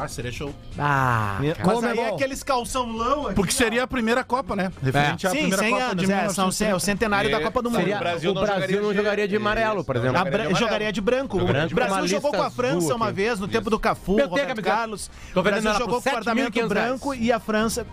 Ah, 0.00 0.08
seria 0.08 0.30
show. 0.32 0.54
Ah, 0.78 1.38
Mas 1.40 1.58
Comebol. 1.58 1.88
aí 2.04 2.10
é 2.10 2.14
aqueles 2.14 2.42
calçãolão 2.42 3.26
aqui. 3.26 3.34
Porque 3.34 3.52
seria 3.52 3.82
a 3.82 3.86
primeira 3.86 4.22
Copa, 4.24 4.54
né? 4.56 4.70
Referente 4.82 5.26
à 5.26 5.30
Sim, 5.30 5.36
primeira 5.38 5.62
100 5.62 5.70
Copa 5.70 5.84
anos, 5.84 6.04
de 6.06 6.12
é, 6.12 6.28
são, 6.28 6.50
é 6.68 6.74
o 6.74 6.80
centenário 6.80 7.30
da 7.30 7.40
Copa 7.40 7.62
do 7.62 7.70
Mundo. 7.70 7.78
seria, 7.80 7.94
o 7.94 7.98
o 7.98 8.00
Brasil 8.00 8.32
Brasil, 8.32 8.34
não 8.34 8.46
jogaria 8.46 8.80
não 8.80 8.90
de- 8.90 8.96
jogaria 8.96 9.28
de 9.28 9.36
amarelo, 9.36 9.84
por 9.84 9.96
exemplo. 9.96 10.16
A 10.18 10.52
jogaria 10.54 10.92
de 10.92 11.00
branco. 11.00 11.38
Branco 11.44 11.72
o 11.72 11.74
Brasil 11.74 12.06
jogou 12.08 12.32
com 12.32 12.42
a 12.42 12.50
França 12.50 12.76
azul 12.78 12.96
uma 12.96 13.12
vez, 13.12 13.38
no 13.40 13.48
tempo 13.48 13.70
do 13.70 13.78
Cafu, 13.78 14.12
Eu 14.12 14.16
tenho 14.16 14.26
a 14.26 14.30
Roberto 14.30 14.48
camiseta. 14.48 14.76
Carlos. 14.76 15.10
O 15.34 15.42
Brasil 15.42 15.70
ela 15.70 15.78
jogou 15.78 15.96
com 15.96 16.02
por 16.02 16.10
fardamento 16.12 16.52
7.500 16.58 16.68
branco 16.68 17.14
e 17.14 17.32
a 17.32 17.40
França... 17.40 17.86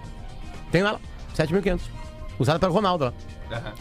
Tem 0.71 0.83
lá, 0.83 0.99
7.500. 1.37 1.79
Usado 2.37 2.59
pelo 2.59 2.73
Ronaldo 2.73 3.05
lá. 3.05 3.13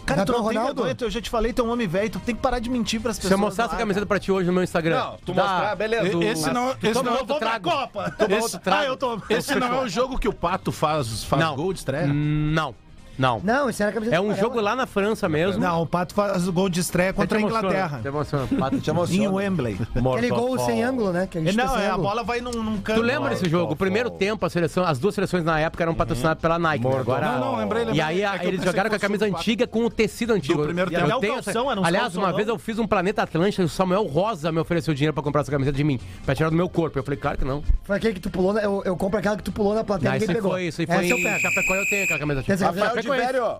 Cara, 0.07 0.25
Dá 0.25 0.25
tu 0.27 0.33
não 0.33 0.39
tem 0.49 0.49
Ronaldo? 0.59 0.75
vergonha, 0.75 0.95
tu- 0.95 1.05
eu 1.05 1.11
já 1.11 1.21
te 1.21 1.29
falei, 1.31 1.53
tu 1.53 1.63
é 1.63 1.65
um 1.65 1.73
homem 1.73 1.89
velho, 1.89 2.11
tu 2.11 2.21
tem 2.21 2.35
que 2.37 2.41
parar 2.43 2.59
de 2.59 2.69
mentir 2.71 3.01
pras 3.01 3.17
Se 3.17 3.23
pessoas. 3.23 3.33
eu 3.41 3.45
mostrar 3.45 3.65
essa 3.65 3.77
camiseta 3.77 4.05
pra 4.07 4.19
ti 4.21 4.31
hoje 4.31 4.47
no 4.47 4.53
meu 4.53 4.63
Instagram. 4.63 4.97
Não, 4.99 5.17
tu 5.25 5.33
dá- 5.33 5.43
mostrar, 5.43 5.75
beleza. 5.77 6.07
Esse 6.25 6.53
não- 6.53 6.71
esse 6.83 7.03
não- 7.03 7.13
outro 7.19 7.35
trago. 7.39 7.71
Copa. 7.71 8.11
Toma 8.13 8.37
outro 8.37 8.59
trago. 8.61 8.83
Ah, 8.83 8.85
eu 8.87 8.97
tô... 8.97 9.21
Esse 9.31 9.55
não 9.55 9.75
é 9.75 9.81
o 9.81 9.89
jogo 9.89 10.19
que 10.19 10.29
o 10.29 10.33
Pato 10.33 10.71
faz, 10.71 11.25
faz 11.25 11.43
Não. 11.43 11.57
gol 11.57 11.73
de 11.73 11.79
estreia? 11.81 12.07
Não. 12.07 12.75
Não. 13.19 13.41
Não, 13.43 13.69
isso 13.71 13.83
era 13.83 13.91
a 13.91 13.95
camiseta 13.95 14.17
É 14.17 14.21
um 14.21 14.25
amarela. 14.27 14.43
jogo 14.49 14.61
lá 14.61 14.77
na 14.77 14.87
França 14.87 15.29
mesmo. 15.29 15.61
Não, 15.63 15.83
o 15.83 15.87
Pato 15.87 16.15
faz 16.15 16.47
o 16.49 16.53
gol 16.53 16.69
de 16.69 16.81
estreia 16.81 17.13
contra 17.13 17.39
a 17.39 17.41
Inglaterra. 17.41 18.01
te 18.03 18.09
emociona, 18.09 18.47
Pato. 18.59 18.81
Te 18.81 18.91
emociona. 18.91 19.25
Em 19.25 19.29
Wembley. 19.29 19.79
Aquele 20.13 20.29
gol 20.29 20.59
sem 20.59 20.83
ângulo, 20.83 21.13
né? 21.13 21.27
Que 21.31 21.39
a 21.39 21.41
gente 21.43 21.57
Não, 21.57 21.67
tá 21.69 21.83
é, 21.83 21.91
a 21.91 21.97
bola 21.99 22.23
vai 22.23 22.41
num, 22.41 22.51
num 22.51 22.79
canto. 22.81 23.01
Tu 23.01 23.03
lembra 23.07 23.31
desse 23.31 23.49
jogo? 23.49 23.73
O 23.73 23.77
primeiro 23.77 24.11
tempo, 24.11 24.45
a 24.45 24.51
seleção, 24.51 24.85
as 24.85 24.99
duas 24.99 25.15
seleções 25.15 25.45
na 25.45 25.59
época 25.61 25.83
eram 25.85 25.95
patrocinadas 25.95 26.41
pela 26.41 26.59
Nike. 26.59 26.85
né? 26.87 26.97
Agora, 26.99 27.33
Não, 27.33 27.41
não, 27.41 27.57
lembrei, 27.57 27.85
lembrei. 27.85 27.99
E 27.99 28.01
aí 28.03 28.23
É 28.23 28.47
eles 28.47 28.63
jogaram 28.63 28.91
com 28.91 28.97
a 28.97 28.99
camisa 28.99 29.25
antiga 29.27 29.67
com 29.67 29.85
o 29.85 29.91
tecido 29.91 30.33
antigo. 30.33 30.59
Do 30.61 30.65
primeiro 30.65 30.91
tempo. 30.91 31.21
Tenho 31.21 31.35
calção 31.43 31.67
um 31.67 31.85
Aliás, 31.85 32.17
uma 32.17 32.33
vez 32.33 32.49
eu 32.49 32.59
fiz 32.59 32.79
um 32.79 32.87
Planeta 32.87 33.23
Atlântica 33.23 33.63
e 33.63 33.65
o 33.65 33.69
Samuel 33.69 34.05
Rosa 34.05 34.51
me 34.51 34.59
ofereceu 34.61 34.93
dinheiro 34.95 35.15
pra 35.15 35.23
comprar 35.23 35.43
essa 35.43 35.51
camiseta 35.51 35.77
de 35.77 35.85
mim, 35.85 35.99
pra 36.25 36.35
tirar 36.35 36.51
do 36.51 36.57
meu 36.57 36.69
corpo. 36.69 36.99
Eu 36.99 37.03
falei, 37.05 37.19
claro 37.19 37.39
que 37.39 37.45
não. 37.45 37.63
Foi 37.85 37.97
aquele 37.97 38.15
que 38.15 38.21
tu 38.21 38.31
pulou, 38.31 38.59
eu, 38.59 38.83
eu 38.85 38.97
compro 38.97 39.19
aquela 39.19 39.37
que 39.37 39.43
tu 39.43 39.53
pulou 39.53 39.75
na 39.75 39.85
plateia 39.85 40.13
e 40.15 40.17
isso 40.17 40.21
ninguém 40.27 40.37
pegou. 40.37 40.51
foi, 40.53 40.65
isso 40.67 40.81
aí 40.81 40.87
foi 40.87 40.97
Essa 40.97 41.07
eu 41.07 41.17
pego. 41.17 41.41
Chapecó, 41.41 41.75
eu 41.75 41.85
tenho 41.89 42.05
aquela 42.05 42.19
camisa. 42.19 42.45
Rafael 42.67 43.04
Vério, 43.11 43.57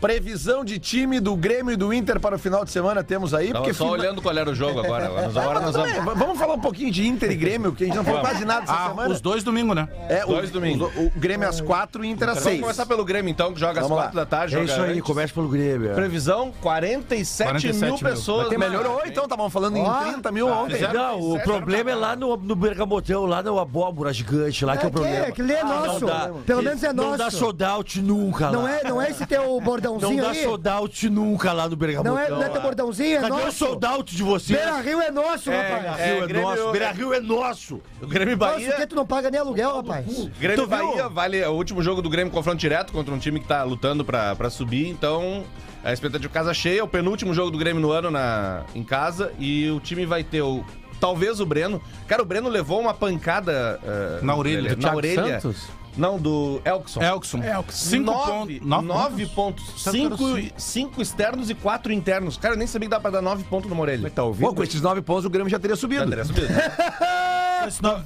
previsão 0.00 0.64
de 0.64 0.78
time 0.78 1.20
do 1.20 1.34
Grêmio 1.36 1.72
e 1.72 1.76
do 1.76 1.92
Inter 1.92 2.20
para 2.20 2.36
o 2.36 2.38
final 2.38 2.64
de 2.64 2.70
semana 2.70 3.02
temos 3.02 3.34
aí? 3.34 3.52
Tava 3.52 3.64
só 3.66 3.72
fina- 3.84 3.90
olhando 3.90 4.22
qual 4.22 4.36
era 4.36 4.50
o 4.50 4.54
jogo 4.54 4.80
agora. 4.80 5.06
Agora 5.38 5.60
nós 5.60 5.74
vamos. 5.74 5.92
É, 5.92 6.00
vamos 6.00 6.38
falar 6.38 6.54
um 6.54 6.60
pouquinho 6.60 6.90
de 6.90 7.06
Inter 7.06 7.30
e 7.30 7.34
Grêmio, 7.36 7.72
que 7.72 7.84
a 7.84 7.86
gente 7.86 7.96
não 7.96 8.04
falou 8.04 8.20
quase 8.20 8.44
nada 8.44 8.64
essa 8.64 8.72
Ah, 8.74 8.88
semana. 8.88 9.08
os 9.14 9.20
dois 9.20 9.42
domingo, 9.42 9.74
né? 9.74 9.88
É, 10.08 10.24
o- 10.24 10.28
dois 10.28 10.50
domingos. 10.50 10.90
O, 10.96 11.06
o 11.06 11.10
Grêmio 11.16 11.48
às 11.48 11.60
quatro 11.60 12.04
e 12.04 12.08
o 12.08 12.10
Inter 12.10 12.28
às 12.28 12.34
Vamos 12.36 12.48
seis. 12.50 12.60
começar 12.60 12.86
pelo 12.86 13.04
Grêmio, 13.04 13.30
então, 13.30 13.52
que 13.52 13.60
joga 13.60 13.80
às 13.80 13.86
Vamos 13.86 13.96
lá. 13.96 14.02
quatro 14.04 14.16
da 14.16 14.26
tarde. 14.26 14.56
É 14.56 14.64
isso 14.64 14.80
aí, 14.80 14.90
antes. 14.92 15.02
começa 15.02 15.34
pelo 15.34 15.48
Grêmio. 15.48 15.90
é. 15.90 15.94
Previsão: 15.94 16.52
47, 16.60 17.48
47 17.48 17.78
mil 17.84 17.92
mil. 17.94 17.98
pessoas. 17.98 18.48
Melhorou 18.56 19.02
então, 19.06 19.24
estavam 19.24 19.48
falando 19.50 19.76
em 19.76 19.84
30 20.12 20.30
mil 20.32 20.48
ontem. 20.48 20.80
Não, 20.92 21.20
o 21.34 21.40
problema 21.42 21.90
é 21.90 21.94
lá 21.94 22.16
no, 22.16 22.36
no 22.36 22.54
Bergamotão, 22.56 23.24
lá 23.26 23.42
no 23.42 23.58
Abóbora 23.58 24.12
Gigante, 24.12 24.64
lá 24.64 24.76
que 24.76 24.84
é 24.84 24.86
o 24.86 24.88
É, 24.88 24.92
problema. 24.92 25.24
que- 25.26 25.30
aquele 25.30 25.52
é 25.52 25.64
Não 25.64 25.86
nosso. 25.86 26.06
dá. 26.06 26.30
Pelo 26.46 26.62
menos 26.62 26.82
é 26.82 26.92
Não 26.92 27.16
dá 27.16 27.24
nosso. 27.24 27.38
sold 27.38 27.64
out 27.64 28.00
nunca 28.02 28.50
Não 28.50 28.66
é, 28.66 28.80
não 28.88 29.00
é 29.02 29.10
esse 29.10 29.26
teu 29.26 29.42
Não 29.44 29.60
bordãozinho 29.60 30.22
dá 30.22 30.30
aí? 30.30 30.42
sold 30.42 30.68
out 30.68 31.10
nunca 31.10 31.52
lá 31.52 31.68
no 31.68 31.76
Bergamotão. 31.76 32.14
Não 32.14 32.20
é, 32.20 32.28
não 32.30 32.42
é 32.42 32.48
teu 32.48 32.62
bordãozinho, 32.62 33.18
é 33.18 33.20
Cadê 33.20 33.32
o 33.32 33.38
nosso. 33.44 33.52
sold 33.58 33.86
out 33.86 34.16
de 34.16 34.22
vocês? 34.22 34.58
Beira 34.58 34.80
Rio 34.80 35.00
é 35.00 35.10
nosso, 35.10 35.50
Beira 35.50 35.62
rapaz. 35.78 35.96
Rio 36.00 36.24
é, 36.24 36.26
Grêmio- 36.26 36.42
nosso. 36.48 36.70
Beira 36.72 36.90
Rio 36.92 37.14
é 37.14 37.20
nosso. 37.20 37.80
O 38.02 38.06
Grêmio 38.06 38.32
e 38.32 38.36
Nossa, 38.36 38.52
Bahia. 38.54 38.72
que 38.72 38.86
tu 38.86 38.96
não 38.96 39.06
paga 39.06 39.30
nem 39.30 39.40
aluguel, 39.40 39.76
rapaz. 39.76 40.06
Grêmio 40.38 40.64
Tu 40.64 40.68
viu? 40.68 40.88
Bahia 40.88 41.08
vale 41.08 41.44
o 41.44 41.52
último 41.52 41.82
jogo 41.82 42.00
do 42.02 42.08
Grêmio 42.10 42.32
confronto 42.32 42.58
direto 42.58 42.92
contra 42.92 43.12
um 43.14 43.18
time 43.18 43.40
que 43.40 43.46
tá 43.46 43.62
lutando 43.62 44.04
pra, 44.04 44.34
pra 44.36 44.50
subir, 44.50 44.88
então 44.88 45.44
a 45.84 45.92
expectativa 45.92 46.32
casa 46.32 46.52
cheia, 46.52 46.82
o 46.84 46.88
penúltimo 46.88 47.32
jogo 47.32 47.50
do 47.50 47.58
Grêmio 47.58 47.80
no 47.80 47.90
ano 47.90 48.10
na, 48.10 48.64
em 48.74 48.82
casa 48.82 49.32
e 49.38 49.70
o 49.70 49.78
time 49.80 50.04
vai 50.04 50.24
ter 50.24 50.42
o 50.42 50.64
talvez 51.00 51.40
o 51.40 51.46
Breno. 51.46 51.80
Cara, 52.06 52.22
o 52.22 52.24
Breno 52.24 52.48
levou 52.48 52.80
uma 52.80 52.94
pancada 52.94 53.80
eh, 53.84 54.18
Na 54.22 54.34
orelha. 54.36 54.74
Do 54.76 54.82
na 54.82 54.94
orelha. 54.94 55.40
Santos? 55.40 55.66
Não, 55.96 56.16
do 56.16 56.62
Elkson. 56.64 57.02
Elkson. 57.02 57.40
Cinco 57.70 58.04
nove, 58.12 58.60
pontos. 58.60 58.68
Nove 58.68 58.86
nove 58.86 59.26
pontos. 59.26 59.64
pontos. 59.64 59.82
Cinco, 59.92 60.52
cinco 60.56 61.02
externos 61.02 61.50
e 61.50 61.54
quatro 61.54 61.92
internos. 61.92 62.36
Cara, 62.36 62.54
eu 62.54 62.58
nem 62.58 62.68
sabia 62.68 62.86
que 62.88 62.94
dá 62.94 63.00
pra 63.00 63.10
dar 63.10 63.20
nove 63.22 63.42
pontos 63.42 63.68
numa 63.68 63.82
orelha. 63.82 64.08
Tá 64.08 64.22
ouvindo? 64.22 64.48
Pô, 64.48 64.54
com 64.54 64.62
esses 64.62 64.80
nove 64.80 65.02
pontos 65.02 65.24
o 65.24 65.30
Grêmio 65.30 65.50
já 65.50 65.58
teria 65.58 65.74
subido. 65.76 66.04
André, 66.04 66.22
subiu. 66.24 66.44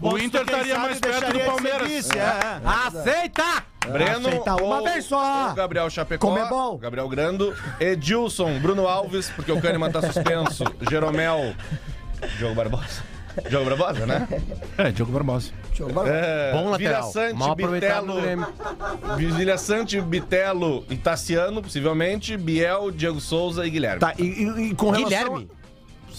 O 0.01 0.19
Inter 0.19 0.41
estaria 0.43 0.79
mais 0.79 0.99
perto 0.99 1.33
do 1.35 1.41
Palmeiras. 1.41 2.09
Aceita! 2.65 3.65
Breno, 3.87 4.29
Aceita 4.29 4.55
uma 4.57 4.79
ou- 4.79 4.85
vez 4.85 5.05
só. 5.05 5.49
ou 5.49 5.55
Gabriel 5.55 5.91
Chapecó, 5.91 6.29
Comebol. 6.29 6.79
Gabriel 6.79 7.09
Grando, 7.09 7.55
Edilson, 7.81 8.59
Bruno 8.61 8.87
Alves, 8.89 9.29
porque 9.35 9.51
o 9.53 9.61
Kahneman 9.61 9.91
tá 9.91 10.01
suspenso, 10.01 10.65
Jeromel, 10.89 11.55
Diogo 12.39 12.55
Barbosa. 12.55 13.03
Diogo 13.49 13.71
Barbosa, 13.71 14.07
né? 14.07 14.29
É, 14.77 14.91
Diogo 14.91 15.11
Barbosa. 15.13 15.51
É, 16.07 16.53
Bom 16.53 16.69
lateral. 16.71 16.79
Vilha 16.79 17.01
Mal 17.01 17.13
Sante, 17.13 17.51
aproveitado 17.51 18.13
Bitelo. 18.15 18.47
Vilha 19.17 19.59
Sante, 19.59 20.01
Bitelo 20.03 20.85
e 20.91 20.97
Tassiano, 20.97 21.63
possivelmente, 21.63 22.37
Biel, 22.37 22.91
Diego 22.91 23.21
Souza 23.21 23.67
e 23.67 23.71
Guilherme. 23.71 24.01
Tá, 24.01 24.13
e, 24.19 24.23
e- 24.23 24.63
e 24.71 24.75
com 24.75 24.91
relação, 24.91 25.09
Guilherme. 25.09 25.49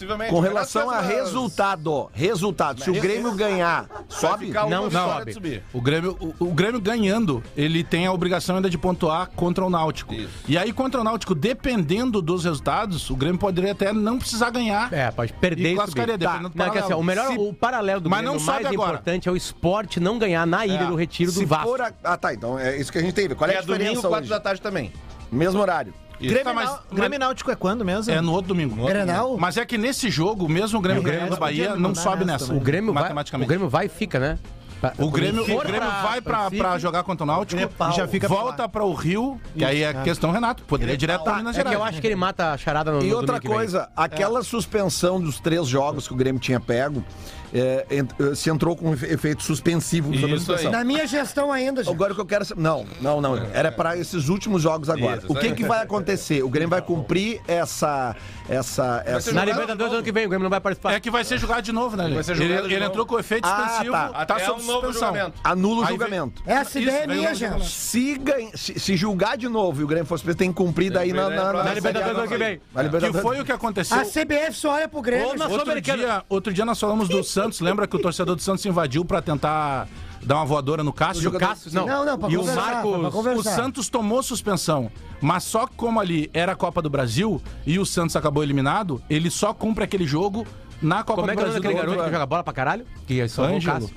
Possivelmente. 0.04 0.32
com 0.32 0.40
relação 0.40 0.90
a 0.90 1.02
resultado, 1.02 2.10
resultado, 2.14 2.84
se 2.84 2.90
o 2.90 2.94
Grêmio 3.00 3.34
ganhar, 3.34 3.88
sobe? 4.08 4.48
Não, 4.52 4.86
vitória 4.90 4.92
sobe. 4.92 5.26
de 5.26 5.34
subir. 5.34 5.64
O 5.74 5.82
Grêmio, 5.82 6.18
o, 6.40 6.46
o 6.48 6.54
Grêmio 6.54 6.80
ganhando, 6.80 7.44
ele 7.56 7.84
tem 7.84 8.06
a 8.06 8.12
obrigação 8.14 8.58
ainda 8.58 8.70
de 8.70 8.78
pontuar 8.78 9.30
contra 9.36 9.64
o 9.66 9.70
Náutico. 9.70 10.14
Isso. 10.14 10.30
E 10.48 10.58
aí, 10.58 10.72
contra 10.74 11.02
o 11.02 11.04
Náutico, 11.04 11.34
dependendo 11.36 12.22
dos 12.22 12.44
resultados, 12.44 13.10
o 13.10 13.16
Grêmio 13.16 13.40
poderia 13.40 13.72
até 13.72 13.92
não 13.94 14.18
precisar 14.20 14.50
ganhar. 14.50 14.92
É, 14.94 15.10
pode 15.12 15.34
perder 15.34 15.72
E 15.72 15.76
classificaria, 15.76 16.14
subir. 16.14 16.26
dependendo 16.28 16.50
do 16.50 16.58
Não, 16.58 16.66
que 16.70 16.78
assim, 16.78 16.90
paralelo. 16.90 17.02
o 17.02 17.04
melhor, 17.04 17.28
Se- 17.28 17.38
o 17.50 17.54
paralelo 17.54 18.02
do 18.02 18.10
Mas 18.10 18.20
Grêmio, 18.22 18.40
não 18.40 18.46
mais 18.46 18.66
agora. 18.66 18.90
importante 18.92 19.30
é 19.30 19.32
o 19.32 19.36
esporte 19.36 20.00
não 20.00 20.18
ganhar 20.20 20.46
na 20.46 20.66
ilha 20.66 20.84
É. 20.84 20.86
do 20.86 20.96
retiro 20.96 21.32
do 21.32 21.40
Se 21.40 21.46
Vasco. 21.46 21.68
for 21.68 21.82
a- 21.82 21.92
Ah, 22.04 22.18
tá, 22.18 22.34
então 22.34 22.58
é 22.60 22.78
isso 22.78 22.92
que 22.92 22.98
a 22.98 23.02
gente 23.02 23.14
tem. 23.14 23.30
Qual 23.30 23.50
é 23.50 23.56
a 23.56 23.60
é 23.60 23.62
domingo, 23.62 23.80
diferença 23.80 24.08
quatro 24.08 24.24
hoje? 24.24 24.30
da 24.30 24.40
tarde 24.40 24.62
também. 24.62 24.92
Mesmo 25.32 25.60
horário. 25.60 25.94
Grêmio, 26.30 26.44
Tá, 26.44 26.54
mas- 26.54 26.80
Grêmio 26.92 27.20
Náutico 27.20 27.52
é 27.52 27.56
quando 27.56 27.84
mesmo? 27.86 28.12
É 28.14 28.22
no 28.22 28.32
outro 28.32 28.50
domingo. 28.50 28.86
Grenal? 28.86 29.38
Mas 29.38 29.58
é 29.58 29.66
que 29.66 29.78
nesse 29.78 30.10
jogo, 30.10 30.48
mesmo 30.50 30.80
o 30.80 30.82
Grêmio 30.82 31.02
O 31.02 31.06
Grêmio 31.06 31.30
do 31.30 31.38
Bahia, 31.38 31.76
não 31.76 31.94
sobe 31.96 32.26
nessa. 32.26 32.54
O 32.54 32.60
Grêmio, 32.60 32.94
vai, 32.94 33.12
o. 33.14 33.46
Grêmio 33.46 33.70
vai 33.70 33.86
e 33.86 33.90
fica, 33.90 34.20
né? 34.20 34.40
Pra- 34.82 34.94
O 34.98 35.10
Grêmio, 35.10 35.44
o 35.44 35.60
Grêmio 35.62 35.80
vai 36.02 36.20
pra, 36.20 36.52
pra 36.52 36.78
jogar 36.78 37.04
contra 37.04 37.24
o 37.24 37.28
Náutico, 37.28 37.62
E 37.62 37.96
já 37.96 38.06
fica 38.06 38.28
volta 38.28 38.68
para 38.68 38.84
o 38.84 38.94
Rio, 38.94 39.40
que 39.58 39.64
aí 39.64 39.82
é 39.82 39.94
questão 39.94 40.32
Renato. 40.32 40.64
Poderia 40.64 40.94
ir 40.94 40.98
direto 40.98 41.24
para 41.24 41.38
Minas 41.38 41.56
É 41.56 41.60
Gerais. 41.60 41.78
eu 41.78 41.84
acho 41.86 42.02
que 42.02 42.08
ele 42.08 42.18
mata 42.18 42.52
a 42.52 42.58
charada 42.58 42.92
no 42.92 43.02
E 43.02 43.10
no 43.10 43.16
outra 43.16 43.38
domingo 43.40 43.54
coisa, 43.56 43.88
aquela 43.96 44.44
suspensão 44.44 45.22
dos 45.22 45.40
três 45.40 45.68
jogos 45.68 46.06
que 46.06 46.14
o 46.14 46.18
Grêmio 46.18 46.42
tinha 46.42 46.60
pego, 46.60 47.02
é, 47.54 47.86
ent- 47.92 48.12
eh, 48.20 48.36
se 48.36 48.50
entrou 48.50 48.76
com 48.76 48.94
efe- 48.94 49.06
efeito 49.14 49.44
suspensivo 49.44 50.14
Isso. 50.14 50.70
Na 50.72 50.84
minha 50.84 51.06
gestão 51.06 51.52
ainda, 51.52 51.84
gente. 51.84 51.94
Agora 51.94 52.12
o 52.12 52.16
que 52.16 52.22
eu 52.22 52.26
quero 52.26 52.44
saber. 52.46 52.62
Não, 52.62 52.86
não, 53.02 53.22
não. 53.22 53.38
Era 53.54 53.72
para 53.72 53.96
esses 53.98 54.28
últimos 54.30 54.62
jogos 54.62 54.90
agora. 54.90 55.18
Isso, 55.18 55.32
o 55.32 55.36
que, 55.36 55.46
isso 55.48 55.56
que 55.56 55.64
vai 55.66 55.82
acontecer? 55.84 56.44
O 56.44 56.50
Grêmio 56.50 56.70
vai 56.70 56.82
cumprir 56.82 57.42
essa. 57.48 58.16
essa, 58.50 59.04
essa... 59.06 59.32
Na 59.32 59.46
Libertadores 59.46 59.94
ano 59.94 60.04
que 60.04 60.12
vem, 60.12 60.26
o 60.26 60.30
Grêmio 60.30 60.44
não 60.44 60.50
vai 60.50 60.60
participar. 60.62 60.94
É 60.94 61.00
que 61.00 61.12
vai 61.12 61.24
ser 61.24 61.38
jogado 61.38 61.64
de 61.64 61.72
novo, 61.72 61.96
né? 61.96 62.10
Vai 62.10 62.24
ser 62.24 62.32
ele 62.34 62.48
jogado 62.48 62.66
ele 62.66 62.76
novo. 62.80 62.86
entrou 62.92 63.06
com 63.06 63.20
efeito 63.20 63.46
Ah, 63.48 63.58
suspensivo, 63.68 63.92
tá. 63.92 64.10
tá, 64.10 64.20
Até 64.36 64.46
sob 64.46 64.62
um 64.62 64.64
suspensão. 64.66 64.92
julgamento. 64.94 65.40
Anula 65.44 65.76
o 65.76 65.82
Aí 65.84 65.88
vem- 65.90 65.98
julgamento. 65.98 66.44
Essa 66.46 66.80
Isso, 66.80 66.90
ideia 66.90 67.04
é 67.04 67.08
veio 67.08 67.20
minha, 67.20 67.36
gente. 67.36 67.70
Se, 67.70 68.18
ganha, 68.18 68.50
se, 68.56 68.80
se 68.80 68.96
julgar 68.98 69.38
de 69.38 69.48
novo 69.48 69.82
e 69.82 69.84
o 69.84 69.88
Grêmio 69.88 70.06
for 70.06 70.18
suspenso, 70.18 70.38
tem 70.38 70.50
que 70.50 70.56
cumprir 70.56 70.92
daí 70.92 71.14
na, 71.14 71.30
na, 71.30 71.54
Na 71.54 71.64
Na 71.64 71.74
Libertadores 71.74 72.18
ano 72.18 72.28
que 72.28 72.38
vem. 72.38 72.60
Que 73.14 73.22
foi 73.22 73.40
o 73.40 73.46
que 73.46 73.52
aconteceu. 73.52 73.98
A 73.98 74.06
CBF 74.06 74.54
só 74.54 74.72
olha 74.74 74.88
pro 74.88 75.02
Grêmio. 75.02 75.28
Outro 75.50 75.82
dia, 75.82 76.24
outro 76.30 76.54
dia 76.54 76.66
nós 76.66 76.80
falamos 76.80 77.08
do 77.08 77.24
Santos. 77.24 77.43
Lembra 77.62 77.88
que 77.88 77.96
o 77.96 78.00
torcedor 78.00 78.36
do 78.36 78.42
Santos 78.42 78.66
invadiu 78.66 79.04
pra 79.06 79.22
tentar 79.22 79.88
dar 80.22 80.36
uma 80.36 80.46
voadora 80.46 80.84
no 80.84 80.94
Cássio? 80.94 81.30
O 81.30 81.34
Cássio, 81.34 81.72
não. 81.74 81.86
Não, 81.86 82.06
não, 82.06 82.18
pra 82.18 82.30
e 82.30 82.38
o 82.38 82.46
Marcos... 82.46 83.14
O 83.38 83.44
Santos 83.44 83.90
tomou 83.90 84.24
suspensão, 84.24 84.92
mas 85.22 85.44
só 85.44 85.68
que 85.68 85.76
como 85.76 86.00
ali 86.00 86.30
era 86.34 86.54
a 86.54 86.56
Copa 86.56 86.82
do 86.82 86.90
Brasil 86.90 87.42
e 87.66 87.80
o 87.80 87.86
Santos 87.86 88.16
acabou 88.16 88.44
eliminado, 88.44 89.02
ele 89.10 89.30
só 89.30 89.54
cumpre 89.54 89.84
aquele 89.84 90.06
jogo 90.06 90.46
na 90.82 91.04
Copa 91.04 91.22
Como 91.22 91.32
é 91.32 91.36
do 91.36 91.38
que 91.38 91.44
é 91.44 91.48
nome 91.48 91.60
Brasil. 91.60 91.62
daquele 91.62 91.74
do 91.74 91.78
garoto 91.78 91.98
outro 91.98 92.06
que 92.06 92.12
joga 92.16 92.26
bola 92.26 92.44
pra 92.44 92.54
caralho? 92.54 92.86
Que 93.08 93.22
é 93.22 93.28
só 93.28 93.44
o 93.44 93.46
Ângelo. 93.46 93.90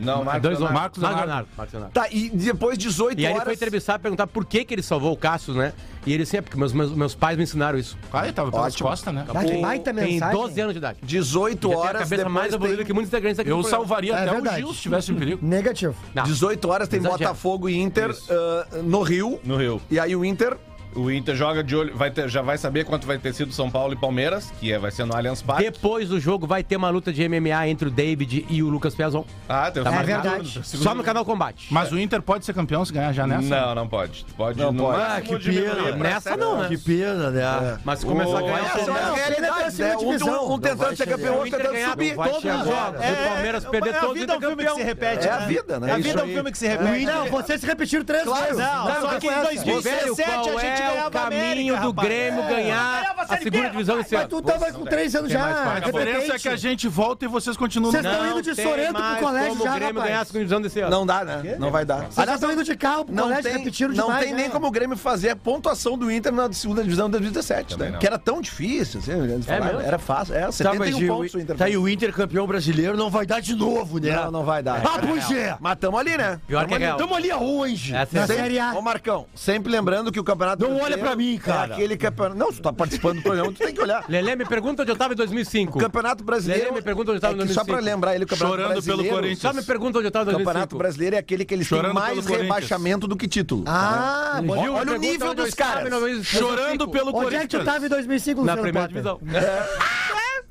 Não, 0.00 0.24
Marcos 0.24 0.42
Dois 0.42 0.58
Leonardo. 0.58 0.80
Marcos 0.80 1.02
Leonardo. 1.02 1.26
Leonardo. 1.26 1.48
Marcos 1.56 1.72
Leonardo. 1.74 1.92
Tá, 1.94 2.08
e 2.10 2.30
depois 2.30 2.78
18 2.78 3.18
E 3.20 3.26
aí 3.26 3.32
ele 3.32 3.34
horas. 3.34 3.44
foi 3.44 3.54
entrevistar, 3.54 3.98
perguntar 3.98 4.26
por 4.26 4.44
que, 4.44 4.64
que 4.64 4.74
ele 4.74 4.82
salvou 4.82 5.12
o 5.12 5.16
Cássio, 5.16 5.54
né? 5.54 5.72
E 6.06 6.12
ele 6.14 6.24
sempre, 6.24 6.44
porque 6.46 6.58
meus, 6.58 6.72
meus, 6.72 6.92
meus 6.92 7.14
pais 7.14 7.36
me 7.36 7.42
ensinaram 7.42 7.78
isso. 7.78 7.98
Ah, 8.10 8.24
ele 8.24 8.32
tava 8.32 8.50
pelas 8.50 8.74
costas, 8.74 9.12
né? 9.12 9.26
Ah, 9.28 9.44
que 9.44 9.60
baita 9.60 9.92
Tem 9.92 10.14
mensagem. 10.14 10.40
12 10.40 10.60
anos 10.60 10.72
de 10.72 10.78
idade. 10.78 10.98
18 11.02 11.62
Já 11.62 11.68
tem 11.68 11.76
a 11.76 11.80
horas 11.80 12.02
cabeça 12.02 12.28
mais 12.28 12.54
evoluída 12.54 12.76
tem... 12.78 12.86
que 12.86 12.92
muitos 12.94 13.10
integrantes 13.10 13.38
aqui 13.38 13.50
Eu 13.50 13.62
salvaria 13.62 14.14
É 14.14 14.22
até 14.22 14.30
verdade. 14.32 14.56
o 14.62 14.66
Gil 14.66 14.74
se 14.74 14.80
tivesse 14.80 15.12
em 15.12 15.14
perigo. 15.16 15.44
Negativo. 15.46 15.94
Não. 16.14 16.22
18 16.24 16.68
horas 16.68 16.88
tem 16.88 16.98
Exagero. 17.00 17.18
Botafogo 17.18 17.68
e 17.68 17.78
Inter 17.78 18.16
ah, 18.30 18.66
no 18.82 19.02
Rio. 19.02 19.38
No 19.44 19.56
Rio. 19.56 19.80
E 19.90 20.00
aí 20.00 20.16
o 20.16 20.24
Inter 20.24 20.56
O 20.94 21.10
Inter 21.10 21.34
joga 21.36 21.62
de 21.62 21.76
olho, 21.76 21.96
vai 21.96 22.10
ter, 22.10 22.28
já 22.28 22.42
vai 22.42 22.58
saber 22.58 22.84
quanto 22.84 23.06
vai 23.06 23.18
ter 23.18 23.32
sido 23.32 23.52
São 23.52 23.70
Paulo 23.70 23.92
e 23.92 23.96
Palmeiras, 23.96 24.52
que 24.58 24.72
é, 24.72 24.78
vai 24.78 24.90
ser 24.90 25.04
no 25.04 25.14
Allianz 25.16 25.40
Parque. 25.42 25.62
Depois 25.70 26.08
do 26.08 26.18
jogo 26.18 26.46
vai 26.46 26.62
ter 26.64 26.76
uma 26.76 26.90
luta 26.90 27.12
de 27.12 27.28
MMA 27.28 27.68
entre 27.68 27.88
o 27.88 27.90
David 27.90 28.44
e 28.48 28.62
o 28.62 28.68
Lucas 28.68 28.94
Piazon. 28.94 29.24
Ah, 29.48 29.70
tem 29.70 29.82
o 29.82 29.84
Tá 29.84 29.90
turno, 29.92 30.06
verdade. 30.06 30.60
Só 30.64 30.94
no 30.94 31.02
canal 31.04 31.24
Combate. 31.24 31.68
Mas 31.70 31.92
o 31.92 31.98
Inter 31.98 32.20
pode 32.22 32.44
ser 32.44 32.52
campeão 32.54 32.84
se 32.84 32.92
ganhar 32.92 33.12
já 33.12 33.26
nessa? 33.26 33.48
Não, 33.48 33.74
não 33.74 33.88
pode. 33.88 34.24
Pode 34.36 34.58
Não 34.58 34.72
no 34.72 34.84
pode. 34.84 35.00
Ah, 35.00 35.20
que 35.20 35.38
pena. 35.38 35.96
Nessa 35.96 36.36
não, 36.36 36.62
né? 36.62 36.68
Que 36.68 36.78
pena, 36.78 37.30
né? 37.30 37.78
Mas 37.84 38.00
se 38.00 38.06
começar 38.06 38.38
a 38.38 38.42
ganhar... 38.42 38.60
Essa 38.64 38.78
é 38.78 38.84
o 38.84 38.90
a 38.90 38.98
Palmeiras- 38.98 39.16
realidade, 39.18 39.78
né? 39.82 39.96
Um, 39.96 40.02
um, 40.50 40.52
um 40.54 40.58
tentando 40.58 40.96
ser 40.96 41.06
campeão, 41.06 41.34
O 41.34 41.38
outro 41.38 41.48
Inter 41.48 41.58
tentando 41.60 41.74
ganhar 41.74 41.90
subir. 41.90 42.14
todos 42.14 42.30
os 42.30 42.36
os 42.36 42.42
jogos. 42.42 42.64
jogos. 42.66 43.00
O 43.00 43.28
Palmeiras 43.28 43.64
perder 43.64 43.90
é 43.90 43.96
a 43.96 44.00
todos 44.00 44.14
vida 44.20 44.32
é 44.32 44.36
um 44.36 44.40
filme 44.40 44.64
que 44.64 44.74
se 44.74 44.82
repete. 44.82 45.26
É 45.28 45.30
a 45.30 45.40
né? 45.40 45.46
vida, 45.46 45.80
né? 45.80 45.92
A 45.92 45.98
Isso 45.98 46.08
vida 46.08 46.20
é 46.20 46.24
um 46.24 46.28
filme 46.28 46.52
que 46.52 46.58
se 46.58 46.66
repete. 46.68 47.04
Não, 47.04 47.26
vocês 47.26 47.60
se 47.60 47.66
repetiram 47.66 48.04
três 48.04 48.24
vezes. 48.24 48.56
Não, 48.58 49.00
só 49.00 49.08
que 49.18 49.26
em 49.26 49.30
foi 49.30 49.34
essa. 49.40 49.44
2017 49.44 50.00
Velho, 50.00 50.14
qual 50.44 50.58
a 50.58 50.60
gente 50.60 50.79
é 50.80 51.06
o 51.06 51.10
caminho 51.10 51.42
América, 51.42 51.80
do 51.80 51.86
rapaz. 51.88 52.08
Grêmio 52.08 52.42
ganhar 52.48 53.14
a 53.18 53.36
segunda 53.38 53.70
divisão 53.70 53.96
desse 53.98 54.14
Mas 54.14 54.24
ano. 54.24 54.30
tu 54.30 54.42
tava 54.42 54.72
com 54.72 54.84
três 54.84 55.14
anos 55.14 55.30
já. 55.32 55.74
A 55.74 55.80
diferença 55.80 56.34
é 56.34 56.38
que 56.38 56.48
a 56.48 56.56
gente 56.56 56.88
volta 56.88 57.24
e 57.24 57.28
vocês 57.28 57.56
continuam 57.56 57.92
Vocês 57.92 58.04
estão 58.04 58.26
indo 58.30 58.42
de 58.42 58.54
Sorento 58.62 58.94
pro 58.94 59.16
colégio 59.26 59.62
já, 59.62 59.70
o 59.70 59.74
Grêmio 59.74 59.86
rapaz. 59.94 60.06
ganhar 60.06 60.20
a 60.20 60.24
segunda 60.24 60.38
divisão 60.40 60.60
desse 60.60 60.80
ano. 60.80 60.90
Não 60.90 61.06
dá, 61.06 61.24
né? 61.24 61.56
Não 61.58 61.70
vai 61.70 61.84
dar. 61.84 62.06
Vocês 62.10 62.28
estão 62.28 62.52
indo 62.52 62.64
de 62.64 62.76
carro 62.76 63.04
pro 63.04 63.14
não 63.14 63.24
colégio, 63.24 63.42
tem, 63.44 63.52
repetindo 63.58 63.94
não 63.94 64.06
demais. 64.06 64.24
tem 64.24 64.34
né? 64.34 64.42
nem 64.42 64.50
como 64.50 64.66
o 64.66 64.70
Grêmio 64.70 64.96
fazer 64.96 65.30
a 65.30 65.36
pontuação 65.36 65.96
do 65.96 66.10
Inter 66.10 66.32
na 66.32 66.52
segunda 66.52 66.82
divisão 66.82 67.06
de 67.06 67.12
2017, 67.12 67.78
né? 67.78 67.96
Que 67.98 68.06
era 68.06 68.18
tão 68.18 68.40
difícil, 68.40 69.00
assim, 69.00 69.14
mesmo? 69.14 69.80
era 69.80 69.98
fácil. 69.98 70.34
É, 70.34 70.40
Tá, 70.40 70.52
71 70.52 70.78
mas 70.78 70.98
e 70.98 71.06
pontos 71.06 71.34
o 71.34 71.38
Inter. 71.40 71.56
tá 71.56 71.64
aí 71.66 71.76
o 71.76 71.88
Inter 71.88 72.12
campeão 72.12 72.46
brasileiro, 72.46 72.96
não 72.96 73.10
vai 73.10 73.24
dar 73.26 73.40
de 73.40 73.54
novo, 73.54 73.98
né? 73.98 74.14
Não, 74.16 74.30
não 74.30 74.44
vai 74.44 74.62
dar. 74.62 74.82
Ah, 74.84 74.98
pois 75.06 75.30
é. 75.30 75.56
Mas 75.60 75.78
tamo 75.78 75.96
ali, 75.98 76.16
né? 76.16 76.40
Pior 76.46 76.66
que 76.66 76.74
é. 76.74 76.92
Tamo 76.94 77.14
ali 77.14 77.30
aonde? 77.30 77.94
É 77.94 78.06
Na 78.12 78.26
Série 78.26 78.58
A. 78.58 78.72
Ô, 78.74 78.82
Marcão, 78.82 79.26
sempre 79.34 79.70
lembrando 79.70 80.10
que 80.10 80.18
o 80.20 80.24
campeonato. 80.24 80.64
Não 80.70 80.80
olha 80.82 80.98
pra 80.98 81.16
mim, 81.16 81.38
cara. 81.38 81.72
É 81.72 81.74
aquele 81.74 81.96
campeonato. 81.96 82.38
Não, 82.38 82.52
tu 82.52 82.60
tá 82.62 82.72
participando 82.72 83.16
do 83.16 83.22
programa, 83.22 83.52
tu 83.52 83.58
tem 83.58 83.74
que 83.74 83.80
olhar. 83.80 84.04
Lelê, 84.08 84.36
me 84.36 84.44
pergunta 84.44 84.82
onde 84.82 84.90
eu 84.92 84.96
tava 84.96 85.12
em 85.14 85.16
2005. 85.16 85.78
O 85.78 85.80
Campeonato 85.80 86.24
Brasileiro. 86.24 86.64
Lelê, 86.64 86.74
me 86.76 86.82
pergunta 86.82 87.10
onde 87.10 87.16
eu 87.18 87.20
tava 87.20 87.34
é 87.34 87.36
em 87.42 87.46
que 87.46 87.52
Só 87.52 87.64
pra 87.64 87.74
2005. 87.74 87.94
lembrar 87.94 88.14
ele, 88.14 88.24
o 88.24 88.26
Campeonato 88.26 88.56
Chorando 88.56 88.68
pelo 88.72 88.82
Brasileiro. 88.82 89.16
Corinthians. 89.16 89.40
Só 89.40 89.52
me 89.52 89.62
pergunta 89.62 89.98
onde 89.98 90.06
eu 90.06 90.10
tava 90.12 90.30
em 90.30 90.34
O 90.34 90.38
Campeonato 90.38 90.76
2005. 90.76 90.78
Brasileiro 90.78 91.16
é 91.16 91.18
aquele 91.18 91.44
que 91.44 91.54
eles 91.54 91.66
Chorando 91.66 91.86
têm 91.86 91.94
mais 91.94 92.08
pelo 92.14 92.22
Corinthians. 92.22 92.42
rebaixamento 92.54 93.06
do 93.08 93.16
que 93.16 93.28
título. 93.28 93.64
Ah. 93.66 94.36
Gil, 94.40 94.44
me 94.54 94.68
olha 94.68 94.92
o 94.92 94.96
nível 94.96 95.34
dos 95.34 95.54
caras. 95.54 95.90
2005. 95.90 96.24
Chorando 96.24 96.88
pelo 96.88 97.14
Onde 97.16 97.34
é 97.36 97.40
que 97.40 97.46
tu 97.48 97.56
Corinthians. 97.58 97.64
tava 97.64 97.86
em 97.86 97.88
2005, 97.88 98.44
Na 98.44 98.56
primeira 98.56 98.88
divisão. 98.88 99.20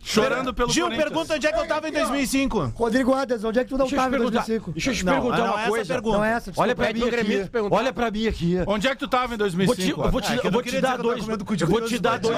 Chorando 0.09 0.51
pelo 0.53 0.71
Gil, 0.71 0.89
pergunta 0.89 1.35
onde 1.35 1.45
é 1.45 1.51
que 1.51 1.59
eu 1.59 1.67
tava 1.67 1.87
em 1.87 1.91
2005. 1.91 2.73
Rodrigo 2.75 3.13
Adas, 3.13 3.43
onde 3.43 3.59
é 3.59 3.63
que 3.63 3.69
tu 3.69 3.77
não 3.77 3.85
Deixa 3.85 3.95
eu 3.95 3.99
te 3.99 4.03
tava 4.03 4.07
em 4.15 4.19
perguntar, 4.19 4.39
2005? 4.39 4.71
deixa 4.71 4.89
eu 4.89 4.95
te 4.95 5.05
Não, 5.05 5.13
perguntar 5.13 5.37
não 5.37 5.45
é 5.45 5.49
uma 5.49 5.59
essa 5.59 5.69
coisa. 5.69 5.93
pergunta. 5.93 6.17
Não 6.17 6.25
é 6.25 6.29
essa, 6.31 6.39
desculpa. 6.51 6.61
Olha 6.61 6.75
pra 6.75 6.89
É 6.89 6.93
mim 6.93 6.99
pro 7.01 7.11
gremista 7.11 7.41
aqui. 7.43 7.49
perguntar. 7.51 7.75
Olha 7.75 7.93
pra 7.93 8.11
mim 8.11 8.27
aqui. 8.27 8.55
Onde 8.65 8.87
é 8.87 8.89
que 8.91 8.97
tu 8.97 9.07
tava 9.07 9.35
em 9.35 9.37
Vou 9.37 9.47
te, 9.47 9.55
2005? 9.55 10.01
eu 10.03 10.11
vou 10.11 10.21
te, 10.21 10.31
Ah, 10.31 10.35
é 10.35 10.47
eu 10.47 10.51
vou 10.51 10.63
te 10.63 10.81
dar 10.81 10.97
dois. 10.97 11.27
Eu 11.27 11.67
vou 11.67 11.81
te 11.81 11.99
dar 11.99 12.17
dois. 12.17 12.37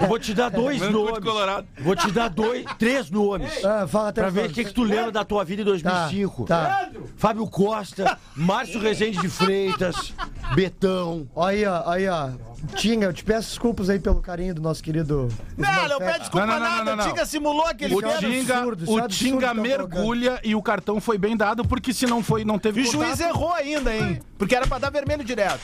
Eu 0.00 0.06
vou 0.08 0.18
te 0.18 0.34
dar 0.34 0.50
dois 0.50 0.78
Comendo 0.78 0.98
cu 0.98 1.04
de 1.06 1.10
nomes. 1.12 1.24
colorado. 1.24 1.66
Vou 1.78 1.96
te 1.96 2.10
dar 2.10 2.28
dois, 2.28 2.64
três 2.78 3.10
nomes. 3.10 3.64
Ah, 3.64 3.86
fala 3.86 4.08
até 4.10 4.20
Pra 4.20 4.30
ver 4.30 4.50
o 4.50 4.52
que, 4.52 4.64
que 4.64 4.72
tu 4.74 4.82
lembra 4.82 5.10
da 5.10 5.24
tua 5.24 5.44
vida 5.44 5.62
em 5.62 5.64
2005. 5.64 6.44
Tá. 6.44 6.88
Fábio 7.16 7.46
Costa, 7.48 8.18
Márcio 8.36 8.78
Rezende 8.80 9.18
de 9.20 9.28
Freitas, 9.28 10.12
Betão. 10.54 11.26
Aí, 11.36 11.64
ó, 11.64 11.82
aí, 11.90 12.08
ó. 12.08 12.30
Tinga, 12.76 13.06
eu 13.06 13.12
te 13.12 13.24
peço 13.24 13.48
desculpas 13.48 13.90
aí 13.90 13.98
pelo 13.98 14.20
carinho 14.20 14.54
do 14.54 14.62
nosso 14.62 14.82
querido. 14.82 15.28
Não, 15.56 15.88
não 15.88 15.98
pede 15.98 16.20
desculpa 16.20 16.46
Não, 16.46 16.54
não, 16.54 16.60
nada. 16.60 16.84
não, 16.84 16.96
não. 16.96 17.04
O 17.04 17.08
Tinga 17.08 17.26
simulou 17.26 17.66
aquele 17.66 17.94
O 17.94 17.98
é 17.98 18.18
Tinga, 18.18 18.58
absurdo, 18.58 18.84
é 18.84 18.88
o 18.88 18.98
absurdo 18.98 19.08
Tinga 19.14 19.54
mergulha 19.54 20.40
e 20.42 20.54
o 20.54 20.62
cartão 20.62 21.00
foi 21.00 21.18
bem 21.18 21.36
dado, 21.36 21.64
porque 21.64 21.92
se 21.92 22.06
não 22.06 22.22
foi, 22.22 22.44
não 22.44 22.58
teve 22.58 22.80
E 22.82 22.88
o 22.88 22.92
juiz 22.92 23.20
errou 23.20 23.52
ainda, 23.52 23.94
hein? 23.94 24.20
Porque 24.38 24.54
era 24.54 24.66
pra 24.66 24.78
dar 24.78 24.90
vermelho 24.90 25.24
direto. 25.24 25.60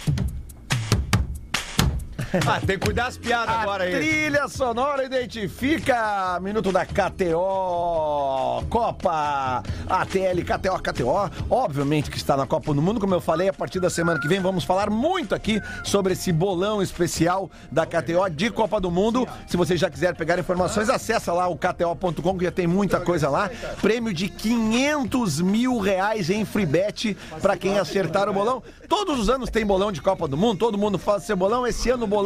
Ah, 2.47 2.61
tem 2.61 2.79
que 2.79 2.87
cuidar 2.87 3.01
das 3.11 3.19
piadas 3.19 3.57
agora 3.57 3.85
aí. 3.85 3.93
Trilha 3.93 4.47
sonora 4.47 5.05
identifica. 5.05 6.39
Minuto 6.41 6.71
da 6.71 6.87
KTO 6.87 8.65
Copa 8.69 9.63
ATL 9.89 10.45
KTO 10.45 10.79
KTO 10.81 11.31
Obviamente 11.51 12.09
que 12.09 12.17
está 12.17 12.37
na 12.37 12.47
Copa 12.47 12.73
do 12.73 12.81
Mundo 12.81 13.01
Como 13.01 13.15
eu 13.15 13.21
falei, 13.21 13.49
a 13.49 13.53
partir 13.53 13.81
da 13.81 13.91
semana 13.91 14.21
que 14.21 14.29
vem 14.29 14.39
Vamos 14.39 14.63
falar 14.63 14.91
muito 14.91 15.35
aqui 15.35 15.61
sobre 15.83 16.13
esse 16.13 16.31
bolão 16.31 16.81
especial 16.81 17.51
Da 17.71 17.85
KTO 17.85 18.31
de 18.31 18.51
Copa 18.51 18.81
do 18.81 18.91
Mundo. 18.91 19.27
Se 19.49 19.57
você 19.57 19.77
já 19.77 19.91
quiser 19.91 20.15
pegar 20.15 20.39
informações 20.39 20.89
Acessa 20.89 21.33
lá 21.33 21.49
o 21.49 21.57
KTO.com 21.57 22.39
que 22.39 22.45
já 22.45 22.53
tem 22.53 22.67
muita 22.67 23.01
coisa 23.01 23.29
lá. 23.29 23.51
Prêmio 23.83 24.13
de 24.15 24.29
500 24.29 25.41
mil 25.41 25.79
reais 25.79 26.31
em 26.31 26.45
free 26.45 26.67
bet 26.67 27.17
Pra 27.43 27.57
quem 27.57 27.79
acertar 27.79 28.29
o 28.29 28.33
bolão. 28.33 28.63
Todos 28.89 29.19
os 29.19 29.29
anos 29.29 29.51
tem 29.51 29.67
bolão 29.67 29.91
de 29.91 30.01
Copa 30.01 30.29
do 30.29 30.37
Mundo 30.37 30.59
Todo 30.59 30.79
mundo 30.79 30.99
faz 30.99 31.25
seu 31.25 31.37
bolão. 31.37 31.67
Esse 31.67 31.91
ano 31.91 32.05
o 32.05 32.07
bolão 32.07 32.20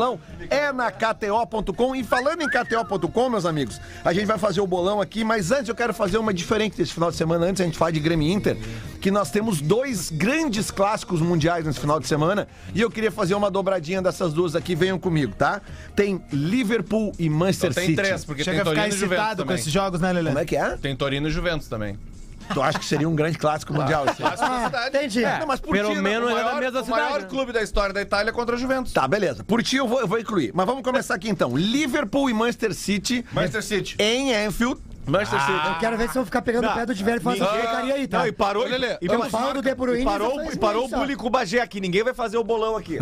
é 0.51 0.73
na 0.73 0.91
KTO.com. 0.91 1.95
E 1.95 2.03
falando 2.05 2.43
em 2.43 2.49
KTO.com, 2.49 3.29
meus 3.29 3.47
amigos, 3.47 3.81
a 4.05 4.13
gente 4.13 4.27
vai 4.27 4.39
fazer 4.39 4.61
o 4.61 4.67
bolão 4.67 5.01
aqui, 5.01 5.25
mas 5.25 5.51
antes 5.51 5.69
eu 5.69 5.75
quero 5.75 5.93
fazer 5.95 6.19
uma 6.19 6.33
diferente 6.35 6.77
desse 6.77 6.93
final 6.93 7.11
de 7.11 7.17
semana. 7.17 7.47
Antes 7.47 7.61
a 7.61 7.65
gente 7.65 7.79
falar 7.79 7.91
de 7.91 8.01
Grêmio 8.01 8.29
Inter, 8.31 8.57
que 9.01 9.11
nós 9.11 9.31
temos 9.31 9.61
dois 9.61 10.11
grandes 10.11 10.71
clássicos 10.71 11.21
mundiais 11.21 11.65
nesse 11.65 11.81
final 11.81 11.99
de 12.01 12.07
semana. 12.07 12.47
E 12.75 12.81
eu 12.81 12.91
queria 12.91 13.11
fazer 13.11 13.35
uma 13.35 13.51
dobradinha 13.51 14.01
dessas 14.03 14.33
duas 14.33 14.55
aqui. 14.57 14.75
Venham 14.75 14.99
comigo, 14.99 15.35
tá? 15.35 15.61
Tem 15.95 16.23
Liverpool 16.33 17.13
e 17.19 17.29
Manchester 17.29 17.71
Então 17.71 17.83
tem 17.83 17.91
City. 17.91 18.03
três, 18.03 18.25
porque 18.25 18.45
Chega 18.45 18.57
tem 18.57 18.61
a 18.63 18.65
ficar 18.65 18.81
Torino 18.83 18.95
e 18.95 18.99
Juventus 18.99 19.17
excitado 19.19 19.43
com 19.43 19.49
também. 19.49 19.61
esses 19.61 19.73
jogos, 19.73 20.01
né, 20.01 20.13
Lelê? 20.13 20.29
Como 20.31 20.39
é 20.41 20.45
que 20.45 20.57
é? 20.57 20.77
Tem 20.77 20.97
Torino 20.97 21.29
e 21.29 21.31
Juventus 21.31 21.69
também. 21.69 21.99
Tu 22.53 22.63
acha 22.63 22.79
que 22.79 22.85
seria 22.85 23.09
um 23.09 23.15
grande 23.15 23.39
clássico 23.39 23.73
mundial? 23.73 24.07
esse? 24.07 24.23
Ah, 24.23 24.71
entendi. 24.89 25.23
Não, 25.23 25.47
mas 25.47 25.61
por 25.61 25.73
Pelo 25.73 25.91
ti, 25.91 25.95
não- 25.97 26.03
menos 26.03 26.29
o 26.29 26.33
é 26.33 26.37
da 26.37 26.45
maior, 26.45 26.61
mesma 26.61 26.81
o 26.81 26.85
cidade. 26.85 27.03
maior 27.03 27.21
né? 27.23 27.27
clube 27.29 27.53
da 27.53 27.63
história 27.63 27.93
da 27.95 28.03
Itália 28.03 28.33
contra 28.33 28.57
a 28.57 28.59
Juventus. 28.59 28.93
Tá, 28.93 29.07
beleza. 29.09 29.43
Por 29.45 29.63
ti 29.63 29.77
eu 29.77 29.89
vou, 29.89 30.01
eu 30.01 30.07
vou 30.07 30.19
incluir. 30.19 30.53
Mas 30.55 30.67
vamos 30.67 30.83
começar 30.83 31.15
aqui 31.15 31.29
então. 31.29 31.57
Liverpool 31.57 32.29
e 32.29 32.35
Manchester 32.35 32.75
City 32.75 33.25
Manchester 33.33 33.63
City. 33.63 33.97
em 33.99 34.35
Anfield. 34.35 34.81
Manchester 35.07 35.41
City. 35.41 35.67
Eu 35.69 35.75
quero 35.79 35.97
ver 35.99 36.09
se 36.09 36.15
vão 36.15 36.25
ficar 36.25 36.43
pegando 36.43 36.69
o 36.69 36.75
pé 36.75 36.87
do 36.87 36.95
Diverio 36.95 37.21
e 37.21 37.23
falar 37.23 37.37
essa 37.37 37.47
porcaria 37.47 37.95
aí, 37.95 38.07
tá? 38.09 38.19
Não, 38.19 38.27
e 38.27 38.33
parou. 38.33 38.65
Lelê, 38.65 38.99
e, 39.01 39.07
Eu 39.07 39.15
ambos 39.15 39.29
falo 39.29 39.55
do 39.55 39.63
De 39.63 39.71
e 39.71 39.75
parou, 40.05 40.43
e 40.45 40.57
parou 40.57 40.85
o 40.87 40.89
bullying 40.89 41.17
com 41.17 41.27
o 41.27 41.31
Bagé 41.31 41.61
aqui. 41.61 41.81
Ninguém 41.81 42.03
vai 42.03 42.15
fazer 42.15 42.37
o 42.39 42.45
bolão 42.45 42.77
aqui. 42.77 42.99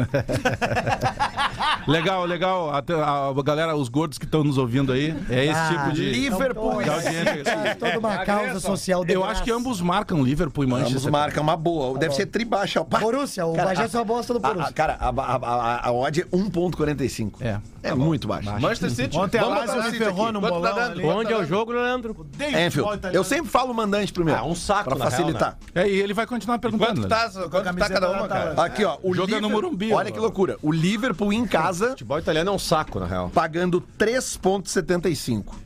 Legal, 1.87 2.25
legal. 2.25 2.75
Até 2.75 2.95
a, 2.95 3.29
a 3.29 3.43
galera, 3.43 3.77
os 3.77 3.89
gordos 3.89 4.19
que 4.19 4.25
estão 4.25 4.43
nos 4.45 4.59
ouvindo 4.59 4.93
aí, 4.93 5.15
é 5.31 5.45
esse 5.47 5.59
Ah, 5.59 5.69
tipo 5.69 5.93
de. 5.93 6.11
Liverpool 6.11 6.83
de 6.83 6.91
audiência. 6.91 7.43
é 7.65 7.75
toda 7.75 7.99
uma 7.99 8.19
causa 8.25 8.61
social 8.61 9.05
de 9.05 9.13
Eu 9.13 9.25
acho 9.25 9.43
que 9.43 9.51
ambos 9.51 9.81
marcam 9.81 10.23
Liverpool 10.23 10.65
e 10.65 10.67
Manchester. 10.67 11.11
marca 11.11 11.41
uma 11.41 11.57
boa. 11.57 11.99
Deve 11.99 12.15
ser 12.15 12.27
tribaixa. 12.27 12.85
Pá. 12.85 12.99
Borussia, 12.99 13.47
o 13.47 13.55
Bagé 13.55 13.85
a- 13.85 13.89
só 13.89 14.05
bosta 14.05 14.33
do 14.35 14.45
A, 14.45 14.49
a- 14.49 14.53
Borussia. 14.55 14.73
cara, 14.73 14.97
a, 15.01 15.09
a, 15.09 15.37
a, 15.37 15.89
a 15.89 15.93
odd 15.93 16.21
é 16.21 16.25
1.45. 16.25 17.33
É. 17.41 17.59
É 17.83 17.95
muito 17.95 18.29
baixo. 18.29 18.51
Manchester 18.61 18.91
City. 18.91 19.17
Ontem 19.17 19.39
a 19.39 19.43
Vamos 19.43 19.59
Lazio 19.59 19.77
me 19.77 19.83
City 19.85 19.99
ferrou 19.99 20.33
num 20.33 20.41
tá 20.41 20.49
bolão 20.49 20.79
ali. 20.79 21.05
Onde 21.05 21.31
tá 21.31 21.35
é 21.35 21.39
o 21.39 21.45
jogo, 21.45 21.73
Leandro? 21.73 22.27
Anfield. 22.41 23.01
Eu 23.13 23.25
sempre 23.25 23.51
falo 23.51 23.73
o 23.73 23.75
mandante 23.75 24.13
primeiro. 24.13 24.41
Ah, 24.41 24.45
um 24.45 24.55
saco, 24.55 24.91
Pra 24.91 25.11
facilitar. 25.11 25.59
É, 25.75 25.89
e 25.89 26.01
ele 26.01 26.15
vai 26.15 26.27
continuar 26.27 26.59
perguntando. 26.59 27.03
Quanto 27.03 27.09
tá, 27.09 27.31
quanto 27.51 27.77
tá 27.77 27.89
cada 27.89 28.11
uma, 28.11 28.29
cara? 28.29 28.63
Aqui, 28.63 28.85
ó. 28.85 28.99
O 29.03 29.15
Joga 29.15 29.41
no 29.41 29.51
Morumbi, 29.51 29.93
Olha 29.93 30.11
que 30.11 30.19
loucura. 30.19 30.57
O 30.63 30.71
Liverpool 30.71 31.33
em 31.33 31.47
casa 31.47 31.91
Futebol 31.91 32.19
italiano 32.19 32.51
é 32.51 32.53
um 32.53 32.59
saco, 32.59 33.01
na 33.01 33.07
real. 33.07 33.31
pagando 33.31 33.83
3.75. 33.99 35.62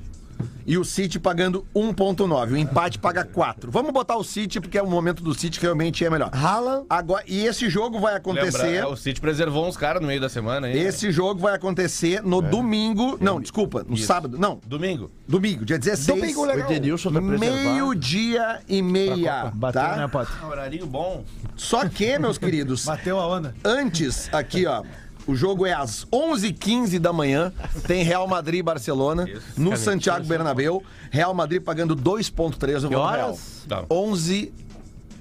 E 0.68 0.76
o 0.76 0.84
City 0.84 1.20
pagando 1.20 1.64
1.9. 1.74 2.53
O 2.53 2.57
empate 2.57 2.99
paga 2.99 3.24
4. 3.24 3.70
Vamos 3.70 3.93
botar 3.93 4.16
o 4.16 4.24
City, 4.24 4.61
porque 4.61 4.76
é 4.76 4.82
o 4.82 4.87
momento 4.91 5.22
do 5.22 5.32
City 5.32 5.61
que 5.61 5.64
realmente 5.64 6.05
é 6.05 6.11
melhor. 6.11 6.28
Haaland, 6.32 6.87
Agora, 6.91 7.22
e 7.26 7.47
esse 7.47 7.70
jogo 7.70 8.01
vai 8.01 8.14
Lembra, 8.14 8.32
acontecer. 8.32 8.74
é, 8.74 8.84
o 8.87 8.97
City 8.97 9.20
preservou 9.20 9.66
uns 9.68 9.76
caras 9.76 10.03
no 10.03 10.09
meio 10.09 10.20
da 10.20 10.28
semana 10.28 10.66
aí. 10.66 10.76
Esse 10.76 11.12
jogo 11.12 11.41
vai 11.41 11.55
acontecer 11.55 12.20
no 12.22 12.43
domingo. 12.43 13.16
Não, 13.20 13.41
desculpa, 13.41 13.84
no 13.89 13.95
Isso. 13.95 14.07
sábado. 14.07 14.37
Não, 14.39 14.59
Domingo. 14.66 15.09
domingo, 15.28 15.64
dia 15.64 15.78
16. 15.78 16.18
Domingo 16.20 16.41
O 16.41 16.45
legal. 16.45 16.68
Edenilson 16.70 17.12
tá. 17.12 17.20
Meio-dia 17.20 18.61
e 18.68 18.82
meia. 18.82 19.53
Bateu, 19.55 19.80
tá? 19.82 19.97
né, 19.97 20.09
Potter? 20.09 20.47
Horarinho 20.47 20.87
bom. 20.87 21.24
Só 21.55 21.89
que, 21.89 22.18
meus 22.18 22.39
queridos, 22.39 22.84
Bateu 22.84 23.20
a 23.20 23.26
onda. 23.28 23.55
antes, 23.64 24.28
aqui, 24.32 24.66
ó. 24.66 24.82
O 25.26 25.34
jogo 25.34 25.66
é 25.66 25.72
às 25.72 26.04
11h15 26.06 26.98
da 26.98 27.12
manhã. 27.12 27.52
Tem 27.86 28.02
Real 28.04 28.26
Madrid 28.28 28.60
e 28.60 28.62
Barcelona 28.62 29.26
no 29.56 29.76
Santiago 29.76 30.24
Bernabéu. 30.26 30.82
Real 31.10 31.34
Madrid 31.34 31.62
pagando 31.62 31.96
2,3 31.96 32.72
eu 32.74 32.80
vou 32.82 32.90
no 32.90 32.96
Real. 32.98 33.00
horas? 33.28 33.64
Tá. 33.68 33.84
11 33.90 34.52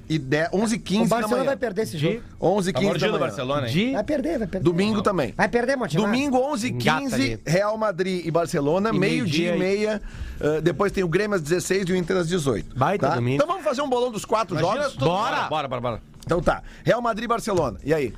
e 0.07 0.19
10, 0.19 0.49
11 0.53 0.75
O 0.75 0.79
15 0.79 1.01
da 1.09 1.15
Barcelona 1.15 1.37
manhã. 1.37 1.45
vai 1.45 1.57
perder 1.57 1.81
esse 1.81 1.97
jogo. 1.97 2.21
11 2.39 2.71
Tá 2.73 2.79
15 2.79 2.85
da 2.85 2.91
mordido 2.91 3.09
o 3.09 3.13
manhã. 3.13 3.25
Barcelona, 3.25 3.69
hein? 3.69 3.93
Vai 3.93 4.03
perder, 4.03 4.37
vai 4.37 4.47
perder. 4.47 4.63
Domingo 4.63 5.01
também. 5.01 5.33
Vai 5.35 5.47
perder, 5.49 5.75
Monte. 5.75 5.97
Domingo, 5.97 6.37
11 6.37 6.69
Engata 6.69 6.99
15 7.01 7.15
ali. 7.15 7.39
Real 7.45 7.75
Madrid 7.75 8.23
e 8.23 8.29
Barcelona, 8.29 8.93
meio-dia 8.93 9.55
e 9.55 9.59
meia. 9.59 10.01
Uh, 10.39 10.61
depois 10.61 10.91
tem 10.91 11.03
o 11.03 11.07
Grêmio 11.07 11.35
às 11.35 11.41
16 11.41 11.89
e 11.89 11.93
o 11.93 11.95
Inter 11.95 12.17
às 12.17 12.27
18. 12.27 12.75
Baita 12.77 13.09
tá? 13.09 13.15
domingo. 13.15 13.35
Então 13.37 13.47
vamos 13.47 13.63
fazer 13.63 13.81
um 13.81 13.89
bolão 13.89 14.11
dos 14.11 14.25
quatro 14.25 14.55
jogos? 14.59 14.95
Bora! 14.95 15.47
Bora, 15.47 15.67
bora, 15.67 15.81
bora. 15.81 16.01
Então 16.23 16.39
tá. 16.41 16.61
Real 16.83 17.01
Madrid 17.01 17.25
e 17.25 17.27
Barcelona. 17.27 17.79
E 17.83 17.91
aí? 17.91 18.13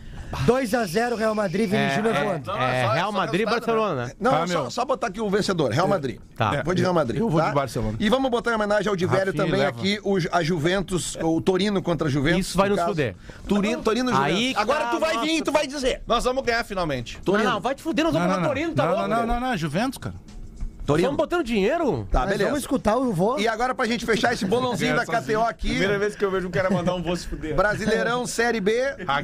2x0 0.45 1.15
Real 1.15 1.33
Madrid, 1.35 1.69
Vini 1.69 1.83
É, 1.83 1.95
Júnior 1.95 2.15
é, 2.15 2.23
voando. 2.23 2.51
é, 2.51 2.85
só- 2.85 2.91
Real 2.93 3.11
só 3.11 3.17
Madrid 3.17 3.41
e 3.41 3.45
resultado, 3.45 3.65
Barcelona, 3.65 4.05
né? 4.07 4.11
Não, 4.19 4.31
Tá, 4.31 4.47
só, 4.47 4.61
meu. 4.61 4.71
só 4.71 4.85
botar 4.85 5.07
aqui 5.07 5.21
o 5.21 5.29
vencedor, 5.29 5.71
Real 5.71 5.87
Madrid. 5.87 6.19
Tá. 6.35 6.61
Vou 6.63 6.73
de 6.73 6.81
Real 6.81 6.93
Madrid. 6.93 7.19
Eu 7.19 7.29
vou 7.29 7.39
tá? 7.41 7.49
de 7.49 7.55
Barcelona. 7.55 7.95
E 7.99 8.09
vamos 8.09 8.29
botar 8.29 8.51
em 8.51 8.55
homenagem 8.55 8.89
ao 8.89 8.95
Divério 8.95 9.27
Rafinha 9.27 9.45
também 9.45 9.59
leva. 9.61 9.77
aqui, 9.79 9.99
o, 10.03 10.17
a 10.31 10.43
Juventus, 10.43 11.15
o 11.21 11.39
Torino 11.41 11.81
contra 11.81 12.07
a 12.07 12.11
Juventus. 12.11 12.47
Isso 12.47 12.57
vai 12.57 12.67
no 12.69 12.75
nos 12.75 12.79
caso. 12.83 12.91
fuder. 12.91 13.15
Torino, 13.47 13.81
Torino 13.81 14.11
e 14.11 14.13
Aí 14.13 14.31
Juventus. 14.33 14.53
que 14.53 14.59
Agora 14.61 14.79
tá 14.85 14.89
tu 14.91 14.99
vai 14.99 15.15
a 15.15 15.21
vir 15.21 15.27
e 15.27 15.31
nossa- 15.33 15.43
tu 15.45 15.51
vai 15.51 15.67
dizer. 15.67 16.01
Nós 16.05 16.23
vamos 16.23 16.43
ganhar 16.43 16.63
finalmente. 16.63 17.19
Não, 17.25 17.37
não, 17.37 17.59
vai 17.61 17.75
te 17.75 17.81
fuder, 17.81 18.03
nós 18.05 18.13
vamos 18.13 18.27
Não, 18.29 18.39
não, 18.39 18.47
Torino, 18.47 18.73
tá 18.73 18.85
não, 18.85 18.91
louco? 18.93 19.07
não, 19.07 19.25
não, 19.25 19.39
não, 19.39 19.57
Juventus, 19.57 19.97
cara. 19.97 20.15
Torino. 20.87 21.09
Estamos 21.09 21.17
botando 21.17 21.43
dinheiro? 21.45 22.07
Tá, 22.09 22.21
Mas 22.21 22.29
beleza. 22.29 22.45
vamos 22.45 22.59
escutar 22.61 22.95
o 22.95 23.11
vô. 23.11 23.37
E 23.37 23.45
agora 23.47 23.75
pra 23.75 23.85
gente 23.85 24.05
fechar 24.05 24.31
esse 24.33 24.45
bolãozinho 24.45 24.95
da 24.95 25.05
KTO 25.05 25.41
aqui, 25.41 25.67
Primeira 25.67 25.99
vez 25.99 26.15
que 26.15 26.23
eu 26.23 26.31
vejo 26.31 26.47
um 26.47 26.51
cara 26.51 26.69
mandar 26.69 26.95
um 26.95 27.03
voo 27.03 27.15
se 27.15 27.27
fuder. 27.27 27.53
Brasileirão 27.55 28.25
Série 28.25 28.61
B, 28.61 28.73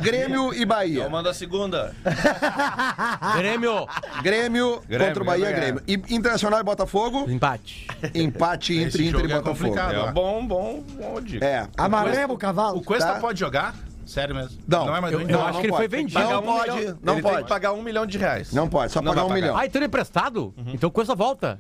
Grêmio 0.01 0.53
e 0.53 0.65
Bahia. 0.65 1.03
Eu 1.03 1.09
mando 1.09 1.29
a 1.29 1.33
segunda. 1.33 1.95
Grêmio. 3.37 3.87
Grêmio, 4.21 4.81
Grêmio, 4.87 5.07
contra 5.07 5.23
o 5.23 5.25
Bahia, 5.25 5.45
ganhar. 5.45 5.59
Grêmio. 5.59 5.81
E 5.87 5.93
Internacional 6.13 6.59
e 6.59 6.63
Botafogo, 6.63 7.29
Empate. 7.31 7.87
empate 8.13 8.77
entre 8.77 9.07
Inter 9.07 9.21
e 9.21 9.31
é 9.31 9.35
Botafogo. 9.35 9.69
complicado. 9.69 10.09
É 10.09 10.11
bom, 10.11 10.45
bom, 10.45 10.83
bom 10.97 11.21
dica. 11.21 11.45
É. 11.45 11.65
Amarremos 11.77 12.35
o 12.35 12.37
cavalo. 12.39 12.77
O 12.79 12.83
Cuesta 12.83 13.13
Tá. 13.13 13.19
pode 13.21 13.39
jogar? 13.39 13.73
Sério 14.13 14.35
mesmo. 14.35 14.57
Não. 14.67 14.95
é 14.95 15.01
mais 15.01 15.13
Eu- 15.13 15.21
eu 15.21 15.27
Não, 15.27 15.41
acho 15.41 15.53
não 15.53 15.59
que 15.61 15.65
ele 15.67 15.71
pode. 15.73 15.81
foi 15.81 15.87
vendido. 15.87 16.19
Não 16.19 16.39
um 16.39 16.43
pode, 16.43 16.71
milhão- 16.71 16.97
não 17.01 17.13
ele 17.13 17.21
pode. 17.21 17.35
tem 17.35 17.43
que 17.43 17.49
pagar 17.49 17.73
um 17.73 17.81
milhão 17.81 18.05
de 18.05 18.17
reais. 18.17 18.53
Não 18.53 18.69
pode, 18.69 18.91
só 18.91 19.01
pagar 19.01 19.23
um 19.25 19.27
pagar. 19.29 19.41
milhão. 19.41 19.57
Ah, 19.57 19.65
então 19.65 19.79
ele 19.79 19.85
é 19.85 19.87
emprestado? 19.87 20.53
Então 20.67 20.89
coisa 20.91 21.15
volta. 21.15 21.59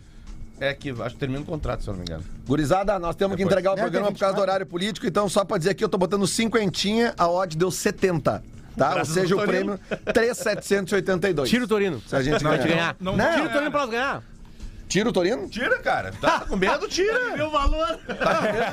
É 0.59 0.73
que 0.73 0.91
acho 0.91 1.15
que 1.15 1.19
termina 1.19 1.41
o 1.41 1.45
contrato, 1.45 1.83
se 1.83 1.89
eu 1.89 1.93
não 1.93 1.99
me 1.99 2.05
engano. 2.05 2.23
Gurizada, 2.47 2.97
nós 2.99 3.15
temos 3.15 3.35
que 3.35 3.43
entregar 3.43 3.71
o 3.71 3.75
Né, 3.75 3.81
programa 3.81 4.11
por 4.11 4.19
causa 4.19 4.33
do 4.33 4.37
24. 4.37 4.41
horário 4.41 4.65
político, 4.67 5.05
então 5.07 5.27
só 5.27 5.43
pra 5.43 5.57
dizer 5.57 5.73
que 5.73 5.83
eu 5.83 5.89
tô 5.89 5.97
botando 5.97 6.25
cinquentinha, 6.27 7.13
a 7.17 7.27
odd 7.27 7.57
deu 7.57 7.71
70. 7.71 8.43
Tá? 8.77 8.95
Ou 8.97 9.05
seja, 9.05 9.35
o 9.35 9.41
prêmio 9.43 9.79
3,782. 10.13 11.49
Tira 11.49 11.65
o 11.65 11.67
Torino. 11.67 12.01
Se 12.07 12.15
a 12.15 12.21
gente 12.21 12.43
Vai 12.43 12.57
ganhar. 12.57 12.67
ganhar. 12.69 12.95
não- 12.99 13.15
Não. 13.17 13.31
Tira 13.33 13.45
o 13.45 13.49
Torino 13.51 13.71
pra 13.71 13.79
nós 13.81 13.89
ganhar. 13.89 14.23
Tira 14.87 15.09
o 15.09 15.13
Torino? 15.13 15.47
Tira, 15.49 15.79
cara. 15.79 16.11
Tá 16.21 16.41
com 16.41 16.55
medo, 16.55 16.87
tira. 16.87 17.19
Meu 17.37 17.49
valor. 17.49 17.99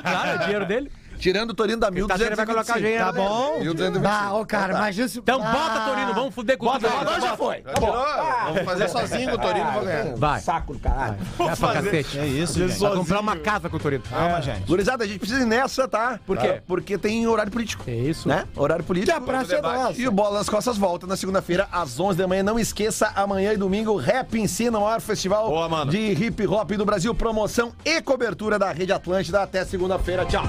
Claro, 0.03 0.29
é 0.31 0.39
dinheiro 0.45 0.67
dele. 0.67 0.93
Tirando 1.21 1.51
o 1.51 1.55
Torino 1.55 1.79
da 1.79 1.91
Tá 1.91 2.15
achando 2.15 2.31
que 2.31 2.37
vai 2.37 2.47
colocar 2.47 2.79
1.225. 2.81 2.99
Tá 2.99 3.13
dele. 3.13 3.29
bom? 3.29 3.61
1.225. 3.61 4.03
Ah, 4.07 4.35
ô, 4.35 4.47
cara, 4.47 4.79
mas 4.79 4.99
isso. 4.99 5.19
Então 5.19 5.41
Ah, 5.43 5.53
bota, 5.53 5.81
Torino. 5.91 6.15
Vamos 6.15 6.35
fuder 6.35 6.57
com 6.59 6.67
tudo. 6.73 6.87
Agora 6.87 7.21
já 7.21 7.37
foi. 7.37 7.63
Já 7.65 7.75
tirou? 7.75 8.05
Vamos 8.47 8.63
fazer 8.65 8.89
sozinho 8.89 9.31
com 9.31 9.37
o 9.37 9.39
Torino 9.39 9.73
vou 9.73 9.85
ganhar. 9.85 10.17
Vai. 10.17 10.41
Saco 10.41 10.73
do 10.73 10.79
caralho. 10.79 11.17
Vai 11.37 11.57
pra 11.57 11.73
cacete. 11.75 12.19
É 12.19 12.27
isso, 12.27 12.59
gente. 12.59 12.79
Vai 12.79 12.97
comprar 12.97 13.21
uma 13.21 13.37
casa 13.37 13.69
com 13.69 13.77
o 13.77 13.81
Torino. 13.81 14.03
Calma, 14.09 14.41
gente. 14.41 14.67
Gurizada, 14.67 15.05
a 15.05 15.07
gente 15.07 15.19
precisa 15.19 15.43
ir 15.43 15.47
nessa, 15.47 15.87
tá? 15.87 16.19
Por 16.27 16.39
quê? 16.39 16.63
Porque 16.67 16.97
tem 16.97 17.27
horário 17.27 17.53
político. 17.53 17.85
É 17.87 17.95
isso. 17.95 18.27
Né? 18.29 18.45
Horário 18.57 18.83
Que 18.83 18.89
político. 18.89 19.17
a 19.17 19.21
praça 19.21 19.55
é 19.57 19.61
nossa. 19.63 20.01
E 20.01 20.09
o 20.09 20.13
Bola 20.13 20.39
nas 20.39 20.49
Costas 20.49 20.77
volta 20.79 21.07
na 21.07 21.17
segunda-feira, 21.17 21.69
às 21.71 22.01
11 22.01 22.17
da 22.19 22.27
manhã. 22.27 22.43
Não 22.43 22.59
esqueça, 22.59 23.13
amanhã 23.15 23.53
e 23.53 23.57
domingo, 23.57 23.97
Rap 23.97 24.35
Ensina, 24.39 24.79
o 24.79 24.83
maior 24.83 25.01
festival 25.01 25.49
Boa, 25.49 25.69
mano. 25.69 25.91
de 25.91 25.99
hip 25.99 26.47
hop 26.47 26.71
do 26.73 26.85
Brasil. 26.85 27.15
Promoção 27.15 27.73
e 27.85 28.01
cobertura 28.01 28.59
da 28.59 28.73
Rede 28.73 28.93
Atlântida. 28.93 29.43
Até 29.43 29.65
segunda-feira. 29.65 30.25
Tchau. 30.25 30.45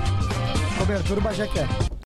Cobertura 0.91 1.21
Bagé 1.21 1.47
quer. 1.47 1.90